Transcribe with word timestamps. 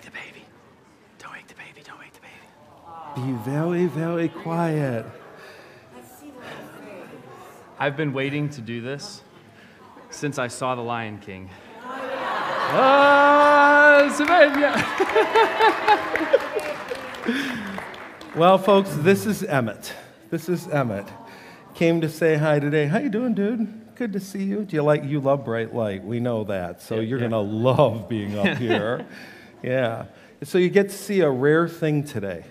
wake 0.00 0.12
the 0.12 0.18
baby. 0.18 0.44
Don't 1.18 1.32
wake 1.32 1.46
the 1.48 1.54
baby. 1.54 1.82
Don't 1.84 1.98
wake 1.98 2.12
the 2.14 2.20
baby. 2.20 3.32
Be 3.32 3.32
very, 3.50 3.86
very 3.86 4.28
quiet. 4.28 5.04
I've 7.78 7.96
been 7.96 8.12
waiting 8.12 8.48
to 8.50 8.60
do 8.60 8.80
this 8.80 9.22
since 10.10 10.38
I 10.38 10.48
saw 10.48 10.74
The 10.74 10.82
Lion 10.82 11.18
King. 11.18 11.50
Ah, 12.72 14.10
Savannah. 14.14 14.76
Well, 18.36 18.58
folks, 18.58 18.90
this 18.96 19.26
is 19.26 19.42
Emmett. 19.42 19.92
This 20.30 20.48
is 20.48 20.68
Emmett. 20.68 21.06
Came 21.74 22.00
to 22.00 22.08
say 22.08 22.36
hi 22.36 22.58
today. 22.60 22.86
How 22.86 22.98
you 22.98 23.08
doing, 23.08 23.34
dude? 23.34 23.96
Good 23.96 24.12
to 24.12 24.20
see 24.20 24.44
you. 24.44 24.64
Do 24.64 24.76
you 24.76 24.82
like 24.82 25.04
you 25.04 25.20
love 25.20 25.44
bright 25.44 25.74
light? 25.74 26.04
We 26.04 26.20
know 26.20 26.44
that. 26.44 26.80
So 26.80 26.96
Yeah, 26.96 27.00
you're 27.02 27.18
yeah. 27.18 27.24
gonna 27.28 27.40
love 27.40 28.08
being 28.08 28.38
up 28.38 28.56
here. 28.58 29.04
yeah. 29.62 30.06
So 30.42 30.58
you 30.58 30.68
get 30.70 30.88
to 30.90 30.96
see 30.96 31.20
a 31.20 31.30
rare 31.30 31.68
thing 31.68 32.04
today. 32.04 32.44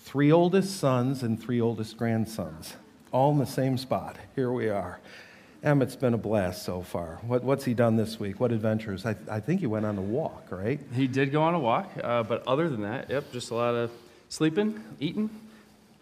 Three 0.00 0.30
oldest 0.30 0.78
sons 0.78 1.22
and 1.22 1.40
three 1.42 1.60
oldest 1.60 1.96
grandsons, 1.96 2.74
all 3.12 3.32
in 3.32 3.38
the 3.38 3.46
same 3.46 3.78
spot. 3.78 4.16
Here 4.34 4.52
we 4.52 4.68
are. 4.68 5.00
Emmett's 5.62 5.96
been 5.96 6.12
a 6.12 6.18
blast 6.18 6.62
so 6.62 6.82
far. 6.82 7.18
What, 7.22 7.42
what's 7.42 7.64
he 7.64 7.72
done 7.72 7.96
this 7.96 8.20
week? 8.20 8.38
What 8.38 8.52
adventures? 8.52 9.06
I, 9.06 9.16
I 9.30 9.40
think 9.40 9.60
he 9.60 9.66
went 9.66 9.86
on 9.86 9.96
a 9.96 10.02
walk, 10.02 10.48
right? 10.50 10.78
He 10.94 11.06
did 11.06 11.32
go 11.32 11.42
on 11.42 11.54
a 11.54 11.58
walk, 11.58 11.90
uh, 12.02 12.22
but 12.22 12.46
other 12.46 12.68
than 12.68 12.82
that, 12.82 13.08
yep, 13.08 13.32
just 13.32 13.50
a 13.50 13.54
lot 13.54 13.74
of 13.74 13.90
sleeping, 14.28 14.84
eating, 15.00 15.30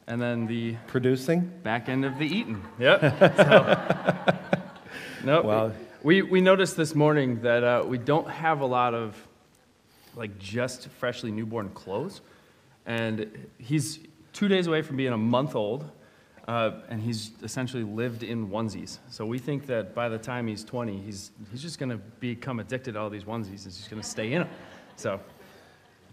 and 0.09 0.21
then 0.21 0.49
the 0.49 0.75
Producing? 0.89 1.49
back 1.63 1.89
end 1.89 2.05
of 2.05 2.19
the 2.19 2.27
eating. 2.27 2.63
Yep. 2.81 3.01
So, 5.23 5.25
nope. 5.25 5.45
Well- 5.45 5.73
we, 6.03 6.23
we 6.23 6.41
noticed 6.41 6.77
this 6.77 6.97
morning 6.97 7.43
that 7.43 7.63
uh, 7.63 7.85
we 7.87 7.97
don't 7.97 8.29
have 8.29 8.61
a 8.61 8.67
lot 8.67 8.93
of 8.93 9.15
like 10.15 10.39
just 10.39 10.89
freshly 10.89 11.31
newborn 11.31 11.71
clothes, 11.71 12.21
and 12.87 13.49
he's 13.59 14.01
two 14.33 14.49
days 14.49 14.67
away 14.67 14.83
from 14.83 14.97
being 14.97 15.13
a 15.13 15.19
month 15.19 15.55
old, 15.55 15.91
uh, 16.49 16.73
and 16.89 17.01
he's 17.01 17.33
essentially 17.43 17.85
lived 17.85 18.23
in 18.23 18.49
onesies. 18.49 18.99
So 19.11 19.25
we 19.25 19.39
think 19.39 19.67
that 19.67 19.95
by 19.95 20.09
the 20.09 20.19
time 20.19 20.47
he's 20.47 20.65
20, 20.65 20.99
he's 21.01 21.31
he's 21.51 21.63
just 21.63 21.79
gonna 21.79 21.99
become 22.21 22.61
addicted 22.61 22.93
to 22.93 23.01
all 23.01 23.11
these 23.11 23.25
onesies. 23.25 23.47
and 23.47 23.65
He's 23.65 23.77
just 23.77 23.91
gonna 23.91 24.03
stay 24.03 24.33
in 24.33 24.43
them. 24.43 24.51
So. 24.97 25.21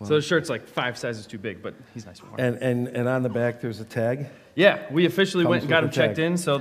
so 0.01 0.15
the 0.15 0.21
shirt's 0.21 0.49
like 0.49 0.67
five 0.67 0.97
sizes 0.97 1.27
too 1.27 1.37
big, 1.37 1.61
but 1.61 1.73
he's 1.93 2.05
nice 2.05 2.19
and 2.19 2.29
warm. 2.29 2.39
And, 2.39 2.57
and, 2.57 2.87
and 2.95 3.07
on 3.07 3.23
the 3.23 3.29
back, 3.29 3.59
there's 3.59 3.79
a 3.79 3.85
tag. 3.85 4.27
Yeah, 4.55 4.85
we 4.91 5.05
officially 5.05 5.43
Comes 5.43 5.51
went 5.51 5.63
and 5.63 5.69
got 5.69 5.83
him 5.83 5.91
checked 5.91 6.19
in. 6.19 6.37
So 6.37 6.59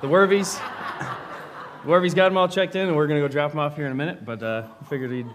the 0.00 0.08
Wervies, 0.08 0.58
Wervies 1.84 2.14
got 2.14 2.30
him 2.30 2.36
all 2.36 2.48
checked 2.48 2.76
in, 2.76 2.88
and 2.88 2.96
we're 2.96 3.06
gonna 3.06 3.20
go 3.20 3.28
drop 3.28 3.52
him 3.52 3.58
off 3.58 3.76
here 3.76 3.86
in 3.86 3.92
a 3.92 3.94
minute. 3.94 4.24
But 4.24 4.42
uh, 4.42 4.68
I 4.80 4.84
figured 4.84 5.10
he'd, 5.12 5.26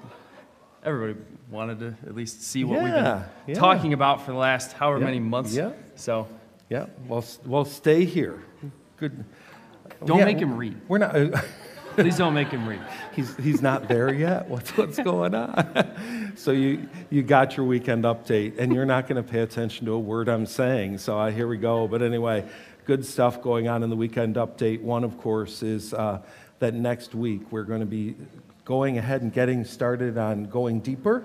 everybody 0.84 1.20
wanted 1.50 1.80
to 1.80 1.96
at 2.08 2.16
least 2.16 2.44
see 2.44 2.64
what 2.64 2.82
we've 2.82 2.94
been 2.94 3.24
yeah. 3.48 3.54
talking 3.54 3.94
about 3.94 4.26
for 4.26 4.32
the 4.32 4.38
last 4.38 4.74
however 4.74 5.00
Yeah, 5.00 5.06
many 5.06 5.20
months. 5.20 5.54
yeah. 5.54 5.72
So 5.96 6.28
Yeah, 6.70 6.86
well, 7.08 7.26
well, 7.46 7.66
stay 7.66 8.06
here. 8.06 8.44
Good. 8.98 9.26
Don't 10.06 10.20
Yeah, 10.20 10.26
make 10.26 10.40
him 10.40 10.56
read. 10.56 10.80
We're 10.88 11.00
not. 11.00 11.16
please 11.96 12.18
don't 12.18 12.34
make 12.34 12.50
him 12.50 12.68
read. 12.68 12.82
he's 13.14 13.36
he's 13.38 13.62
not 13.62 13.88
there 13.88 14.14
yet. 14.14 14.48
What's 14.48 14.76
what's 14.78 15.00
going 15.00 15.36
on? 15.36 16.34
so 16.36 16.52
you 16.52 16.88
you 17.10 17.24
got 17.24 17.58
your 17.58 17.66
weekend 17.66 18.04
update, 18.04 18.58
and 18.60 18.74
you're 18.74 18.86
not 18.86 19.08
going 19.08 19.22
to 19.22 19.30
pay 19.30 19.42
attention 19.42 19.86
to 19.88 19.94
a 19.94 20.00
word 20.00 20.30
I'm 20.30 20.46
saying. 20.46 21.00
So 21.00 21.20
uh, 21.20 21.32
here 21.32 21.48
we 21.48 21.58
go. 21.58 21.88
But 21.88 22.02
anyway, 22.02 22.46
good 22.86 23.06
stuff 23.06 23.42
going 23.42 23.68
on 23.68 23.84
in 23.84 23.90
the 23.90 23.96
weekend 23.96 24.36
update. 24.36 24.82
One, 24.82 25.04
of 25.04 25.18
course, 25.18 25.64
is 25.64 25.94
uh, 25.94 26.22
that 26.60 26.74
next 26.74 27.16
week 27.16 27.52
we're 27.52 27.64
going 27.64 27.82
to 27.82 27.86
be 27.86 28.16
going 28.70 29.00
ahead 29.00 29.24
and 29.24 29.34
getting 29.34 29.66
started 29.66 30.16
on 30.16 30.44
going 30.44 30.80
deeper, 30.80 31.24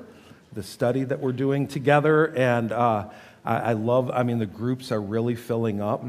the 0.55 0.63
study 0.63 1.05
that 1.05 1.21
we're 1.21 1.31
doing 1.31 1.69
together, 1.69 2.35
and 2.35 2.73
uh, 2.73 3.07
I, 3.45 3.57
I 3.57 3.73
love. 3.75 4.11
I 4.11 4.23
mean, 4.23 4.39
the 4.39 4.47
groups 4.47 4.91
are 4.91 5.01
really 5.03 5.35
filling 5.35 5.83
up 5.83 6.03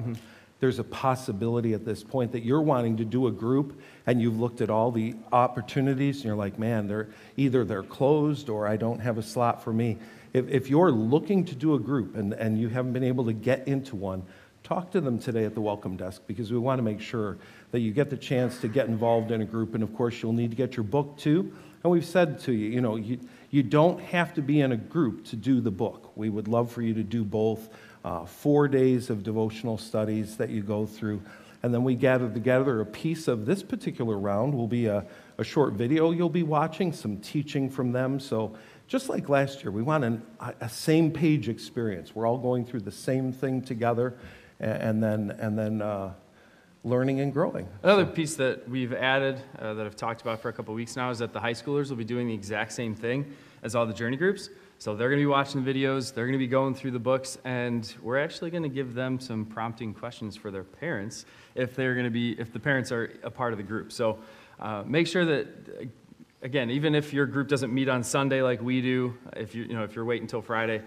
there's 0.61 0.79
a 0.79 0.83
possibility 0.85 1.73
at 1.73 1.83
this 1.83 2.01
point 2.01 2.31
that 2.31 2.43
you're 2.43 2.61
wanting 2.61 2.97
to 2.97 3.05
do 3.05 3.27
a 3.27 3.31
group 3.31 3.79
and 4.07 4.21
you've 4.21 4.39
looked 4.39 4.61
at 4.61 4.69
all 4.69 4.89
the 4.89 5.13
opportunities 5.33 6.15
and 6.15 6.25
you're 6.25 6.35
like, 6.35 6.57
man, 6.57 6.87
they're 6.87 7.09
either 7.35 7.65
they're 7.65 7.83
closed 7.83 8.49
or 8.49 8.65
I 8.65 8.77
don't 8.77 8.99
have 8.99 9.17
a 9.17 9.21
slot 9.21 9.63
for 9.63 9.73
me. 9.73 9.97
If, 10.33 10.47
if 10.47 10.69
you're 10.69 10.91
looking 10.91 11.43
to 11.45 11.55
do 11.55 11.75
a 11.75 11.79
group 11.79 12.15
and, 12.15 12.33
and 12.33 12.57
you 12.57 12.69
haven't 12.69 12.93
been 12.93 13.03
able 13.03 13.25
to 13.25 13.33
get 13.33 13.67
into 13.67 13.97
one, 13.97 14.23
talk 14.63 14.91
to 14.91 15.01
them 15.01 15.19
today 15.19 15.43
at 15.43 15.53
the 15.53 15.61
welcome 15.61 15.97
desk 15.97 16.21
because 16.25 16.51
we 16.51 16.57
want 16.57 16.79
to 16.79 16.83
make 16.83 17.01
sure 17.01 17.37
that 17.75 17.81
you 17.81 17.91
get 17.91 18.09
the 18.09 18.15
chance 18.15 18.57
to 18.61 18.69
get 18.69 18.87
involved 18.87 19.31
in 19.31 19.41
a 19.41 19.45
group. 19.45 19.73
And 19.73 19.83
of 19.83 19.93
course, 19.93 20.23
you'll 20.23 20.31
need 20.31 20.49
to 20.49 20.55
get 20.55 20.77
your 20.77 20.85
book 20.85 21.17
too. 21.17 21.53
And 21.83 21.91
we've 21.91 22.05
said 22.05 22.39
to 22.43 22.53
you, 22.53 22.69
you 22.69 22.79
know, 22.79 22.95
you, 22.95 23.19
you 23.49 23.63
don't 23.63 23.99
have 23.99 24.33
to 24.35 24.41
be 24.41 24.61
in 24.61 24.71
a 24.71 24.77
group 24.77 25.25
to 25.25 25.35
do 25.35 25.59
the 25.59 25.71
book. 25.71 26.13
We 26.15 26.29
would 26.29 26.47
love 26.47 26.71
for 26.71 26.81
you 26.81 26.93
to 26.93 27.03
do 27.03 27.25
both 27.25 27.67
uh, 28.05 28.23
four 28.23 28.69
days 28.69 29.09
of 29.09 29.23
devotional 29.23 29.77
studies 29.77 30.37
that 30.37 30.51
you 30.51 30.63
go 30.63 30.85
through. 30.85 31.21
And 31.63 31.73
then 31.73 31.83
we 31.83 31.95
gather 31.95 32.29
together 32.29 32.79
a 32.79 32.85
piece 32.85 33.27
of 33.27 33.45
this 33.45 33.61
particular 33.61 34.17
round 34.17 34.53
will 34.53 34.69
be 34.69 34.85
a, 34.85 35.05
a 35.37 35.43
short 35.43 35.73
video 35.73 36.11
you'll 36.11 36.29
be 36.29 36.43
watching, 36.43 36.93
some 36.93 37.17
teaching 37.17 37.69
from 37.69 37.91
them. 37.91 38.21
So 38.21 38.55
just 38.87 39.09
like 39.09 39.27
last 39.27 39.63
year, 39.63 39.71
we 39.71 39.81
want 39.81 40.05
an, 40.05 40.23
a, 40.61 40.69
same 40.69 41.11
page 41.11 41.49
experience. 41.49 42.15
We're 42.15 42.25
all 42.25 42.37
going 42.37 42.63
through 42.63 42.81
the 42.81 42.91
same 42.91 43.33
thing 43.33 43.61
together 43.61 44.15
a- 44.61 44.63
and, 44.63 45.03
then, 45.03 45.35
and 45.41 45.59
then 45.59 45.81
uh, 45.81 46.13
learning 46.85 47.19
and 47.19 47.33
growing. 47.33 47.67
Another 47.81 48.05
piece 48.05 48.35
that 48.35 48.69
we've 48.69 48.93
added 48.93 49.41
uh, 49.57 49.73
that 49.73 49.87
I've 49.87 49.95
talked 49.95 50.21
about 50.21 50.39
for 50.39 50.49
a 50.49 50.53
couple 50.53 50.71
of 50.71 50.75
weeks 50.75 50.95
now 50.95 51.09
is 51.09 51.17
that 51.17 51.33
the 51.33 51.39
high 51.39 51.53
schoolers 51.53 51.89
will 51.89 51.97
be 51.97 52.05
doing 52.05 52.27
the 52.27 52.33
exact 52.33 52.73
same 52.73 52.93
thing 52.93 53.33
as 53.63 53.75
all 53.75 53.87
the 53.87 53.93
journey 53.93 54.17
groups. 54.17 54.49
So 54.77 54.95
they're 54.95 55.09
going 55.09 55.19
to 55.19 55.23
be 55.23 55.27
watching 55.27 55.63
the 55.63 55.73
videos, 55.73 56.13
they're 56.13 56.25
going 56.25 56.37
to 56.37 56.45
be 56.45 56.47
going 56.47 56.75
through 56.75 56.91
the 56.91 56.99
books, 56.99 57.39
and 57.43 57.91
we're 58.03 58.19
actually 58.19 58.51
going 58.51 58.63
to 58.63 58.69
give 58.69 58.93
them 58.93 59.19
some 59.19 59.45
prompting 59.45 59.95
questions 59.95 60.35
for 60.35 60.51
their 60.51 60.63
parents 60.63 61.25
if 61.55 61.75
they're 61.75 61.95
going 61.95 62.05
to 62.05 62.11
be 62.11 62.39
if 62.39 62.53
the 62.53 62.59
parents 62.59 62.91
are 62.91 63.17
a 63.23 63.31
part 63.31 63.51
of 63.51 63.57
the 63.57 63.63
group. 63.63 63.91
So 63.91 64.19
uh, 64.59 64.83
make 64.85 65.07
sure 65.07 65.25
that. 65.25 65.47
Again, 66.41 66.69
even 66.69 66.93
if 66.93 67.11
your 67.11 67.25
group 67.25 67.47
doesn't 67.47 67.73
meet 67.73 67.89
on 67.89 68.03
Sunday 68.03 68.43
like 68.43 68.61
we 68.61 68.79
do, 68.79 69.17
if 69.35 69.55
you, 69.55 69.63
you 69.63 69.73
know 69.73 69.83
if 69.83 69.95
you're 69.95 70.05
waiting 70.05 70.25
until 70.25 70.43
Friday, 70.43 70.83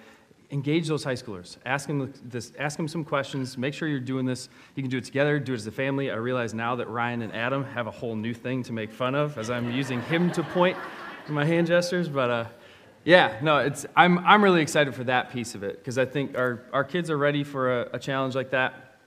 engage 0.51 0.89
those 0.89 1.05
high 1.05 1.15
schoolers. 1.15 1.57
Ask 1.67 1.87
them 1.89 2.13
this. 2.25 2.53
Ask 2.59 2.77
them 2.77 2.89
some 2.89 3.05
questions. 3.05 3.59
Make 3.59 3.75
sure 3.75 3.89
you're 3.89 4.01
doing 4.01 4.27
this. 4.27 4.49
You 4.75 4.83
can 4.83 4.91
do 4.91 4.99
it 4.99 5.05
together. 5.05 5.39
Do 5.39 5.53
it 5.53 5.57
as 5.57 5.67
a 5.67 5.73
family. 5.73 6.11
I 6.11 6.17
realize 6.17 6.55
now 6.55 6.77
that 6.77 6.89
Ryan 6.89 7.23
and 7.23 7.35
Adam 7.35 7.65
have 7.65 7.87
a 7.87 7.91
whole 7.91 8.17
new 8.17 8.35
thing 8.35 8.63
to 8.65 8.73
make 8.73 8.93
fun 8.93 9.15
of, 9.15 9.37
as 9.39 9.51
I'm 9.51 9.71
using 9.71 10.01
him 10.03 10.31
to 10.33 10.43
point 10.43 10.77
my 11.29 11.45
hand 11.45 11.67
gestures. 11.67 12.09
But 12.09 12.31
uh, 12.31 12.45
yeah, 13.05 13.39
no, 13.43 13.59
it's. 13.59 13.85
I'm 13.95 14.19
I'm 14.21 14.43
really 14.43 14.63
excited 14.63 14.95
for 14.95 15.05
that 15.05 15.31
piece 15.33 15.55
of 15.55 15.63
it 15.63 15.79
because 15.79 15.99
I 15.99 16.07
think 16.07 16.37
our 16.37 16.63
our 16.73 16.85
kids 16.85 17.11
are 17.11 17.19
ready 17.19 17.45
for 17.45 17.83
a, 17.83 17.91
a 17.95 17.99
challenge 17.99 18.35
like 18.35 18.51
that. 18.51 18.99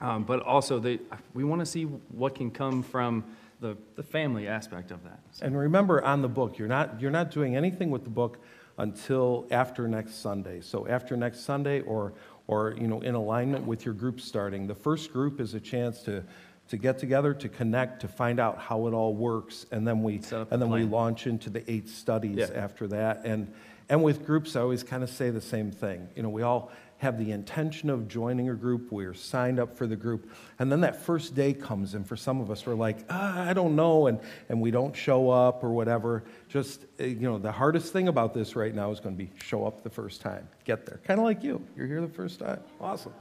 Um, 0.00 0.24
but 0.24 0.40
also, 0.40 0.78
they 0.78 1.00
we 1.34 1.44
want 1.44 1.60
to 1.60 1.66
see 1.66 1.84
what 1.84 2.34
can 2.34 2.50
come 2.50 2.82
from 2.82 3.24
the 3.60 3.76
the 3.96 4.02
family 4.02 4.46
aspect 4.48 4.90
of 4.90 5.02
that. 5.04 5.18
So- 5.32 5.44
And 5.46 5.58
remember 5.58 6.02
on 6.02 6.22
the 6.22 6.28
book, 6.28 6.56
you're 6.58 6.68
not, 6.68 7.00
you're 7.00 7.10
not 7.10 7.30
doing 7.32 7.56
anything 7.56 7.90
with 7.90 8.04
the 8.04 8.10
book 8.10 8.38
until 8.78 9.46
after 9.50 9.86
next 9.88 10.14
Sunday. 10.22 10.60
So 10.60 10.86
after 10.88 11.16
next 11.16 11.40
Sunday 11.40 11.80
or, 11.82 12.14
or 12.46 12.74
you 12.80 12.88
know, 12.88 13.00
in 13.00 13.14
alignment 13.14 13.66
with 13.66 13.84
your 13.84 13.94
group 13.94 14.20
starting. 14.20 14.66
The 14.66 14.74
first 14.74 15.12
group 15.12 15.40
is 15.40 15.54
a 15.54 15.60
chance 15.60 16.02
to, 16.02 16.24
to 16.68 16.76
get 16.76 16.98
together, 16.98 17.34
to 17.34 17.48
connect, 17.48 18.00
to 18.00 18.08
find 18.08 18.40
out 18.40 18.58
how 18.58 18.86
it 18.86 18.94
all 18.94 19.14
works. 19.14 19.66
And 19.70 19.86
then 19.86 20.02
we, 20.02 20.22
Set 20.22 20.40
up 20.40 20.52
and 20.52 20.62
then 20.62 20.70
we 20.70 20.84
launch 20.84 21.26
into 21.26 21.50
the 21.50 21.68
eight 21.70 21.88
studies 21.88 22.36
Yeah. 22.38 22.50
after 22.54 22.86
that. 22.88 23.22
And, 23.24 23.52
and 23.88 24.02
with 24.02 24.24
groups, 24.24 24.54
I 24.56 24.60
always 24.60 24.82
kind 24.82 25.02
of 25.02 25.10
say 25.10 25.30
the 25.30 25.40
same 25.40 25.70
thing. 25.70 26.08
You 26.14 26.22
know, 26.22 26.28
we 26.28 26.42
all 26.42 26.70
have 26.98 27.18
the 27.18 27.30
intention 27.30 27.90
of 27.90 28.08
joining 28.08 28.48
a 28.50 28.54
group. 28.54 28.90
We're 28.90 29.14
signed 29.14 29.58
up 29.58 29.76
for 29.76 29.86
the 29.86 29.96
group. 29.96 30.30
And 30.58 30.70
then 30.70 30.80
that 30.82 31.00
first 31.00 31.34
day 31.34 31.52
comes, 31.52 31.94
and 31.94 32.06
for 32.06 32.16
some 32.16 32.40
of 32.40 32.50
us, 32.50 32.66
we're 32.66 32.74
like, 32.74 32.98
ah, 33.08 33.48
I 33.48 33.52
don't 33.52 33.76
know, 33.76 34.08
and, 34.08 34.18
and 34.48 34.60
we 34.60 34.70
don't 34.70 34.94
show 34.94 35.30
up 35.30 35.62
or 35.62 35.70
whatever. 35.70 36.24
Just, 36.48 36.84
uh, 37.00 37.04
you 37.04 37.30
know, 37.30 37.38
the 37.38 37.52
hardest 37.52 37.92
thing 37.92 38.08
about 38.08 38.34
this 38.34 38.56
right 38.56 38.74
now 38.74 38.90
is 38.90 39.00
going 39.00 39.16
to 39.16 39.18
be 39.18 39.30
show 39.42 39.64
up 39.64 39.82
the 39.82 39.90
first 39.90 40.20
time, 40.20 40.48
get 40.64 40.86
there. 40.86 41.00
Kind 41.04 41.20
of 41.20 41.24
like 41.24 41.42
you. 41.42 41.64
You're 41.76 41.86
here 41.86 42.00
the 42.00 42.08
first 42.08 42.40
time. 42.40 42.60
Awesome. 42.80 43.14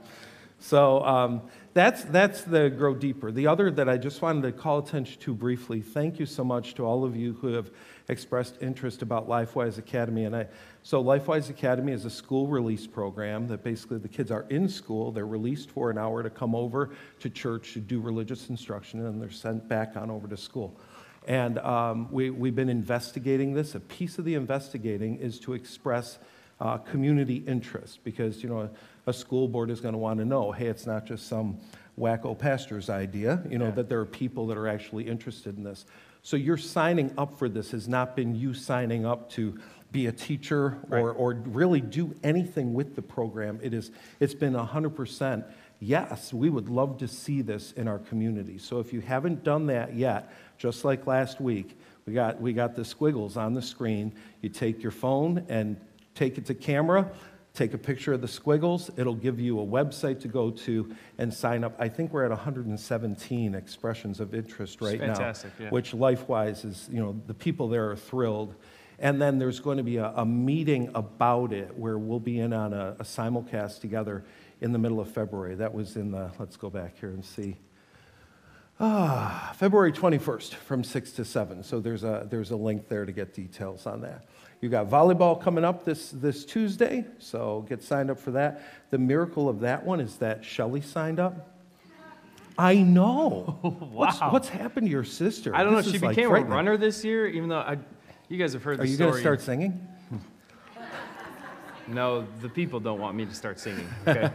So 0.59 1.03
um, 1.05 1.41
that's, 1.73 2.03
that's 2.05 2.41
the 2.41 2.69
Grow 2.69 2.95
Deeper. 2.95 3.31
The 3.31 3.47
other 3.47 3.69
that 3.71 3.87
I 3.87 3.97
just 3.97 4.21
wanted 4.21 4.41
to 4.43 4.51
call 4.51 4.79
attention 4.79 5.21
to 5.21 5.33
briefly, 5.33 5.81
thank 5.81 6.19
you 6.19 6.25
so 6.25 6.43
much 6.43 6.73
to 6.75 6.83
all 6.83 7.05
of 7.05 7.15
you 7.15 7.33
who 7.33 7.53
have 7.53 7.69
expressed 8.09 8.57
interest 8.61 9.01
about 9.01 9.27
LifeWise 9.27 9.77
Academy. 9.77 10.25
And 10.25 10.35
I, 10.35 10.47
so 10.81 11.03
LifeWise 11.03 11.49
Academy 11.49 11.91
is 11.91 12.05
a 12.05 12.09
school 12.09 12.47
release 12.47 12.87
program 12.87 13.47
that 13.47 13.63
basically 13.63 13.99
the 13.99 14.07
kids 14.07 14.31
are 14.31 14.45
in 14.49 14.67
school, 14.67 15.11
they're 15.11 15.27
released 15.27 15.69
for 15.69 15.91
an 15.91 15.97
hour 15.97 16.23
to 16.23 16.29
come 16.29 16.55
over 16.55 16.89
to 17.19 17.29
church 17.29 17.73
to 17.73 17.79
do 17.79 17.99
religious 17.99 18.49
instruction, 18.49 18.99
and 18.99 19.07
then 19.07 19.19
they're 19.19 19.29
sent 19.29 19.67
back 19.67 19.95
on 19.95 20.09
over 20.09 20.27
to 20.27 20.37
school. 20.37 20.79
And 21.27 21.59
um, 21.59 22.07
we, 22.09 22.29
we've 22.29 22.55
been 22.55 22.69
investigating 22.69 23.53
this. 23.53 23.75
A 23.75 23.81
piece 23.81 24.17
of 24.17 24.23
the 24.25 24.35
investigating 24.35 25.17
is 25.17 25.39
to 25.41 25.53
express 25.53 26.17
uh, 26.59 26.77
community 26.77 27.43
interest 27.47 27.99
because, 28.03 28.41
you 28.43 28.49
know, 28.49 28.61
a, 28.61 28.69
a 29.09 29.13
school 29.13 29.47
board 29.47 29.69
is 29.69 29.79
going 29.79 29.93
to 29.93 29.97
want 29.97 30.19
to 30.19 30.25
know, 30.25 30.51
hey, 30.51 30.67
it's 30.67 30.85
not 30.85 31.05
just 31.05 31.27
some 31.27 31.57
wacko 31.99 32.37
pastor's 32.37 32.89
idea, 32.89 33.41
you 33.49 33.57
know, 33.57 33.65
Yeah. 33.65 33.71
that 33.71 33.89
there 33.89 33.99
are 33.99 34.05
people 34.05 34.47
that 34.47 34.57
are 34.57 34.67
actually 34.67 35.07
interested 35.07 35.57
in 35.57 35.63
this. 35.63 35.85
So 36.23 36.35
your 36.35 36.57
signing 36.57 37.13
up 37.17 37.37
for 37.37 37.47
this 37.47 37.71
has 37.71 37.87
not 37.87 38.15
been 38.15 38.35
you 38.35 38.53
signing 38.53 39.05
up 39.05 39.29
to 39.31 39.57
be 39.91 40.07
a 40.07 40.11
teacher 40.11 40.77
or, 40.91 41.11
or 41.13 41.33
really 41.45 41.79
do 41.79 42.13
anything 42.23 42.73
with 42.73 42.95
the 42.95 43.01
program, 43.01 43.59
it 43.63 43.73
is, 43.73 43.91
it's 44.19 44.33
been 44.33 44.53
100% 44.53 45.45
yes, 45.79 46.33
we 46.33 46.49
would 46.49 46.69
love 46.69 46.97
to 46.97 47.07
see 47.07 47.41
this 47.41 47.71
in 47.73 47.87
our 47.87 47.99
community. 47.99 48.57
So 48.57 48.79
if 48.79 48.93
you 48.93 49.01
haven't 49.01 49.43
done 49.43 49.67
that 49.67 49.95
yet, 49.95 50.33
just 50.57 50.83
like 50.83 51.05
last 51.05 51.39
week, 51.39 51.77
we 52.05 52.13
got, 52.13 52.41
we 52.41 52.53
got 52.53 52.75
the 52.75 52.85
squiggles 52.85 53.37
on 53.37 53.53
the 53.53 53.61
screen. 53.61 54.13
You 54.41 54.49
take 54.49 54.81
your 54.81 54.91
phone 54.91 55.45
and 55.49 55.77
take 56.17 56.37
it 56.37 56.45
to 56.47 56.55
camera, 56.55 57.09
take 57.53 57.73
a 57.73 57.77
picture 57.77 58.13
of 58.13 58.21
the 58.21 58.27
squiggles. 58.27 58.89
It'll 58.97 59.15
give 59.15 59.39
you 59.39 59.59
a 59.59 59.65
website 59.65 60.19
to 60.21 60.27
go 60.27 60.51
to 60.51 60.95
and 61.17 61.33
sign 61.33 61.63
up. 61.63 61.75
I 61.79 61.89
think 61.89 62.11
we're 62.11 62.25
at 62.25 62.31
117 62.31 63.55
expressions 63.55 64.19
of 64.19 64.33
interest 64.33 64.81
right 64.81 64.99
fantastic, 64.99 65.51
now, 65.59 65.65
yeah. 65.65 65.71
which 65.71 65.91
LifeWise 65.91 66.65
is, 66.65 66.89
you 66.91 66.99
know, 66.99 67.19
the 67.27 67.33
people 67.33 67.67
there 67.67 67.89
are 67.91 67.95
thrilled. 67.95 68.55
And 68.99 69.21
then 69.21 69.37
there's 69.37 69.59
going 69.59 69.77
to 69.77 69.83
be 69.83 69.97
a, 69.97 70.11
a 70.15 70.25
meeting 70.25 70.89
about 70.95 71.53
it 71.53 71.77
where 71.77 71.99
we'll 71.99 72.19
be 72.19 72.39
in 72.39 72.51
on 72.51 72.73
a, 72.73 72.95
a 72.99 73.03
simulcast 73.03 73.79
together 73.79 74.25
in 74.59 74.71
the 74.71 74.79
middle 74.79 74.99
of 74.99 75.11
February. 75.11 75.53
That 75.55 75.73
was 75.73 75.95
in 75.95 76.11
the, 76.11 76.31
let's 76.39 76.57
go 76.57 76.71
back 76.71 76.99
here 76.99 77.09
and 77.09 77.23
see. 77.23 77.57
Ah, 78.79 79.53
February 79.57 79.91
21st 79.91 80.53
from 80.53 80.83
6 80.83 81.11
to 81.13 81.25
7. 81.25 81.63
So 81.63 81.79
there's 81.79 82.03
a, 82.03 82.27
there's 82.29 82.51
a 82.51 82.55
link 82.55 82.87
there 82.87 83.05
to 83.05 83.11
get 83.11 83.33
details 83.33 83.85
on 83.85 84.01
that. 84.01 84.27
You 84.61 84.69
got 84.69 84.89
volleyball 84.89 85.39
coming 85.39 85.63
up 85.63 85.85
this, 85.85 86.09
this 86.09 86.43
Tuesday, 86.43 87.05
so 87.19 87.65
get 87.69 87.83
signed 87.83 88.09
up 88.09 88.19
for 88.19 88.31
that. 88.31 88.89
The 88.89 88.97
miracle 88.97 89.49
of 89.49 89.59
that 89.59 89.85
one 89.85 89.99
is 89.99 90.15
that 90.17 90.43
Shelly 90.43 90.81
signed 90.81 91.19
up. 91.19 91.53
I 92.57 92.75
know. 92.75 93.59
What's, 93.91 94.19
Wow. 94.19 94.31
what's 94.31 94.49
happened 94.49 94.87
to 94.87 94.91
your 94.91 95.03
sister? 95.03 95.55
I 95.55 95.61
don't 95.63 95.73
know 95.73 95.77
This 95.77 95.87
if 95.87 95.91
she 95.91 95.95
is, 95.97 96.01
like, 96.01 96.15
became 96.15 96.31
a 96.33 96.39
runner 96.39 96.75
this 96.75 97.05
year, 97.05 97.27
even 97.27 97.49
though 97.49 97.59
I, 97.59 97.77
you 98.29 98.37
guys 98.39 98.53
have 98.53 98.63
heard 98.63 98.79
the 98.79 98.83
Are 98.83 98.85
you 98.87 98.97
going 98.97 99.13
to 99.13 99.19
start 99.19 99.41
singing? 99.41 99.87
No, 101.87 102.27
the 102.41 102.49
people 102.49 102.81
don't 102.81 102.99
want 102.99 103.15
me 103.15 103.25
to 103.25 103.33
start 103.33 103.59
singing. 103.61 103.87
Okay. 104.05 104.29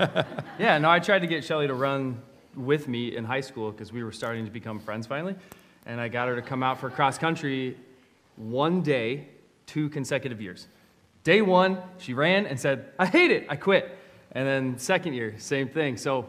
yeah, 0.59 0.79
no, 0.79 0.89
I 0.89 0.99
tried 1.01 1.19
to 1.19 1.27
get 1.27 1.45
Shelly 1.45 1.67
to 1.67 1.75
run 1.75 2.19
with 2.57 2.89
me 2.89 3.15
in 3.15 3.25
high 3.25 3.43
school 3.43 3.71
because 3.71 3.93
we 3.93 4.03
were 4.03 4.13
starting 4.13 4.47
to 4.47 4.51
become 4.51 4.81
friends 4.81 5.07
finally. 5.07 5.35
And 5.85 6.01
I 6.01 6.09
got 6.09 6.29
her 6.29 6.35
to 6.37 6.41
come 6.41 6.63
out 6.63 6.81
for 6.81 6.89
cross 6.89 7.19
country 7.19 7.77
one 8.37 8.81
day, 8.81 9.29
two 9.73 9.89
consecutive 9.89 10.41
years. 10.41 10.69
Day 11.25 11.41
one, 11.41 11.79
she 11.97 12.13
ran 12.13 12.45
and 12.47 12.61
said, 12.61 12.91
I 12.99 13.07
hate 13.07 13.31
it, 13.31 13.47
I 13.49 13.57
quit. 13.57 13.97
And 14.33 14.47
then 14.47 14.79
second 14.79 15.15
year, 15.15 15.35
same 15.39 15.69
thing. 15.69 15.97
So 15.97 16.27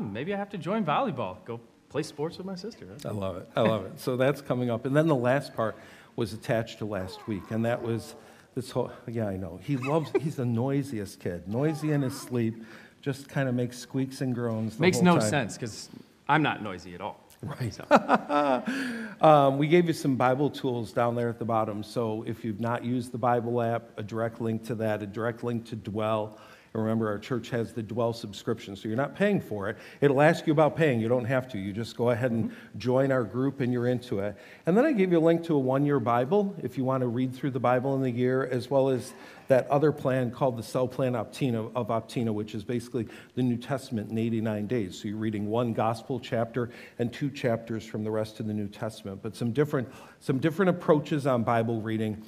maybe 0.00 0.32
I 0.32 0.36
have 0.38 0.50
to 0.50 0.58
join 0.58 0.84
volleyball, 0.84 1.44
go 1.44 1.60
play 1.90 2.02
sports 2.02 2.38
with 2.38 2.46
my 2.46 2.54
sister. 2.54 2.86
I 3.04 3.10
love 3.10 3.36
it. 3.36 3.48
I 3.54 3.60
love 3.60 3.84
it. 3.84 4.00
So 4.00 4.16
that's 4.16 4.40
coming 4.40 4.70
up. 4.70 4.86
And 4.86 4.96
then 4.96 5.08
the 5.08 5.14
last 5.14 5.54
part 5.54 5.76
was 6.16 6.32
attached 6.32 6.78
to 6.78 6.86
last 6.86 7.26
week, 7.28 7.42
and 7.50 7.64
that 7.66 7.82
was 7.82 8.14
this 8.54 8.70
whole, 8.70 8.90
yeah, 9.06 9.26
I 9.28 9.36
know. 9.36 9.60
He 9.62 9.76
loves, 9.76 10.10
he's 10.22 10.36
the 10.36 10.46
noisiest 10.46 11.20
kid, 11.20 11.46
noisy 11.46 11.92
in 11.92 12.00
his 12.00 12.18
sleep, 12.18 12.64
just 13.02 13.28
kind 13.28 13.46
of 13.48 13.54
makes 13.54 13.78
squeaks 13.78 14.22
and 14.22 14.34
groans. 14.34 14.76
The 14.76 14.80
Makes 14.80 15.02
no 15.02 15.18
time. 15.18 15.28
sense 15.28 15.54
because 15.58 15.90
I'm 16.28 16.42
not 16.42 16.62
noisy 16.62 16.94
at 16.94 17.02
all. 17.02 17.20
Right. 17.42 17.72
So, 17.72 17.84
Um, 19.20 19.56
we 19.56 19.66
gave 19.66 19.86
you 19.86 19.94
some 19.94 20.16
Bible 20.16 20.50
tools 20.50 20.92
down 20.92 21.14
there 21.14 21.30
at 21.30 21.38
the 21.38 21.44
bottom. 21.44 21.82
So 21.82 22.22
if 22.26 22.44
you've 22.44 22.60
not 22.60 22.84
used 22.84 23.12
the 23.12 23.18
Bible 23.18 23.62
app, 23.62 23.88
a 23.96 24.02
direct 24.02 24.42
link 24.42 24.62
to 24.66 24.74
that, 24.74 25.02
a 25.02 25.06
direct 25.06 25.42
link 25.42 25.64
to 25.66 25.76
Dwell. 25.76 26.38
And 26.74 26.82
remember, 26.82 27.08
our 27.08 27.18
church 27.18 27.48
has 27.48 27.72
the 27.72 27.82
Dwell 27.82 28.12
subscription, 28.12 28.76
so 28.76 28.88
you're 28.88 28.96
not 28.98 29.14
paying 29.14 29.40
for 29.40 29.70
it. 29.70 29.78
It'll 30.02 30.20
ask 30.20 30.46
you 30.46 30.52
about 30.52 30.76
paying. 30.76 31.00
You 31.00 31.08
don't 31.08 31.24
have 31.24 31.48
to. 31.52 31.58
You 31.58 31.72
just 31.72 31.96
go 31.96 32.10
ahead 32.10 32.30
and 32.30 32.54
join 32.76 33.10
our 33.10 33.24
group 33.24 33.60
and 33.60 33.72
you're 33.72 33.86
into 33.86 34.18
it. 34.18 34.36
And 34.66 34.76
then 34.76 34.84
I 34.84 34.92
gave 34.92 35.10
you 35.12 35.18
a 35.18 35.20
link 35.20 35.42
to 35.44 35.54
a 35.54 35.58
one 35.58 35.86
year 35.86 35.98
Bible 35.98 36.54
if 36.62 36.76
you 36.76 36.84
want 36.84 37.00
to 37.00 37.06
read 37.06 37.34
through 37.34 37.52
the 37.52 37.60
Bible 37.60 37.94
in 37.94 38.02
the 38.02 38.10
year, 38.10 38.44
as 38.44 38.70
well 38.70 38.90
as 38.90 39.14
that 39.48 39.68
other 39.68 39.92
plan 39.92 40.30
called 40.30 40.56
the 40.56 40.62
Cell 40.62 40.88
Plan 40.88 41.12
Optina, 41.12 41.70
of 41.74 41.88
Optina, 41.88 42.32
which 42.32 42.54
is 42.54 42.64
basically 42.64 43.08
the 43.34 43.42
New 43.42 43.56
Testament 43.56 44.10
in 44.10 44.18
89 44.18 44.66
days. 44.66 45.00
So 45.00 45.08
you're 45.08 45.16
reading 45.16 45.46
one 45.48 45.72
gospel 45.72 46.18
chapter 46.18 46.70
and 46.98 47.12
two 47.12 47.30
chapters 47.30 47.84
from 47.84 48.04
the 48.04 48.10
rest 48.10 48.40
of 48.40 48.46
the 48.46 48.54
New 48.54 48.68
Testament. 48.68 49.20
But 49.22 49.36
some 49.36 49.52
different, 49.52 49.88
some 50.20 50.38
different 50.38 50.70
approaches 50.70 51.26
on 51.26 51.44
Bible 51.44 51.80
reading. 51.80 52.22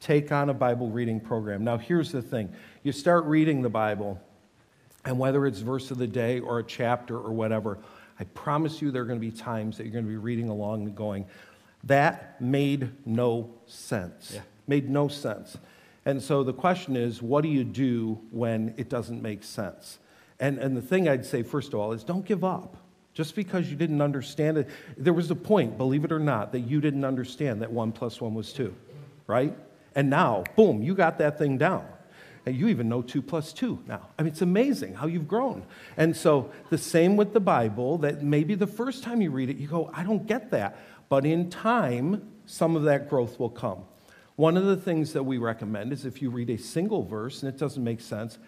Take 0.00 0.32
on 0.32 0.50
a 0.50 0.54
Bible 0.54 0.90
reading 0.90 1.20
program. 1.20 1.64
Now, 1.64 1.78
here's 1.78 2.12
the 2.12 2.22
thing 2.22 2.52
you 2.82 2.92
start 2.92 3.24
reading 3.24 3.62
the 3.62 3.70
Bible, 3.70 4.20
and 5.04 5.18
whether 5.18 5.46
it's 5.46 5.60
verse 5.60 5.90
of 5.90 5.98
the 5.98 6.06
day 6.06 6.40
or 6.40 6.58
a 6.58 6.64
chapter 6.64 7.16
or 7.16 7.32
whatever, 7.32 7.78
I 8.18 8.24
promise 8.24 8.80
you 8.82 8.90
there 8.90 9.02
are 9.02 9.06
going 9.06 9.20
to 9.20 9.26
be 9.26 9.32
times 9.32 9.76
that 9.76 9.84
you're 9.84 9.92
going 9.92 10.04
to 10.04 10.10
be 10.10 10.16
reading 10.16 10.48
along 10.48 10.82
and 10.82 10.94
going, 10.94 11.26
that 11.84 12.40
made 12.40 12.90
no 13.06 13.54
sense. 13.66 14.32
Yeah. 14.34 14.40
Made 14.66 14.88
no 14.88 15.08
sense. 15.08 15.56
And 16.06 16.22
so 16.22 16.42
the 16.42 16.52
question 16.52 16.96
is, 16.96 17.22
what 17.22 17.42
do 17.42 17.48
you 17.48 17.64
do 17.64 18.20
when 18.30 18.74
it 18.76 18.88
doesn't 18.88 19.22
make 19.22 19.42
sense? 19.42 19.98
And, 20.38 20.58
and 20.58 20.76
the 20.76 20.82
thing 20.82 21.08
I'd 21.08 21.24
say, 21.24 21.42
first 21.42 21.72
of 21.72 21.80
all, 21.80 21.92
is 21.92 22.04
don't 22.04 22.24
give 22.24 22.44
up. 22.44 22.76
Just 23.14 23.36
because 23.36 23.70
you 23.70 23.76
didn't 23.76 24.02
understand 24.02 24.58
it, 24.58 24.68
there 24.96 25.12
was 25.12 25.30
a 25.30 25.36
point, 25.36 25.78
believe 25.78 26.04
it 26.04 26.10
or 26.10 26.18
not, 26.18 26.50
that 26.52 26.60
you 26.60 26.80
didn't 26.80 27.04
understand 27.04 27.62
that 27.62 27.70
one 27.70 27.92
plus 27.92 28.20
one 28.20 28.34
was 28.34 28.52
two, 28.52 28.74
right? 29.28 29.56
And 29.94 30.10
now, 30.10 30.42
boom, 30.56 30.82
you 30.82 30.94
got 30.94 31.18
that 31.18 31.38
thing 31.38 31.56
down. 31.56 31.86
And 32.46 32.56
you 32.56 32.68
even 32.68 32.88
know 32.88 33.00
two 33.00 33.22
plus 33.22 33.52
two 33.52 33.78
now. 33.86 34.08
I 34.18 34.22
mean, 34.22 34.32
it's 34.32 34.42
amazing 34.42 34.94
how 34.94 35.06
you've 35.06 35.28
grown. 35.28 35.64
And 35.96 36.14
so, 36.14 36.50
the 36.68 36.76
same 36.76 37.16
with 37.16 37.32
the 37.32 37.40
Bible, 37.40 37.96
that 37.98 38.22
maybe 38.22 38.54
the 38.54 38.66
first 38.66 39.02
time 39.02 39.22
you 39.22 39.30
read 39.30 39.48
it, 39.48 39.56
you 39.56 39.66
go, 39.66 39.90
I 39.94 40.02
don't 40.02 40.26
get 40.26 40.50
that. 40.50 40.76
But 41.08 41.24
in 41.24 41.48
time, 41.48 42.30
some 42.44 42.76
of 42.76 42.82
that 42.82 43.08
growth 43.08 43.38
will 43.38 43.48
come. 43.48 43.84
One 44.36 44.56
of 44.56 44.64
the 44.64 44.76
things 44.76 45.12
that 45.12 45.22
we 45.22 45.38
recommend 45.38 45.92
is 45.92 46.04
if 46.04 46.20
you 46.20 46.30
read 46.30 46.50
a 46.50 46.58
single 46.58 47.04
verse 47.04 47.42
and 47.42 47.52
it 47.52 47.58
doesn't 47.58 47.82
make 47.82 48.00
sense, 48.00 48.38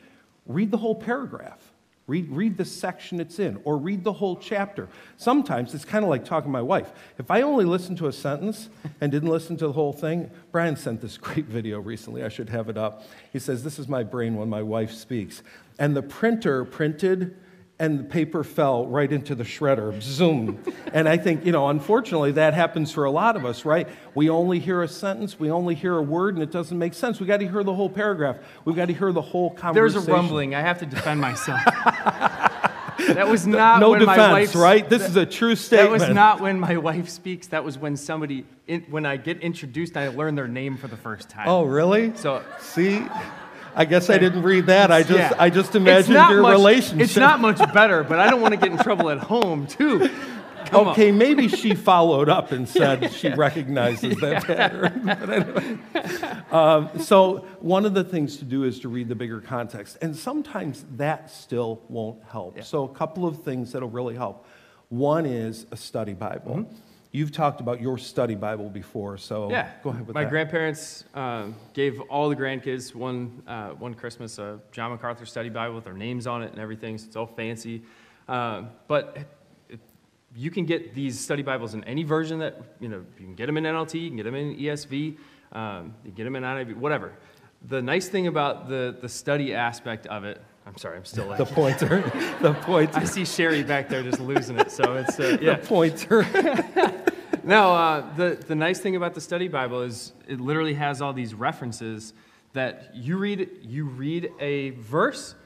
read 0.47 0.71
the 0.71 0.79
whole 0.79 0.95
paragraph. 0.95 1.73
Read, 2.09 2.31
read 2.31 2.57
the 2.57 2.65
section 2.65 3.19
it's 3.19 3.41
in, 3.41 3.61
or 3.65 3.77
read 3.77 4.05
the 4.05 4.13
whole 4.13 4.37
chapter. 4.37 4.89
Sometimes 5.17 5.75
it's 5.75 5.85
kind 5.85 6.05
of 6.05 6.09
like 6.09 6.25
talking 6.25 6.49
to 6.49 6.53
my 6.53 6.63
wife. 6.63 6.93
If 7.19 7.33
I 7.33 7.43
only 7.43 7.65
listened 7.65 7.99
to 7.99 8.07
a 8.07 8.13
sentence 8.13 8.69
and 9.01 9.11
didn't 9.11 9.29
listen 9.29 9.57
to 9.57 9.67
the 9.67 9.73
whole 9.73 9.93
thing, 9.93 10.31
Brian 10.53 10.77
sent 10.77 11.01
this 11.01 11.19
great 11.19 11.47
video 11.47 11.81
recently. 11.81 12.23
I 12.23 12.29
should 12.29 12.49
have 12.51 12.69
it 12.69 12.79
up. 12.79 13.03
He 13.33 13.41
says, 13.41 13.65
This 13.65 13.81
is 13.81 13.89
my 13.89 14.05
brain 14.05 14.37
when 14.37 14.49
my 14.49 14.63
wife 14.63 14.93
speaks. 14.93 15.43
And 15.81 15.97
the 15.97 16.03
printer 16.03 16.65
printed, 16.65 17.37
and 17.79 18.01
the 18.01 18.05
paper 18.05 18.43
fell 18.43 18.87
right 18.87 19.13
into 19.13 19.35
the 19.35 19.45
shredder. 19.45 20.01
Zoom. 20.01 20.63
and 20.95 21.09
I 21.09 21.19
think, 21.19 21.45
you 21.45 21.53
know, 21.53 21.69
unfortunately, 21.69 22.33
that 22.33 22.55
happens 22.55 22.91
for 22.91 23.05
a 23.05 23.11
lot 23.11 23.37
of 23.37 23.45
us, 23.45 23.65
right? 23.65 23.87
We 24.15 24.31
only 24.31 24.61
hear 24.61 24.83
a 24.83 24.89
sentence, 24.89 25.39
we 25.39 25.51
only 25.51 25.75
hear 25.75 25.97
a 25.97 26.03
word, 26.03 26.35
and 26.35 26.43
it 26.43 26.51
doesn't 26.51 26.79
make 26.79 26.95
sense. 26.95 27.21
We 27.21 27.27
got 27.27 27.41
to 27.41 27.49
hear 27.49 27.63
the 27.63 27.75
whole 27.75 27.91
paragraph. 27.91 28.39
We've 28.65 28.77
got 28.77 28.87
to 28.87 28.95
hear 28.95 29.13
the 29.13 29.23
whole 29.23 29.51
conversation. 29.51 29.95
There's 29.95 30.09
a 30.09 30.13
rumbling. 30.13 30.55
I 30.55 30.61
have 30.61 30.79
to 30.79 30.87
defend 30.87 31.21
myself. 31.21 31.61
that 31.65 33.29
was 33.29 33.47
not 33.47 33.81
no 33.81 33.91
when 33.91 34.01
defense, 34.01 34.17
my 34.17 34.33
wife 34.33 34.55
right? 34.55 34.89
This 34.89 35.03
is 35.03 35.17
a 35.17 35.27
true 35.27 35.55
statement. 35.55 36.01
That 36.01 36.09
was 36.09 36.15
not 36.15 36.41
when 36.41 36.59
my 36.59 36.79
wife 36.79 37.11
speaks. 37.11 37.49
That 37.49 37.63
was 37.63 37.77
when 37.77 37.97
somebody, 37.97 38.47
in, 38.67 38.83
when 38.89 39.05
I 39.05 39.19
get 39.19 39.41
introduced, 39.41 39.97
I 39.99 40.09
learn 40.09 40.35
their 40.35 40.49
name 40.49 40.79
for 40.79 40.89
the 40.89 40.97
first 40.97 41.29
time. 41.29 41.47
Oh, 41.47 41.65
really? 41.65 42.17
So 42.17 42.43
See, 42.59 43.05
I 43.77 43.85
guess 43.85 44.09
I 44.09 44.17
didn't 44.19 44.43
read 44.43 44.67
that. 44.67 44.91
I 44.91 45.03
just, 45.03 45.19
yeah. 45.19 45.33
I 45.39 45.51
just 45.51 45.75
imagined 45.75 46.15
your 46.15 46.41
much- 46.43 46.53
relationship. 46.53 47.05
It's 47.05 47.17
not 47.17 47.41
much 47.41 47.59
better, 47.75 48.03
but 48.03 48.19
I 48.19 48.31
don't 48.31 48.41
want 48.41 48.55
to 48.55 48.61
get 48.61 48.73
in 48.73 48.79
trouble 48.79 49.11
at 49.11 49.19
home 49.19 49.67
too. 49.67 50.09
Come 50.67 50.89
on. 50.89 50.93
okay, 50.95 51.13
maybe 51.13 51.47
she 51.47 51.75
followed 51.91 52.29
up 52.29 52.51
and 52.51 52.69
said 52.69 53.13
she 53.13 53.29
recognizes 53.29 54.17
that 54.17 54.45
pattern. 54.45 55.03
But 55.05 55.31
anyway. 55.31 55.79
Um, 56.51 56.99
so, 57.01 57.47
one 57.61 57.85
of 57.85 57.95
the 57.95 58.03
things 58.03 58.39
to 58.39 58.45
do 58.45 58.65
is 58.65 58.81
to 58.81 58.89
read 58.89 59.09
the 59.09 59.15
bigger 59.15 59.41
context. 59.41 59.99
And 60.03 60.17
sometimes 60.17 60.85
that 60.97 61.31
still 61.31 61.83
won't 61.89 62.25
help. 62.25 62.63
So, 62.65 62.85
a 62.85 62.89
couple 62.89 63.27
of 63.27 63.45
things 63.45 63.73
that'll 63.73 63.91
really 63.91 64.17
help. 64.17 64.47
One 64.89 65.27
is 65.27 65.67
a 65.71 65.77
study 65.77 66.15
Bible. 66.15 66.69
You've 67.13 67.33
talked 67.33 67.61
about 67.61 67.81
your 67.81 67.97
study 67.99 68.35
Bible 68.35 68.69
before, 68.69 69.17
so 69.17 69.51
Yeah. 69.51 69.71
go 69.83 69.91
ahead 69.91 70.07
with 70.07 70.15
My 70.15 70.23
that. 70.23 70.27
My 70.27 70.31
grandparents 70.31 71.05
uh, 71.15 71.47
gave 71.73 72.01
all 72.03 72.29
the 72.29 72.37
grandkids 72.37 72.95
one, 72.95 73.43
uh, 73.47 73.71
one 73.71 73.95
Christmas 73.95 74.39
a 74.39 74.61
John 74.73 74.91
MacArthur 74.91 75.25
study 75.25 75.49
Bible 75.49 75.75
with 75.77 75.85
their 75.85 75.95
names 75.95 76.27
on 76.27 76.43
it 76.43 76.51
and 76.53 76.61
everything, 76.61 76.99
so 76.99 77.07
it's 77.07 77.17
all 77.17 77.27
fancy. 77.27 77.83
Uh, 78.29 78.65
but 78.89 79.17
it, 79.71 79.81
you 80.35 80.51
can 80.51 80.67
get 80.67 80.95
these 80.95 81.19
study 81.19 81.43
Bibles 81.43 81.73
in 81.75 81.85
any 81.85 82.03
version 82.03 82.39
that, 82.41 82.61
you 82.81 82.89
know, 82.89 83.05
you 83.19 83.25
can 83.25 83.35
get 83.35 83.47
them 83.47 83.57
in 83.57 83.65
NLT, 83.65 83.95
you 84.03 84.09
can 84.09 84.17
get 84.17 84.25
them 84.25 84.35
in 84.35 84.57
ESV, 84.57 85.17
um, 85.53 85.95
you 86.05 86.11
can 86.11 86.15
get 86.15 86.25
them 86.25 86.37
in 86.37 86.43
NIV, 86.43 86.77
whatever. 86.77 87.13
The 87.69 87.81
nice 87.81 88.09
thing 88.09 88.27
about 88.27 88.69
the, 88.69 88.97
the 89.01 89.09
study 89.09 89.55
aspect 89.55 90.07
of 90.09 90.25
it, 90.25 90.41
I'm 90.67 90.77
sorry, 90.77 90.97
I'm 90.99 91.05
still 91.07 91.27
like, 91.27 91.39
the 91.47 91.47
pointer. 91.47 92.03
the 92.43 92.53
pointer. 92.63 92.99
I 92.99 93.05
see 93.05 93.25
Sherry 93.25 93.63
back 93.63 93.89
there 93.89 94.03
just 94.03 94.21
losing 94.21 94.59
it, 94.59 94.71
so 94.71 94.95
it's, 94.97 95.19
uh, 95.19 95.39
The 95.39 95.45
yeah. 95.45 95.57
pointer. 95.57 96.27
No, 97.47 97.77
uh, 97.77 98.13
the, 98.17 98.45
the 98.45 98.57
nice 98.57 98.81
thing 98.81 98.97
about 98.97 99.15
the 99.15 99.21
study 99.21 99.47
Bible 99.47 99.83
is 99.83 100.13
it 100.27 100.41
literally 100.41 100.75
has 100.75 101.01
all 101.01 101.13
these 101.13 101.33
references 101.33 102.13
that 102.55 102.91
you 102.93 103.19
read, 103.19 103.49
you 103.63 103.85
read 103.85 104.33
a 104.41 104.71
verse 104.71 105.37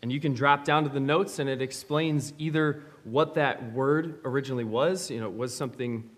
and 0.00 0.12
you 0.12 0.20
can 0.20 0.32
drop 0.32 0.64
down 0.64 0.84
to 0.84 0.88
the 0.88 1.00
notes 1.00 1.40
and 1.40 1.50
it 1.50 1.60
explains 1.60 2.32
either 2.38 2.84
what 3.02 3.34
that 3.34 3.72
word 3.72 4.20
originally 4.24 4.62
was, 4.62 5.10
you 5.10 5.18
know, 5.18 5.28
was 5.28 5.52
something 5.52 6.08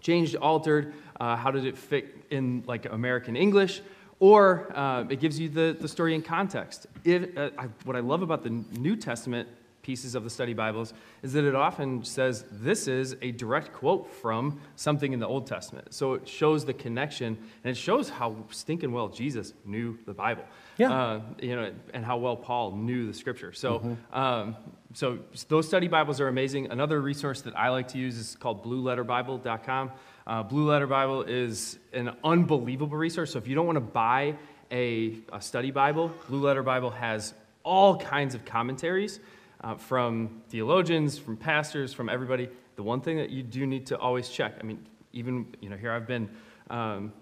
changed, 0.00 0.34
altered, 0.34 0.92
uh, 1.20 1.36
how 1.36 1.52
did 1.52 1.66
it 1.66 1.78
fit 1.78 2.12
in 2.30 2.64
like 2.66 2.90
American 2.92 3.36
English, 3.36 3.80
Or 4.18 4.76
uh, 4.76 5.04
it 5.08 5.20
gives 5.20 5.38
you 5.38 5.48
the, 5.48 5.76
the 5.78 5.86
story 5.86 6.16
in 6.16 6.22
context. 6.22 6.88
If, 7.04 7.38
uh, 7.38 7.50
I, 7.56 7.66
what 7.84 7.94
I 7.94 8.00
love 8.00 8.22
about 8.22 8.42
the 8.42 8.50
New 8.50 8.96
Testament 8.96 9.48
pieces 9.84 10.14
of 10.16 10.24
the 10.24 10.30
study 10.30 10.54
Bibles 10.54 10.94
is 11.22 11.34
that 11.34 11.44
it 11.44 11.54
often 11.54 12.02
says 12.02 12.44
this 12.50 12.88
is 12.88 13.14
a 13.22 13.30
direct 13.32 13.72
quote 13.72 14.10
from 14.10 14.60
something 14.74 15.12
in 15.12 15.20
the 15.20 15.28
Old 15.28 15.46
Testament. 15.46 15.94
So 15.94 16.14
it 16.14 16.26
shows 16.26 16.64
the 16.64 16.72
connection 16.72 17.38
and 17.62 17.70
it 17.70 17.76
shows 17.76 18.08
how 18.08 18.34
stinking 18.50 18.90
well 18.90 19.08
Jesus 19.08 19.52
knew 19.64 19.98
the 20.06 20.14
Bible. 20.14 20.44
Yeah. 20.78 20.92
Uh, 20.92 21.20
you 21.38 21.54
know, 21.54 21.72
and 21.92 22.04
how 22.04 22.16
well 22.16 22.34
Paul 22.34 22.72
knew 22.72 23.06
the 23.06 23.14
scripture. 23.14 23.52
So, 23.52 23.96
um, 24.12 24.56
so 24.94 25.18
those 25.48 25.68
study 25.68 25.86
Bibles 25.86 26.20
are 26.20 26.28
amazing. 26.28 26.72
Another 26.72 27.00
resource 27.00 27.42
that 27.42 27.56
I 27.56 27.68
like 27.68 27.88
to 27.88 27.98
use 27.98 28.16
is 28.16 28.34
called 28.34 28.64
blueletterbible.com. 28.64 29.92
Uh, 30.26 30.42
Blue 30.42 30.68
Letter 30.68 30.86
Bible 30.86 31.22
is 31.22 31.78
an 31.92 32.16
unbelievable 32.24 32.96
resource. 32.96 33.32
So 33.32 33.38
if 33.38 33.46
you 33.46 33.54
don't 33.54 33.66
want 33.66 33.76
to 33.76 33.80
buy 33.80 34.36
a, 34.70 35.18
a 35.30 35.40
study 35.42 35.70
Bible, 35.70 36.10
Blue 36.28 36.40
Letter 36.40 36.62
Bible 36.62 36.90
has 36.90 37.34
all 37.62 37.96
kinds 37.98 38.34
of 38.34 38.44
commentaries 38.44 39.20
uh, 39.64 39.74
from 39.74 40.42
theologians, 40.50 41.18
from 41.18 41.36
pastors, 41.36 41.92
from 41.92 42.08
everybody. 42.08 42.48
The 42.76 42.82
one 42.82 43.00
thing 43.00 43.16
that 43.16 43.30
you 43.30 43.42
do 43.42 43.66
need 43.66 43.86
to 43.86 43.98
always 43.98 44.28
check, 44.28 44.54
I 44.60 44.62
mean, 44.62 44.86
even, 45.12 45.46
you 45.60 45.70
know, 45.70 45.76
here 45.76 45.90
I've 45.90 46.06
been 46.06 46.28
um, 46.68 47.12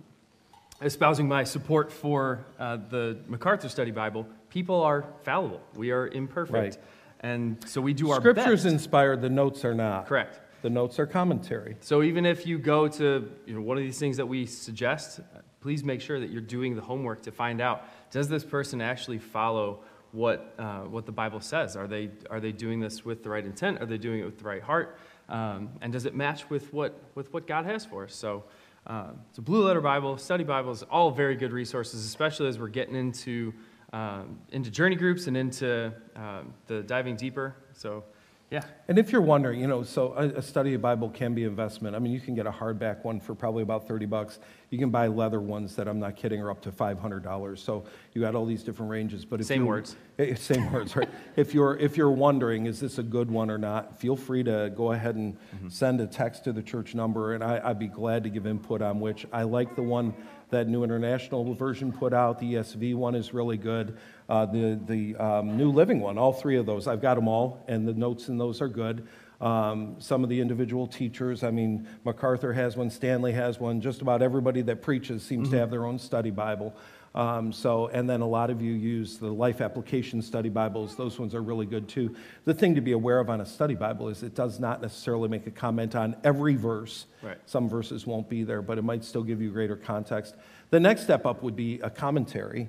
espousing 0.83 1.29
my 1.29 1.45
support 1.45 1.93
for 1.93 2.45
uh, 2.59 2.79
the 2.91 3.19
MacArthur 3.29 3.69
Study 3.69 3.93
Bible. 3.93 4.27
People 4.51 4.83
are 4.83 5.05
fallible. 5.23 5.61
We 5.75 5.93
are 5.93 6.09
imperfect. 6.09 6.53
Right. 6.53 6.77
And 7.21 7.57
so 7.69 7.81
we 7.81 7.95
do 7.95 8.11
our 8.11 8.21
Scripture's 8.21 8.65
best. 8.65 8.73
inspired, 8.73 9.23
the 9.23 9.31
notes 9.31 9.65
are 9.65 9.75
not. 9.75 10.07
Correct. 10.07 10.41
The 10.63 10.71
notes 10.71 10.99
are 10.99 11.07
commentary. 11.07 11.77
So 11.81 12.03
even 12.03 12.27
if 12.27 12.47
you 12.47 12.59
go 12.59 12.89
to 12.89 13.31
you 13.47 13.55
know, 13.55 13.61
one 13.61 13.77
of 13.77 13.85
these 13.85 13.99
things 13.99 14.17
that 14.17 14.27
we 14.27 14.47
suggest, 14.47 15.21
please 15.61 15.85
make 15.85 16.01
sure 16.01 16.19
that 16.19 16.31
you're 16.31 16.41
doing 16.41 16.75
the 16.75 16.83
homework 16.83 17.23
to 17.23 17.31
find 17.31 17.61
out 17.61 17.85
does 18.11 18.29
this 18.29 18.45
person 18.45 18.81
actually 18.81 19.19
follow 19.19 19.81
what, 20.13 20.55
uh, 20.59 20.81
what 20.81 21.07
the 21.07 21.13
Bible 21.13 21.41
says? 21.41 21.77
Are 21.77 21.87
they, 21.87 22.11
are 22.31 22.39
they 22.39 22.53
doing 22.53 22.81
this 22.81 23.05
with 23.05 23.23
the 23.23 23.31
right 23.31 23.45
intent? 23.45 23.81
Are 23.81 23.87
they 23.87 23.99
doing 23.99 24.21
it 24.21 24.25
with 24.25 24.39
the 24.39 24.45
right 24.45 24.63
heart? 24.63 24.99
Um, 25.29 25.71
and 25.81 25.93
does 25.93 26.05
it 26.05 26.15
match 26.15 26.49
with 26.51 26.73
what, 26.73 27.03
with 27.15 27.33
what 27.33 27.47
God 27.47 27.65
has 27.65 27.85
for 27.85 28.05
us? 28.05 28.15
So, 28.15 28.45
um, 28.87 29.21
so 29.33 29.43
Blue 29.43 29.67
Letter 29.67 29.81
Bible, 29.81 30.19
Study 30.19 30.45
Bibles, 30.45 30.83
all 30.85 31.11
very 31.11 31.35
good 31.35 31.53
resources, 31.53 32.05
especially 32.05 32.49
as 32.49 32.59
we're 32.59 32.69
getting 32.69 32.95
into, 32.95 33.55
um, 33.93 34.39
into 34.51 34.71
journey 34.71 34.97
groups 34.97 35.27
and 35.29 35.37
into 35.37 35.93
um, 36.17 36.53
the 36.67 36.83
diving 36.83 37.17
deeper. 37.17 37.57
So, 37.73 38.05
yeah. 38.53 38.63
And 38.87 38.99
if 38.99 39.11
you're 39.11 39.23
wondering, 39.23 39.59
you 39.61 39.67
know, 39.67 39.83
so 39.83 40.13
a, 40.13 40.25
a 40.39 40.43
study 40.43 40.75
of 40.75 40.83
Bible 40.83 41.09
can 41.09 41.33
be 41.35 41.45
investment. 41.45 41.97
I 41.97 41.99
mean, 41.99 42.13
you 42.13 42.21
can 42.21 42.35
get 42.35 42.47
a 42.47 42.51
hardback 42.51 43.03
one 43.03 43.19
for 43.19 43.35
probably 43.35 43.63
about 43.63 43.89
30 43.89 44.05
bucks. 44.05 44.39
You 44.69 44.79
can 44.79 44.91
buy 44.91 45.07
leather 45.07 45.41
ones 45.41 45.75
that 45.77 45.89
I'm 45.89 45.99
not 45.99 46.17
kidding 46.17 46.41
are 46.43 46.51
up 46.51 46.61
to 46.63 46.71
$500. 46.71 47.59
So 47.59 47.85
you 48.13 48.21
got 48.21 48.35
all 48.35 48.45
these 48.45 48.63
different 48.63 48.91
ranges. 48.91 49.25
But 49.25 49.43
Same 49.45 49.63
you- 49.63 49.67
words. 49.69 49.97
Eh, 50.19 50.35
Same 50.35 50.71
words, 50.71 50.95
right? 50.95 51.09
If 51.37 51.55
you're 51.55 51.79
if 51.79 51.97
you're 51.97 52.11
wondering, 52.11 52.67
is 52.67 52.79
this 52.79 52.99
a 52.99 53.03
good 53.03 53.31
one 53.31 53.51
or 53.51 53.57
not? 53.57 53.99
Feel 53.99 54.17
free 54.17 54.43
to 54.45 54.71
go 54.77 54.93
ahead 54.93 55.15
and 55.17 55.35
send 55.69 56.01
a 56.03 56.07
text 56.07 56.45
to 56.45 56.53
the 56.53 56.63
church 56.63 56.95
number, 56.95 57.33
and 57.33 57.43
I, 57.43 57.59
I'd 57.65 57.79
be 57.79 57.89
glad 57.89 58.23
to 58.25 58.29
give 58.31 58.47
input 58.47 58.83
on 58.83 59.01
which. 59.01 59.25
I 59.33 59.45
like 59.45 59.75
the 59.75 59.83
one 59.83 60.13
that 60.51 60.69
New 60.69 60.85
International 60.85 61.55
Version 61.55 61.91
put 61.91 62.13
out. 62.13 62.39
The 62.39 62.55
ESV 62.55 62.95
one 62.95 63.15
is 63.15 63.33
really 63.33 63.57
good. 63.57 63.97
Uh, 64.33 64.47
the 64.47 64.81
the 64.87 65.15
um, 65.17 65.59
New 65.59 65.71
Living 65.71 66.01
one, 66.01 66.17
all 66.17 66.33
three 66.33 66.57
of 66.57 66.65
those, 66.65 66.87
I've 66.87 67.03
got 67.03 67.17
them 67.17 67.29
all, 67.29 67.63
and 67.69 67.87
the 67.87 67.93
notes 67.93 68.29
in 68.29 68.39
those 68.39 68.63
are 68.63 68.69
good. 68.69 69.07
Um, 69.43 69.97
some 69.99 70.25
of 70.25 70.31
the 70.31 70.41
individual 70.41 70.87
teachers, 70.87 71.45
I 71.45 71.51
mean, 71.51 71.87
MacArthur 72.07 72.55
has 72.55 72.75
one, 72.75 72.89
Stanley 72.89 73.33
has 73.33 73.61
one. 73.61 73.83
Just 73.83 74.01
about 74.01 74.23
everybody 74.23 74.63
that 74.63 74.81
preaches 74.81 75.23
seems 75.23 75.51
to 75.51 75.59
have 75.59 75.71
their 75.71 75.85
own 75.85 75.99
study 75.99 76.31
Bible. 76.31 76.75
Um, 77.15 77.53
so, 77.53 77.89
and 77.89 78.09
then 78.09 78.23
a 78.23 78.27
lot 78.27 78.49
of 78.49 78.63
you 78.63 78.73
use 78.73 79.19
the 79.19 79.31
Life 79.31 79.61
Application 79.61 80.23
Study 80.23 80.49
Bibles. 80.49 80.97
Those 80.97 81.19
ones 81.19 81.35
are 81.35 81.43
really 81.43 81.67
good 81.67 81.87
too. 81.87 82.15
The 82.47 82.55
thing 82.55 82.75
to 82.75 82.81
be 82.81 82.93
aware 82.93 83.21
of 83.21 83.29
on 83.29 83.43
a 83.43 83.47
study 83.47 83.75
Bible 83.75 84.09
is 84.09 84.23
it 84.23 84.35
does 84.35 84.59
not 84.59 84.81
necessarily 84.81 85.29
make 85.29 85.47
a 85.47 85.51
comment 85.51 85.95
on 85.95 86.17
every 86.25 86.57
verse. 86.57 87.07
Right. 87.23 87.37
Some 87.45 87.69
verses 87.69 88.07
won't 88.07 88.29
be 88.31 88.45
there, 88.45 88.63
but 88.63 88.79
it 88.79 88.83
might 88.83 89.05
still 89.05 89.23
give 89.23 89.43
you 89.43 89.51
greater 89.51 89.77
context. 89.77 90.37
The 90.71 90.81
next 90.81 91.03
step 91.03 91.27
up 91.27 91.43
would 91.43 91.55
be 91.55 91.81
a 91.81 91.91
commentary, 91.91 92.69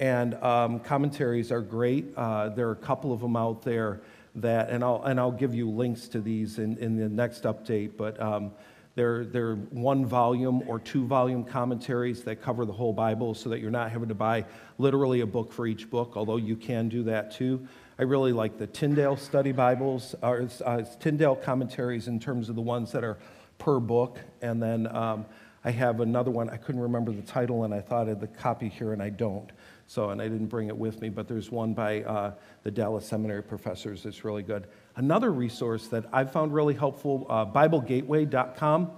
and 0.00 0.34
um, 0.34 0.80
commentaries 0.80 1.52
are 1.52 1.60
great. 1.60 2.06
Uh, 2.16 2.48
there 2.48 2.68
are 2.68 2.72
a 2.72 2.76
couple 2.76 3.12
of 3.12 3.20
them 3.20 3.36
out 3.36 3.62
there 3.62 4.00
that, 4.34 4.68
and 4.68 4.82
I'll 4.82 5.02
and 5.04 5.20
I'll 5.20 5.30
give 5.30 5.54
you 5.54 5.70
links 5.70 6.08
to 6.08 6.20
these 6.20 6.58
in, 6.58 6.76
in 6.78 6.96
the 6.96 7.08
next 7.08 7.44
update, 7.44 7.96
but. 7.96 8.20
Um, 8.20 8.50
they're, 8.96 9.26
they're 9.26 9.56
one 9.56 10.06
volume 10.06 10.62
or 10.66 10.80
two 10.80 11.06
volume 11.06 11.44
commentaries 11.44 12.24
that 12.24 12.40
cover 12.40 12.64
the 12.64 12.72
whole 12.72 12.94
Bible 12.94 13.34
so 13.34 13.50
that 13.50 13.60
you're 13.60 13.70
not 13.70 13.90
having 13.90 14.08
to 14.08 14.14
buy 14.14 14.46
literally 14.78 15.20
a 15.20 15.26
book 15.26 15.52
for 15.52 15.66
each 15.66 15.88
book, 15.90 16.14
although 16.16 16.38
you 16.38 16.56
can 16.56 16.88
do 16.88 17.02
that 17.04 17.30
too. 17.30 17.68
I 17.98 18.04
really 18.04 18.32
like 18.32 18.56
the 18.56 18.66
Tyndale 18.66 19.18
study 19.18 19.52
Bibles, 19.52 20.14
or 20.22 20.48
uh, 20.64 20.82
Tyndale 20.98 21.36
commentaries 21.36 22.08
in 22.08 22.18
terms 22.18 22.48
of 22.48 22.56
the 22.56 22.62
ones 22.62 22.90
that 22.92 23.04
are 23.04 23.18
per 23.58 23.80
book. 23.80 24.18
And 24.40 24.62
then 24.62 24.86
um, 24.94 25.26
I 25.62 25.72
have 25.72 26.00
another 26.00 26.30
one, 26.30 26.48
I 26.48 26.56
couldn't 26.56 26.80
remember 26.80 27.12
the 27.12 27.22
title, 27.22 27.64
and 27.64 27.74
I 27.74 27.82
thought 27.82 28.06
I 28.06 28.10
had 28.10 28.20
the 28.20 28.28
copy 28.28 28.70
here, 28.70 28.94
and 28.94 29.02
I 29.02 29.10
don't. 29.10 29.52
So, 29.88 30.08
and 30.08 30.22
I 30.22 30.28
didn't 30.28 30.46
bring 30.46 30.68
it 30.68 30.76
with 30.76 31.02
me, 31.02 31.10
but 31.10 31.28
there's 31.28 31.50
one 31.50 31.74
by 31.74 32.02
uh, 32.02 32.32
the 32.62 32.70
Dallas 32.70 33.06
Seminary 33.06 33.42
professors 33.42 34.02
that's 34.02 34.24
really 34.24 34.42
good. 34.42 34.66
Another 34.96 35.30
resource 35.30 35.88
that 35.88 36.06
I've 36.10 36.32
found 36.32 36.54
really 36.54 36.72
helpful, 36.72 37.26
uh, 37.28 37.44
BibleGateway.com. 37.44 38.90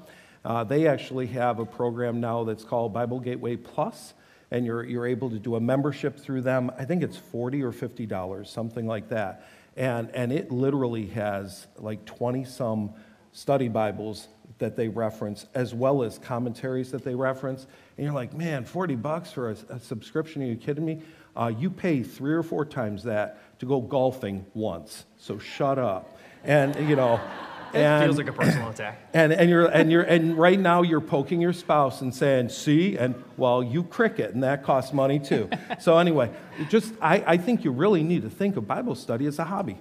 Uh, 0.45 0.63
they 0.63 0.87
actually 0.87 1.27
have 1.27 1.59
a 1.59 1.67
program 1.67 2.21
now 2.21 2.45
that's 2.45 2.63
called 2.63 2.93
Bible 2.93 3.19
Gateway 3.19 3.57
Plus, 3.57 4.15
and 4.53 4.65
you're, 4.65 4.85
you're 4.85 5.07
able 5.07 5.29
to 5.29 5.41
do 5.41 5.57
a 5.57 5.61
membership 5.61 6.17
through 6.17 6.43
them. 6.43 6.71
I 6.79 6.85
think 6.85 7.03
it's 7.03 7.17
40 7.17 7.65
or 7.65 7.73
$50, 7.73 8.47
something 8.47 8.87
like 8.87 9.09
that. 9.09 9.49
And, 9.77 10.09
and 10.15 10.31
it 10.31 10.53
literally 10.53 11.07
has 11.09 11.67
like 11.79 12.05
20 12.05 12.45
some 12.45 12.95
study 13.33 13.67
Bibles 13.67 14.29
that 14.59 14.77
they 14.77 14.87
reference, 14.87 15.47
as 15.55 15.75
well 15.75 16.05
as 16.05 16.19
commentaries 16.19 16.93
that 16.93 17.03
they 17.03 17.17
reference. 17.17 17.67
And 17.97 18.05
you're 18.05 18.15
like, 18.15 18.35
man, 18.35 18.65
40 18.65 18.95
bucks 18.95 19.33
for 19.33 19.51
a, 19.51 19.57
a 19.69 19.81
subscription? 19.81 20.43
Are 20.43 20.47
you 20.47 20.57
kidding 20.57 20.85
me? 20.85 21.03
Uh, 21.37 21.53
you 21.57 21.71
pay 21.71 22.03
three 22.03 22.35
or 22.35 22.43
four 22.43 22.65
times 22.65 23.05
that 23.05 23.59
to 23.61 23.67
go 23.67 23.81
golfing 23.81 24.47
once. 24.55 25.05
So 25.17 25.39
shut 25.39 25.79
up. 25.79 26.17
And, 26.45 26.89
you 26.89 26.97
know, 26.97 27.21
It 27.75 28.05
feels 28.05 28.17
like 28.17 28.29
a 28.29 28.33
personal 28.33 28.71
attack. 28.71 28.99
and, 29.13 29.33
and 29.33 29.51
you're 29.51 29.67
and 29.67 29.93
you're 29.93 30.03
and 30.03 30.39
right 30.39 30.59
now 30.59 30.83
you're 30.83 31.01
poking 31.03 31.41
your 31.41 31.53
spouse 31.53 32.01
and 32.01 32.15
saying, 32.15 32.49
see, 32.49 32.97
and 32.97 33.15
well, 33.37 33.63
you 33.63 33.83
cricket, 33.85 34.33
and 34.33 34.43
that 34.43 34.63
costs 34.63 34.93
money 34.93 35.19
too. 35.19 35.51
so 35.79 35.99
anyway, 35.99 36.31
just 36.71 36.95
I, 37.01 37.23
I 37.27 37.37
think 37.37 37.65
you 37.65 37.71
really 37.71 38.03
need 38.03 38.23
to 38.23 38.31
think 38.31 38.57
of 38.57 38.67
Bible 38.67 38.95
study 38.95 39.27
as 39.27 39.39
a 39.39 39.45
hobby. 39.45 39.79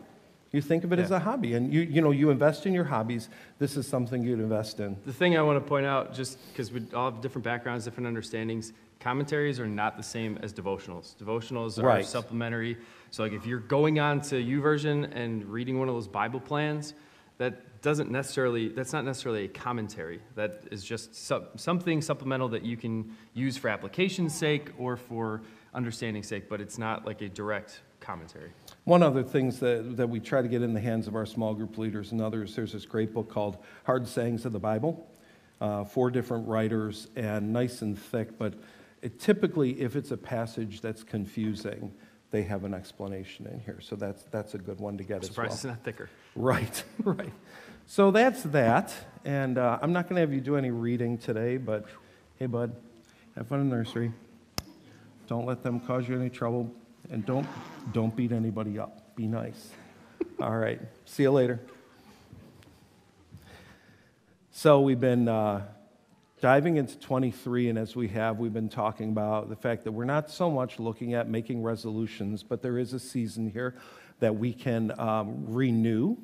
You 0.58 0.62
think 0.62 0.84
of 0.84 0.92
it 0.92 0.98
as 0.98 1.12
a 1.12 1.20
hobby, 1.20 1.54
and 1.54 1.72
you 1.72 1.82
you 1.82 2.02
know 2.02 2.10
you 2.10 2.32
invest 2.32 2.66
in 2.66 2.74
your 2.74 2.86
hobbies. 2.86 3.30
This 3.60 3.78
is 3.78 3.88
something 3.88 4.24
you'd 4.24 4.40
invest 4.40 4.80
in. 4.80 4.98
The 5.06 5.14
thing 5.14 5.38
I 5.38 5.44
want 5.44 5.64
to 5.64 5.70
point 5.70 5.86
out, 5.86 6.16
just 6.16 6.40
because 6.52 6.72
we 6.72 6.82
all 6.96 7.12
have 7.12 7.22
different 7.22 7.46
backgrounds, 7.46 7.86
different 7.86 8.08
understandings, 8.08 8.74
commentaries 9.00 9.60
are 9.60 9.68
not 9.68 9.98
the 9.98 10.04
same 10.04 10.40
as 10.42 10.52
devotionals. 10.54 11.16
Devotionals 11.18 11.78
are 11.78 11.86
Right. 11.86 12.04
supplementary. 12.04 12.76
So, 13.12 13.22
like, 13.22 13.34
if 13.34 13.46
you're 13.46 13.60
going 13.60 14.00
on 14.00 14.20
to 14.22 14.36
YouVersion 14.44 15.16
and 15.16 15.46
reading 15.46 15.78
one 15.78 15.90
of 15.90 15.94
those 15.94 16.08
Bible 16.08 16.40
plans, 16.40 16.96
that 17.38 17.84
doesn't 17.84 18.10
necessarily, 18.10 18.70
that's 18.70 18.94
not 18.94 19.06
necessarily 19.06 19.46
a 19.46 19.48
commentary. 19.48 20.22
That 20.34 20.64
is 20.72 20.84
just 20.84 21.14
sup- 21.14 21.60
something 21.60 22.02
supplemental 22.02 22.50
that 22.50 22.64
you 22.64 22.78
can 22.78 23.16
use 23.36 23.58
for 23.58 23.68
application's 23.70 24.34
sake 24.34 24.72
or 24.80 24.98
for 24.98 25.44
understanding's 25.76 26.28
sake, 26.28 26.50
but 26.50 26.62
it's 26.62 26.80
not 26.80 27.06
like 27.06 27.22
a 27.22 27.30
direct 27.30 27.82
commentary. 28.08 28.52
One 28.86 29.04
other 29.04 29.22
things 29.22 29.60
that, 29.60 29.98
that 29.98 30.08
we 30.08 30.22
try 30.22 30.42
to 30.42 30.48
get 30.48 30.62
in 30.62 30.74
the 30.74 30.80
hands 30.80 31.08
of 31.08 31.16
our 31.16 31.26
small 31.26 31.54
group 31.54 31.78
leaders 31.78 32.14
and 32.14 32.22
others, 32.22 32.56
there's 32.56 32.72
this 32.72 32.86
great 32.86 33.14
book 33.14 33.30
called 33.30 33.58
Hard 33.84 34.08
Sayings 34.08 34.46
of 34.46 34.54
the 34.54 34.60
Bible, 34.60 35.06
uh, 35.60 35.84
four 35.84 36.10
different 36.10 36.48
writers, 36.48 37.10
and 37.18 37.52
nice 37.52 37.82
and 37.82 38.00
thick, 38.00 38.38
but 38.38 38.54
it 39.02 39.20
typically, 39.20 39.82
if 39.82 39.98
it's 39.98 40.12
a 40.12 40.18
passage 40.18 40.80
that's 40.80 41.04
confusing, 41.04 41.92
they 42.32 42.44
have 42.44 42.64
an 42.64 42.74
explanation 42.74 43.46
in 43.46 43.60
here. 43.60 43.80
So 43.82 43.98
that's, 43.98 44.24
that's 44.32 44.54
a 44.54 44.58
good 44.58 44.80
one 44.80 44.98
to 44.98 45.04
get 45.04 45.24
as 45.24 45.36
well. 45.36 45.48
It's 45.48 45.66
not 45.66 45.84
thicker. 45.84 46.10
Right, 46.34 46.84
right. 47.04 47.34
So 47.88 48.12
that's 48.12 48.42
that. 48.44 48.94
And 49.26 49.58
uh, 49.58 49.80
I'm 49.82 49.92
not 49.92 50.06
going 50.06 50.16
to 50.16 50.22
have 50.22 50.34
you 50.34 50.40
do 50.40 50.56
any 50.56 50.72
reading 50.72 51.18
today, 51.18 51.58
but 51.58 51.86
hey, 52.40 52.46
bud, 52.46 52.74
have 53.36 53.48
fun 53.48 53.60
in 53.60 53.70
nursery. 53.70 54.14
Don't 55.28 55.46
let 55.46 55.62
them 55.62 55.82
cause 55.82 56.08
you 56.08 56.16
any 56.16 56.30
trouble, 56.30 56.74
and 57.10 57.26
don't 57.26 57.48
don't 57.94 58.16
beat 58.16 58.32
anybody 58.32 58.80
up. 58.80 59.16
Be 59.16 59.28
nice. 59.28 59.72
All 60.40 60.56
right. 60.58 60.80
See 61.06 61.24
you 61.24 61.32
later. 61.32 61.60
So 64.52 64.82
we've 64.82 65.00
been 65.00 65.28
uh, 65.28 65.64
diving 66.42 66.78
into 66.78 66.98
23, 66.98 67.70
and 67.70 67.78
as 67.78 67.96
we 67.96 68.08
have, 68.10 68.40
we've 68.40 68.54
been 68.54 68.70
talking 68.70 69.10
about 69.10 69.50
the 69.50 69.56
fact 69.56 69.84
that 69.84 69.92
we're 69.92 70.06
not 70.06 70.32
so 70.32 70.50
much 70.50 70.80
looking 70.80 71.14
at 71.14 71.30
making 71.30 71.62
resolutions, 71.62 72.44
but 72.44 72.62
there 72.62 72.78
is 72.78 72.94
a 72.94 73.00
season 73.00 73.50
here 73.50 73.76
that 74.20 74.36
we 74.36 74.54
can 74.54 75.00
um, 75.00 75.46
renew, 75.48 76.18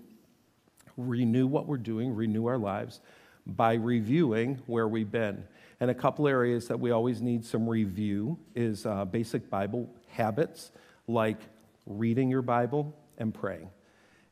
renew 0.98 1.46
what 1.46 1.68
we're 1.68 1.78
doing, 1.78 2.16
renew 2.16 2.48
our 2.48 2.58
lives 2.58 3.02
by 3.46 3.76
reviewing 3.76 4.62
where 4.66 4.88
we've 4.88 5.12
been. 5.12 5.44
And 5.80 5.92
a 5.92 5.96
couple 5.96 6.28
areas 6.28 6.68
that 6.70 6.80
we 6.80 6.92
always 6.92 7.22
need 7.22 7.46
some 7.46 7.68
review 7.68 8.40
is 8.56 8.86
uh, 8.86 9.06
basic 9.06 9.50
Bible 9.50 9.94
habits 10.14 10.72
like 11.08 11.40
reading 11.86 12.30
your 12.30 12.42
Bible 12.42 12.96
and 13.18 13.34
praying. 13.34 13.70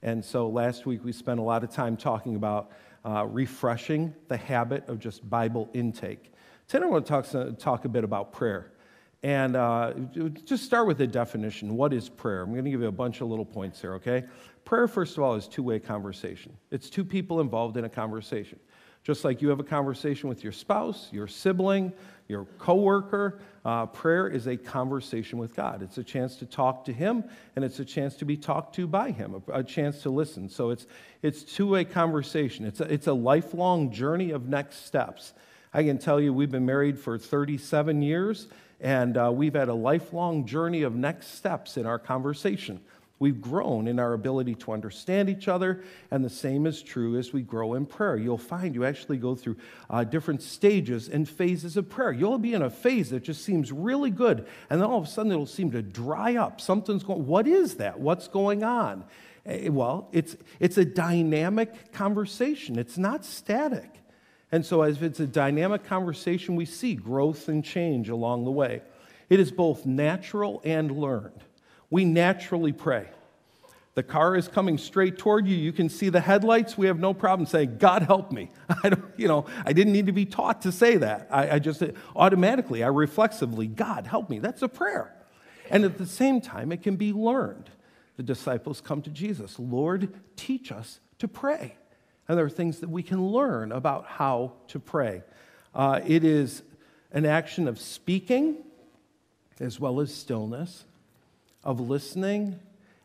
And 0.01 0.23
so 0.23 0.47
last 0.47 0.85
week 0.85 1.03
we 1.03 1.11
spent 1.11 1.39
a 1.39 1.43
lot 1.43 1.63
of 1.63 1.71
time 1.71 1.97
talking 1.97 2.35
about 2.35 2.71
uh, 3.05 3.25
refreshing 3.25 4.13
the 4.27 4.37
habit 4.37 4.87
of 4.87 4.99
just 4.99 5.27
Bible 5.29 5.69
intake. 5.73 6.31
Today 6.67 6.85
I 6.85 6.87
want 6.87 7.05
to 7.05 7.09
talk, 7.09 7.59
talk 7.59 7.85
a 7.85 7.89
bit 7.89 8.03
about 8.03 8.31
prayer. 8.31 8.71
And 9.23 9.55
uh, 9.55 9.93
just 10.45 10.63
start 10.63 10.87
with 10.87 10.97
the 10.97 11.05
definition. 11.05 11.75
What 11.75 11.93
is 11.93 12.09
prayer? 12.09 12.41
I'm 12.41 12.51
going 12.53 12.65
to 12.65 12.71
give 12.71 12.81
you 12.81 12.87
a 12.87 12.91
bunch 12.91 13.21
of 13.21 13.27
little 13.27 13.45
points 13.45 13.79
here, 13.79 13.93
okay? 13.95 14.23
Prayer, 14.65 14.87
first 14.87 15.15
of 15.17 15.23
all, 15.23 15.35
is 15.35 15.47
two 15.47 15.61
way 15.61 15.79
conversation. 15.79 16.57
It's 16.71 16.89
two 16.89 17.05
people 17.05 17.39
involved 17.39 17.77
in 17.77 17.85
a 17.85 17.89
conversation. 17.89 18.59
Just 19.03 19.25
like 19.25 19.41
you 19.41 19.49
have 19.49 19.59
a 19.59 19.63
conversation 19.63 20.29
with 20.29 20.43
your 20.43 20.53
spouse, 20.53 21.09
your 21.11 21.27
sibling, 21.27 21.91
your 22.27 22.45
coworker, 22.59 23.39
uh, 23.65 23.87
prayer 23.87 24.27
is 24.27 24.47
a 24.47 24.55
conversation 24.55 25.39
with 25.39 25.55
God. 25.55 25.81
It's 25.81 25.97
a 25.97 26.03
chance 26.03 26.35
to 26.37 26.45
talk 26.45 26.85
to 26.85 26.93
Him, 26.93 27.23
and 27.55 27.65
it's 27.65 27.79
a 27.79 27.85
chance 27.85 28.15
to 28.17 28.25
be 28.25 28.37
talked 28.37 28.75
to 28.75 28.87
by 28.87 29.11
Him, 29.11 29.41
a, 29.47 29.59
a 29.59 29.63
chance 29.63 30.03
to 30.03 30.09
listen. 30.09 30.49
So 30.49 30.69
it's 30.69 30.85
it's 31.21 31.43
two-way 31.43 31.85
conversation. 31.85 32.65
It's 32.65 32.79
a, 32.79 32.91
it's 32.91 33.07
a 33.07 33.13
lifelong 33.13 33.91
journey 33.91 34.31
of 34.31 34.47
next 34.47 34.85
steps. 34.85 35.33
I 35.73 35.83
can 35.83 35.97
tell 35.97 36.19
you, 36.19 36.33
we've 36.33 36.51
been 36.51 36.65
married 36.65 36.99
for 36.99 37.17
37 37.17 38.01
years, 38.01 38.47
and 38.79 39.17
uh, 39.17 39.31
we've 39.33 39.53
had 39.53 39.69
a 39.69 39.73
lifelong 39.73 40.45
journey 40.45 40.83
of 40.83 40.95
next 40.95 41.35
steps 41.35 41.77
in 41.77 41.85
our 41.85 41.99
conversation. 41.99 42.81
We've 43.21 43.39
grown 43.39 43.87
in 43.87 43.99
our 43.99 44.13
ability 44.13 44.55
to 44.55 44.71
understand 44.71 45.29
each 45.29 45.47
other, 45.47 45.83
and 46.09 46.25
the 46.25 46.29
same 46.29 46.65
is 46.65 46.81
true 46.81 47.19
as 47.19 47.31
we 47.31 47.43
grow 47.43 47.75
in 47.75 47.85
prayer. 47.85 48.17
You'll 48.17 48.39
find 48.39 48.73
you 48.73 48.83
actually 48.83 49.17
go 49.17 49.35
through 49.35 49.57
uh, 49.91 50.03
different 50.05 50.41
stages 50.41 51.07
and 51.07 51.29
phases 51.29 51.77
of 51.77 51.87
prayer. 51.87 52.11
You'll 52.11 52.39
be 52.39 52.55
in 52.55 52.63
a 52.63 52.69
phase 52.71 53.11
that 53.11 53.21
just 53.21 53.45
seems 53.45 53.71
really 53.71 54.09
good, 54.09 54.47
and 54.71 54.81
then 54.81 54.89
all 54.89 54.97
of 54.97 55.03
a 55.03 55.07
sudden 55.07 55.31
it'll 55.31 55.45
seem 55.45 55.69
to 55.69 55.83
dry 55.83 56.35
up. 56.35 56.59
Something's 56.59 57.03
going, 57.03 57.27
what 57.27 57.45
is 57.45 57.75
that? 57.75 57.99
What's 57.99 58.27
going 58.27 58.63
on? 58.63 59.03
Eh, 59.45 59.69
well, 59.69 60.09
it's, 60.11 60.35
it's 60.59 60.79
a 60.79 60.85
dynamic 60.85 61.91
conversation, 61.91 62.79
it's 62.79 62.97
not 62.97 63.23
static. 63.23 63.99
And 64.51 64.65
so, 64.65 64.81
as 64.81 64.99
it's 64.99 65.19
a 65.19 65.27
dynamic 65.27 65.83
conversation, 65.83 66.55
we 66.55 66.65
see 66.65 66.95
growth 66.95 67.49
and 67.49 67.63
change 67.63 68.09
along 68.09 68.45
the 68.45 68.51
way. 68.51 68.81
It 69.29 69.39
is 69.39 69.51
both 69.51 69.85
natural 69.85 70.59
and 70.65 70.97
learned 70.97 71.43
we 71.91 72.05
naturally 72.05 72.71
pray. 72.71 73.07
The 73.93 74.03
car 74.03 74.37
is 74.37 74.47
coming 74.47 74.77
straight 74.77 75.17
toward 75.17 75.45
you. 75.45 75.55
You 75.55 75.73
can 75.73 75.89
see 75.89 76.07
the 76.07 76.21
headlights. 76.21 76.77
We 76.77 76.87
have 76.87 76.97
no 76.97 77.13
problem 77.13 77.45
saying, 77.45 77.77
God 77.77 78.03
help 78.03 78.31
me. 78.31 78.49
I 78.83 78.89
don't, 78.89 79.03
you 79.17 79.27
know, 79.27 79.45
I 79.65 79.73
didn't 79.73 79.91
need 79.91 80.05
to 80.05 80.13
be 80.13 80.25
taught 80.25 80.61
to 80.61 80.71
say 80.71 80.95
that. 80.97 81.27
I, 81.29 81.51
I 81.51 81.59
just 81.59 81.83
automatically, 82.15 82.83
I 82.83 82.87
reflexively, 82.87 83.67
God 83.67 84.07
help 84.07 84.29
me. 84.29 84.39
That's 84.39 84.61
a 84.61 84.69
prayer. 84.69 85.13
And 85.69 85.83
at 85.83 85.97
the 85.97 86.05
same 86.05 86.39
time, 86.39 86.71
it 86.71 86.81
can 86.81 86.95
be 86.95 87.11
learned. 87.11 87.69
The 88.15 88.23
disciples 88.23 88.79
come 88.79 89.01
to 89.01 89.09
Jesus, 89.09 89.59
Lord, 89.59 90.13
teach 90.37 90.71
us 90.71 91.01
to 91.19 91.27
pray. 91.27 91.75
And 92.27 92.37
there 92.37 92.45
are 92.45 92.49
things 92.49 92.79
that 92.79 92.89
we 92.89 93.03
can 93.03 93.27
learn 93.27 93.73
about 93.73 94.05
how 94.05 94.53
to 94.69 94.79
pray. 94.79 95.23
Uh, 95.75 95.99
it 96.05 96.23
is 96.23 96.63
an 97.11 97.25
action 97.25 97.67
of 97.67 97.79
speaking 97.79 98.57
as 99.59 99.79
well 99.79 99.99
as 99.99 100.13
stillness 100.13 100.85
of 101.63 101.79
listening, 101.79 102.59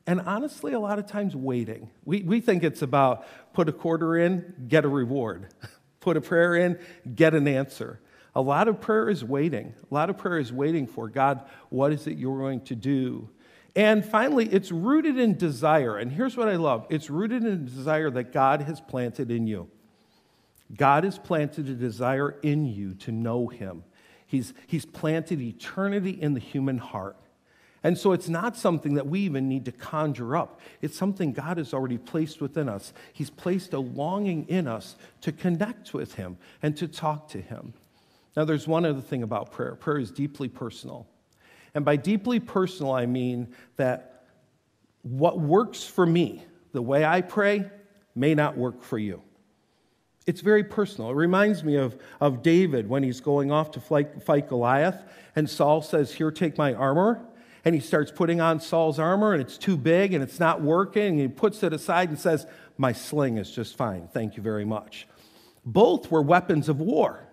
and 0.06 0.20
honestly, 0.20 0.72
a 0.72 0.80
lot 0.80 0.98
of 0.98 1.06
times 1.06 1.34
waiting. 1.34 1.90
We, 2.04 2.22
we 2.22 2.40
think 2.40 2.62
it's 2.62 2.82
about 2.82 3.26
put 3.52 3.68
a 3.68 3.72
quarter 3.72 4.16
in, 4.16 4.66
get 4.68 4.84
a 4.84 4.88
reward, 4.88 5.48
put 6.00 6.16
a 6.16 6.20
prayer 6.20 6.54
in, 6.54 6.78
get 7.14 7.34
an 7.34 7.48
answer. 7.48 8.00
A 8.34 8.40
lot 8.40 8.68
of 8.68 8.80
prayer 8.80 9.08
is 9.08 9.24
waiting. 9.24 9.74
A 9.90 9.94
lot 9.94 10.10
of 10.10 10.18
prayer 10.18 10.38
is 10.38 10.52
waiting 10.52 10.86
for 10.86 11.08
God, 11.08 11.42
what 11.70 11.92
is 11.92 12.06
it 12.06 12.18
you're 12.18 12.38
going 12.38 12.60
to 12.62 12.74
do? 12.74 13.30
And 13.74 14.04
finally, 14.04 14.46
it's 14.46 14.72
rooted 14.72 15.18
in 15.18 15.36
desire. 15.36 15.98
And 15.98 16.10
here's 16.10 16.36
what 16.36 16.48
I 16.48 16.56
love 16.56 16.86
it's 16.88 17.10
rooted 17.10 17.44
in 17.44 17.64
desire 17.66 18.10
that 18.10 18.32
God 18.32 18.62
has 18.62 18.80
planted 18.80 19.30
in 19.30 19.46
you. 19.46 19.68
God 20.74 21.04
has 21.04 21.18
planted 21.18 21.68
a 21.68 21.74
desire 21.74 22.38
in 22.42 22.66
you 22.66 22.94
to 22.94 23.12
know 23.12 23.46
Him. 23.48 23.84
He's, 24.26 24.52
he's 24.66 24.84
planted 24.84 25.40
eternity 25.40 26.10
in 26.10 26.34
the 26.34 26.40
human 26.40 26.78
heart. 26.78 27.16
And 27.86 27.96
so 27.96 28.10
it's 28.10 28.28
not 28.28 28.56
something 28.56 28.94
that 28.94 29.06
we 29.06 29.20
even 29.20 29.48
need 29.48 29.64
to 29.66 29.70
conjure 29.70 30.34
up. 30.34 30.60
It's 30.82 30.96
something 30.96 31.32
God 31.32 31.56
has 31.56 31.72
already 31.72 31.98
placed 31.98 32.40
within 32.40 32.68
us. 32.68 32.92
He's 33.12 33.30
placed 33.30 33.72
a 33.74 33.78
longing 33.78 34.44
in 34.48 34.66
us 34.66 34.96
to 35.20 35.30
connect 35.30 35.94
with 35.94 36.14
Him 36.14 36.36
and 36.64 36.76
to 36.78 36.88
talk 36.88 37.28
to 37.28 37.40
Him. 37.40 37.74
Now, 38.36 38.44
there's 38.44 38.66
one 38.66 38.84
other 38.84 39.00
thing 39.00 39.22
about 39.22 39.52
prayer 39.52 39.76
prayer 39.76 39.98
is 39.98 40.10
deeply 40.10 40.48
personal. 40.48 41.06
And 41.76 41.84
by 41.84 41.94
deeply 41.94 42.40
personal, 42.40 42.90
I 42.90 43.06
mean 43.06 43.54
that 43.76 44.24
what 45.02 45.38
works 45.38 45.84
for 45.84 46.04
me, 46.04 46.42
the 46.72 46.82
way 46.82 47.04
I 47.04 47.20
pray, 47.20 47.70
may 48.16 48.34
not 48.34 48.56
work 48.58 48.82
for 48.82 48.98
you. 48.98 49.22
It's 50.26 50.40
very 50.40 50.64
personal. 50.64 51.10
It 51.10 51.14
reminds 51.14 51.62
me 51.62 51.76
of, 51.76 51.96
of 52.20 52.42
David 52.42 52.88
when 52.88 53.04
he's 53.04 53.20
going 53.20 53.52
off 53.52 53.70
to 53.70 53.80
fight, 53.80 54.24
fight 54.24 54.48
Goliath, 54.48 55.04
and 55.36 55.48
Saul 55.48 55.82
says, 55.82 56.10
Here, 56.12 56.32
take 56.32 56.58
my 56.58 56.74
armor 56.74 57.24
and 57.66 57.74
he 57.74 57.80
starts 57.80 58.12
putting 58.12 58.40
on 58.40 58.60
Saul's 58.60 59.00
armor 59.00 59.32
and 59.32 59.42
it's 59.42 59.58
too 59.58 59.76
big 59.76 60.14
and 60.14 60.22
it's 60.22 60.38
not 60.38 60.62
working. 60.62 61.14
And 61.14 61.20
he 61.20 61.26
puts 61.26 61.64
it 61.64 61.72
aside 61.72 62.08
and 62.08 62.18
says, 62.18 62.46
My 62.78 62.92
sling 62.92 63.38
is 63.38 63.50
just 63.50 63.76
fine. 63.76 64.06
Thank 64.06 64.36
you 64.36 64.42
very 64.42 64.64
much. 64.64 65.08
Both 65.64 66.08
were 66.08 66.22
weapons 66.22 66.68
of 66.68 66.78
war. 66.78 67.26